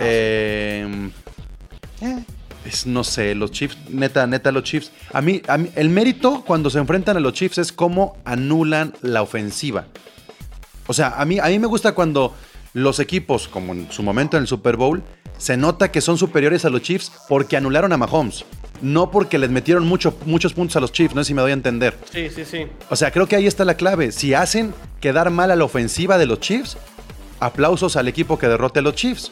Eh, 0.00 1.10
es, 2.64 2.86
no 2.86 3.04
sé, 3.04 3.34
los 3.34 3.52
Chiefs, 3.52 3.76
neta, 3.90 4.26
neta, 4.26 4.50
los 4.52 4.64
Chiefs. 4.64 4.90
A 5.12 5.20
mí, 5.20 5.40
a 5.46 5.56
mí, 5.56 5.70
el 5.76 5.88
mérito 5.88 6.42
cuando 6.44 6.68
se 6.70 6.78
enfrentan 6.78 7.16
a 7.16 7.20
los 7.20 7.32
Chiefs 7.32 7.58
es 7.58 7.72
cómo 7.72 8.16
anulan 8.24 8.92
la 9.02 9.22
ofensiva. 9.22 9.86
O 10.88 10.92
sea, 10.92 11.14
a 11.16 11.24
mí, 11.24 11.38
a 11.38 11.46
mí 11.46 11.58
me 11.58 11.66
gusta 11.66 11.92
cuando 11.92 12.34
los 12.74 12.98
equipos, 13.00 13.48
como 13.48 13.72
en 13.72 13.90
su 13.90 14.02
momento 14.02 14.36
en 14.36 14.42
el 14.42 14.46
Super 14.48 14.76
Bowl, 14.76 15.02
se 15.38 15.56
nota 15.56 15.90
que 15.92 16.00
son 16.00 16.18
superiores 16.18 16.64
a 16.64 16.70
los 16.70 16.82
Chiefs 16.82 17.12
porque 17.28 17.56
anularon 17.56 17.92
a 17.92 17.96
Mahomes. 17.96 18.44
No 18.82 19.10
porque 19.10 19.38
les 19.38 19.48
metieron 19.50 19.86
mucho- 19.86 20.18
muchos 20.26 20.52
puntos 20.52 20.76
a 20.76 20.80
los 20.80 20.92
Chiefs, 20.92 21.14
no 21.14 21.22
sé 21.22 21.28
si 21.28 21.34
me 21.34 21.42
doy 21.42 21.52
a 21.52 21.54
entender. 21.54 21.96
Sí, 22.12 22.28
sí, 22.34 22.44
sí. 22.44 22.66
O 22.90 22.96
sea, 22.96 23.10
creo 23.10 23.26
que 23.26 23.36
ahí 23.36 23.46
está 23.46 23.64
la 23.64 23.74
clave. 23.74 24.12
Si 24.12 24.34
hacen 24.34 24.74
quedar 25.00 25.30
mal 25.30 25.50
a 25.50 25.56
la 25.56 25.64
ofensiva 25.64 26.18
de 26.18 26.26
los 26.26 26.40
Chiefs, 26.40 26.76
aplausos 27.40 27.96
al 27.96 28.08
equipo 28.08 28.38
que 28.38 28.48
derrote 28.48 28.80
a 28.80 28.82
los 28.82 28.94
Chiefs. 28.94 29.30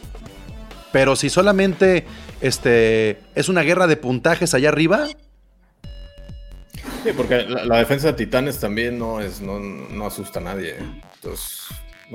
Pero 0.95 1.17
si 1.17 1.29
solamente 1.29 2.05
este, 2.41 3.19
es 3.35 3.49
una 3.49 3.63
guerra 3.63 3.89
de 3.89 3.97
puntajes 3.97 4.55
allá 4.55 4.69
arriba, 4.69 5.09
Sí, 7.03 7.11
porque 7.17 7.43
la, 7.43 7.65
la 7.65 7.79
defensa 7.79 8.07
de 8.09 8.13
Titanes 8.15 8.61
también 8.61 8.97
no 8.99 9.21
es 9.21 9.41
no, 9.41 9.59
no 9.59 10.07
asusta 10.07 10.39
a 10.39 10.43
nadie. 10.43 10.77
Entonces, 11.17 11.65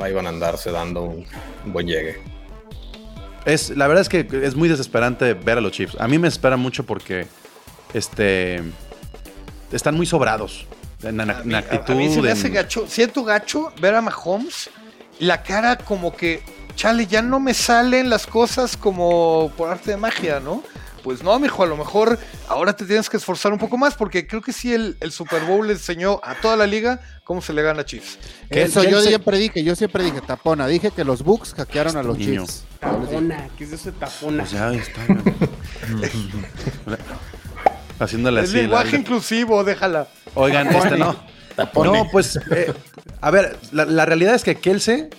ahí 0.01 0.13
van 0.13 0.25
a 0.25 0.29
andarse 0.29 0.71
dando 0.71 1.03
un, 1.03 1.25
un 1.65 1.73
buen 1.73 1.87
llegue. 1.87 2.21
es, 3.45 3.69
la 3.71 3.87
verdad 3.87 4.01
es 4.01 4.09
que 4.09 4.27
es 4.43 4.55
muy 4.55 4.69
desesperante 4.69 5.33
ver 5.33 5.57
a 5.57 5.61
los 5.61 5.73
Chiefs. 5.73 5.97
A 5.99 6.07
mí 6.07 6.17
me 6.17 6.27
espera 6.29 6.55
mucho 6.57 6.85
porque 6.85 7.27
este, 7.93 8.61
están 9.73 9.95
muy 9.95 10.05
sobrados 10.05 10.65
en, 11.03 11.19
en 11.19 11.29
A 11.29 11.43
mí, 11.43 11.53
actitud. 11.53 11.93
a 11.93 11.95
mí 11.97 12.09
se 12.13 12.21
me 12.21 12.31
hace 12.31 12.47
en- 12.47 12.53
gacho. 12.53 12.85
Siento 12.87 13.23
gacho 13.25 13.73
ver 13.81 13.93
a 13.95 14.01
Mahomes. 14.01 14.69
La 15.19 15.43
cara 15.43 15.77
como 15.77 16.15
que, 16.15 16.41
chale, 16.79 17.07
ya 17.07 17.21
no 17.21 17.41
me 17.41 17.53
salen 17.53 18.09
las 18.09 18.25
cosas 18.25 18.77
como 18.77 19.51
por 19.57 19.69
arte 19.69 19.91
de 19.91 19.97
magia, 19.97 20.39
¿no? 20.39 20.63
Pues 21.03 21.21
no, 21.23 21.37
mijo, 21.39 21.61
a 21.63 21.65
lo 21.65 21.75
mejor 21.75 22.17
ahora 22.47 22.71
te 22.73 22.85
tienes 22.85 23.09
que 23.09 23.17
esforzar 23.17 23.51
un 23.51 23.59
poco 23.59 23.77
más 23.77 23.95
porque 23.95 24.25
creo 24.27 24.41
que 24.41 24.53
sí 24.53 24.73
el, 24.73 24.95
el 25.01 25.11
Super 25.11 25.43
Bowl 25.43 25.67
le 25.67 25.73
enseñó 25.73 26.21
a 26.23 26.35
toda 26.35 26.55
la 26.55 26.67
liga 26.67 27.01
cómo 27.25 27.41
se 27.41 27.51
le 27.51 27.63
gana 27.63 27.81
a 27.81 27.85
Chiefs. 27.85 28.17
¿Qué- 28.49 28.61
Eso 28.63 28.83
yo 28.85 29.01
se- 29.01 29.09
siempre 29.09 29.37
dije, 29.37 29.61
yo 29.63 29.75
siempre 29.75 30.03
dije, 30.05 30.21
tapona. 30.21 30.67
Dije 30.67 30.91
que 30.91 31.03
los 31.03 31.21
Bucks 31.23 31.53
hackearon 31.53 31.97
a 31.97 32.03
los 32.03 32.17
Niño. 32.17 32.45
Chiefs. 32.45 32.63
Tapona, 32.79 33.49
¿qué 33.57 33.63
es 33.65 33.73
eso 33.73 33.91
de 33.91 33.97
tapona? 33.99 34.43
Pues 34.43 34.51
ya 34.51 34.69
ahí 34.69 34.77
está. 34.77 35.01
Haciéndole 37.99 38.41
así. 38.41 38.53
la- 38.55 38.61
lenguaje 38.61 38.95
inclusivo, 38.97 39.63
déjala. 39.63 40.07
Oigan, 40.35 40.67
este 40.73 40.97
no. 40.97 41.15
Tapone. 41.55 41.91
No, 41.91 42.07
pues, 42.09 42.37
eh, 42.51 42.73
a 43.19 43.31
ver, 43.31 43.57
la, 43.73 43.83
la 43.85 44.05
realidad 44.05 44.35
es 44.35 44.43
que 44.43 44.55
Kelsey 44.55 45.09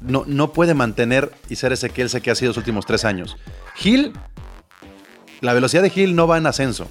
no, 0.00 0.24
no 0.26 0.52
puede 0.52 0.74
mantener 0.74 1.32
y 1.48 1.56
ser 1.56 1.72
ese 1.72 1.90
Kelsey 1.90 2.20
que 2.20 2.30
ha 2.30 2.34
sido 2.34 2.50
los 2.50 2.56
últimos 2.56 2.86
tres 2.86 3.04
años. 3.04 3.36
Hill, 3.82 4.12
la 5.40 5.52
velocidad 5.52 5.82
de 5.82 5.92
Hill 5.94 6.14
no 6.14 6.26
va 6.26 6.38
en 6.38 6.46
ascenso. 6.46 6.86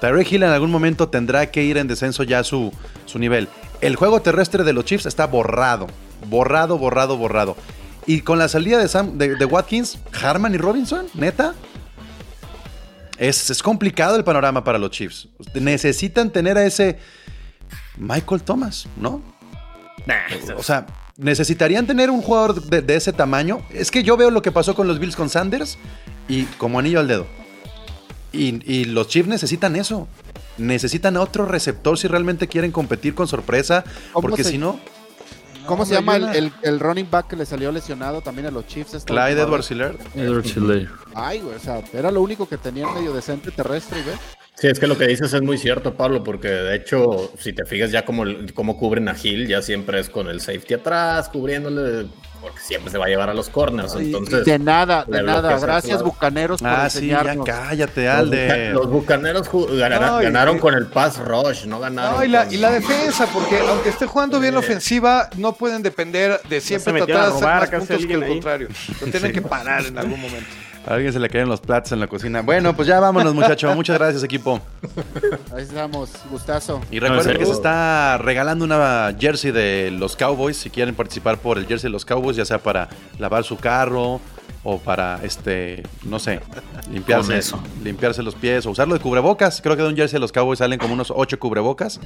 Tyreek 0.00 0.32
Hill 0.32 0.42
en 0.42 0.50
algún 0.50 0.70
momento 0.70 1.08
tendrá 1.08 1.50
que 1.50 1.62
ir 1.62 1.76
en 1.78 1.86
descenso 1.86 2.24
ya 2.24 2.40
a 2.40 2.44
su, 2.44 2.72
su 3.06 3.18
nivel. 3.18 3.48
El 3.80 3.96
juego 3.96 4.20
terrestre 4.20 4.64
de 4.64 4.72
los 4.72 4.84
Chiefs 4.84 5.06
está 5.06 5.26
borrado. 5.26 5.86
Borrado, 6.26 6.78
borrado, 6.78 7.16
borrado. 7.16 7.56
Y 8.06 8.22
con 8.22 8.38
la 8.38 8.48
salida 8.48 8.78
de, 8.78 8.88
Sam, 8.88 9.16
de, 9.16 9.36
de 9.36 9.44
Watkins, 9.44 9.98
Harman 10.20 10.54
y 10.54 10.56
Robinson, 10.56 11.06
neta, 11.14 11.54
es, 13.16 13.50
es 13.50 13.62
complicado 13.62 14.16
el 14.16 14.24
panorama 14.24 14.64
para 14.64 14.78
los 14.78 14.90
Chiefs. 14.90 15.28
Necesitan 15.54 16.30
tener 16.30 16.58
a 16.58 16.66
ese 16.66 16.98
Michael 17.96 18.42
Thomas, 18.42 18.88
¿no? 18.96 19.22
O 20.56 20.62
sea, 20.64 20.86
necesitarían 21.16 21.86
tener 21.86 22.10
un 22.10 22.22
jugador 22.22 22.62
de, 22.62 22.82
de 22.82 22.96
ese 22.96 23.12
tamaño. 23.12 23.60
Es 23.70 23.90
que 23.90 24.02
yo 24.02 24.16
veo 24.16 24.30
lo 24.30 24.42
que 24.42 24.52
pasó 24.52 24.74
con 24.74 24.86
los 24.88 24.98
Bills 24.98 25.16
con 25.16 25.28
Sanders 25.28 25.78
y 26.28 26.44
como 26.44 26.78
anillo 26.78 27.00
al 27.00 27.08
dedo. 27.08 27.26
Y, 28.32 28.60
y 28.72 28.84
los 28.86 29.08
Chiefs 29.08 29.28
necesitan 29.28 29.76
eso. 29.76 30.08
Necesitan 30.58 31.16
a 31.16 31.20
otro 31.20 31.46
receptor 31.46 31.98
si 31.98 32.08
realmente 32.08 32.48
quieren 32.48 32.72
competir 32.72 33.14
con 33.14 33.26
sorpresa. 33.28 33.84
¿Cómo 34.12 34.28
Porque 34.28 34.44
se- 34.44 34.50
si 34.50 34.58
no, 34.58 34.80
¿Cómo 35.66 35.84
No, 35.84 35.86
se 35.86 35.94
llama 35.94 36.16
el, 36.16 36.24
el- 36.34 36.52
el 36.62 36.80
running 36.80 37.08
back 37.08 37.28
que 37.28 37.36
le 37.36 37.46
salió 37.46 37.70
lesionado 37.70 38.20
también 38.20 38.48
a 38.48 38.50
los 38.50 38.66
Chiefs? 38.66 38.94
esta 38.94 39.06
Clyde 39.06 39.40
Edwards? 39.42 39.70
Hiller. 39.70 39.96
Edward 40.16 40.42
Chile. 40.42 40.88
Ay, 41.14 41.38
güey, 41.40 41.54
o 41.54 41.60
sea, 41.60 41.80
era 41.92 42.10
lo 42.10 42.20
único 42.20 42.48
que 42.48 42.58
tenía 42.58 42.88
medio 42.88 43.12
decente 43.12 43.52
terrestre, 43.52 44.02
güey. 44.02 44.16
Sí, 44.54 44.68
es 44.68 44.78
que 44.78 44.86
lo 44.86 44.96
que 44.98 45.06
dices 45.06 45.32
es 45.32 45.42
muy 45.42 45.58
cierto, 45.58 45.94
Pablo, 45.94 46.22
porque 46.22 46.48
de 46.48 46.76
hecho, 46.76 47.32
si 47.38 47.52
te 47.52 47.64
fijas 47.64 47.90
ya 47.90 48.04
cómo, 48.04 48.24
cómo 48.54 48.76
cubren 48.78 49.08
a 49.08 49.16
Hill, 49.20 49.48
ya 49.48 49.62
siempre 49.62 49.98
es 49.98 50.08
con 50.10 50.28
el 50.28 50.40
safety 50.40 50.74
atrás, 50.74 51.28
cubriéndole, 51.30 52.06
porque 52.40 52.60
siempre 52.60 52.92
se 52.92 52.98
va 52.98 53.06
a 53.06 53.08
llevar 53.08 53.30
a 53.30 53.34
los 53.34 53.48
corners. 53.48 53.94
Entonces, 53.96 54.44
de 54.44 54.58
nada, 54.58 55.04
de 55.08 55.22
nada. 55.22 55.58
Gracias, 55.58 56.02
Bucaneros, 56.02 56.60
por 56.60 56.70
Ah, 56.70 56.90
sí, 56.90 57.06
ya 57.08 57.20
enseñarnos. 57.20 57.46
cállate, 57.46 58.08
Alde. 58.08 58.70
los 58.74 58.88
bucaneros 58.90 59.48
ju- 59.50 59.74
ganara- 59.78 60.06
No, 60.08 60.20
y- 60.20 60.24
ganaron 60.24 60.56
y- 60.58 60.60
con 60.60 60.74
el 60.74 60.86
pass 60.86 61.18
rush, 61.18 61.64
no 61.64 61.80
ganaron. 61.80 62.18
No, 62.18 62.24
y 62.24 62.28
la, 62.28 62.44
con- 62.44 62.54
y 62.54 62.56
la 62.58 62.70
defensa, 62.70 63.26
porque 63.32 63.58
aunque 63.58 63.88
esté 63.88 64.06
jugando 64.06 64.38
bien 64.38 64.52
la 64.54 64.60
ofensiva, 64.60 65.30
no 65.38 65.54
pueden 65.54 65.82
depender 65.82 66.38
de 66.48 66.60
siempre 66.60 66.92
tratar 66.98 67.30
de 67.30 67.36
hacer 67.36 67.42
más 67.48 67.70
puntos 67.70 68.06
que 68.06 68.12
el 68.14 68.22
ahí. 68.22 68.28
contrario. 68.28 68.68
Lo 69.00 69.06
tienen 69.08 69.32
que 69.32 69.42
parar 69.42 69.86
en 69.86 69.96
algún 69.98 70.20
momento. 70.20 70.46
A 70.86 70.94
alguien 70.94 71.12
se 71.12 71.20
le 71.20 71.28
caen 71.28 71.48
los 71.48 71.60
platos 71.60 71.92
en 71.92 72.00
la 72.00 72.08
cocina. 72.08 72.42
Bueno, 72.42 72.74
pues 72.74 72.88
ya 72.88 72.98
vámonos, 72.98 73.34
muchachos. 73.34 73.74
Muchas 73.76 73.98
gracias, 73.98 74.22
equipo. 74.24 74.60
Ahí 75.54 75.62
estamos, 75.62 76.10
gustazo. 76.30 76.80
Y 76.90 76.98
recuerden 76.98 77.34
No, 77.34 77.38
que 77.38 77.46
se 77.46 77.52
está 77.52 78.18
regalando 78.18 78.64
una 78.64 79.14
jersey 79.18 79.52
de 79.52 79.92
los 79.92 80.16
Cowboys. 80.16 80.56
Si 80.56 80.70
quieren 80.70 80.94
participar 80.94 81.38
por 81.38 81.58
el 81.58 81.66
jersey 81.66 81.88
de 81.88 81.92
los 81.92 82.04
Cowboys, 82.04 82.36
ya 82.36 82.44
sea 82.44 82.58
para 82.58 82.88
lavar 83.18 83.44
su 83.44 83.56
carro 83.58 84.20
o 84.64 84.78
para, 84.78 85.20
este, 85.24 85.82
no 86.04 86.18
sé, 86.18 86.40
limpiarse, 86.90 87.36
eso. 87.36 87.60
limpiarse 87.82 88.22
los 88.22 88.34
pies 88.34 88.64
o 88.66 88.70
usarlo 88.70 88.94
de 88.94 89.00
cubrebocas. 89.00 89.60
Creo 89.60 89.76
que 89.76 89.82
de 89.82 89.88
un 89.88 89.96
jersey 89.96 90.16
de 90.16 90.20
los 90.20 90.32
Cowboys 90.32 90.60
salen 90.60 90.78
como 90.78 90.94
unos 90.94 91.12
ocho 91.14 91.38
cubrebocas. 91.38 92.00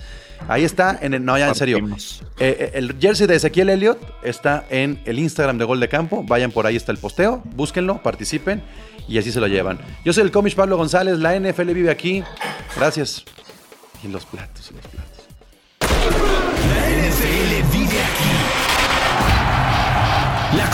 Ahí 0.49 0.65
está, 0.65 0.99
en 1.01 1.15
el, 1.15 1.25
no, 1.25 1.37
ya 1.37 1.49
en 1.49 1.55
serio. 1.55 1.79
Eh, 1.79 1.91
eh, 2.39 2.71
el 2.75 2.97
jersey 2.99 3.27
de 3.27 3.37
Ezequiel 3.37 3.69
Elliott 3.69 3.99
está 4.23 4.65
en 4.71 5.01
el 5.05 5.19
Instagram 5.19 5.59
de 5.59 5.65
Gol 5.65 5.81
de 5.81 5.89
Campo. 5.89 6.25
Vayan 6.27 6.51
por 6.51 6.67
ahí, 6.67 6.77
está 6.77 6.93
el 6.93 6.99
posteo. 6.99 7.43
Búsquenlo, 7.55 8.03
participen 8.03 8.63
y 9.09 9.19
así 9.19 9.31
se 9.33 9.41
lo 9.41 9.47
llevan. 9.47 9.79
Yo 10.05 10.13
soy 10.13 10.25
el 10.25 10.31
cómic 10.31 10.55
Pablo 10.55 10.77
González. 10.77 11.19
La 11.19 11.39
NFL 11.39 11.73
vive 11.73 11.91
aquí. 11.91 12.23
Gracias. 12.77 13.25
Y 14.03 14.09
los 14.09 14.25
platos, 14.25 14.71
y 14.71 14.75
los 14.75 14.87
platos. 14.87 15.27
La 15.81 17.09
NFL 17.09 17.76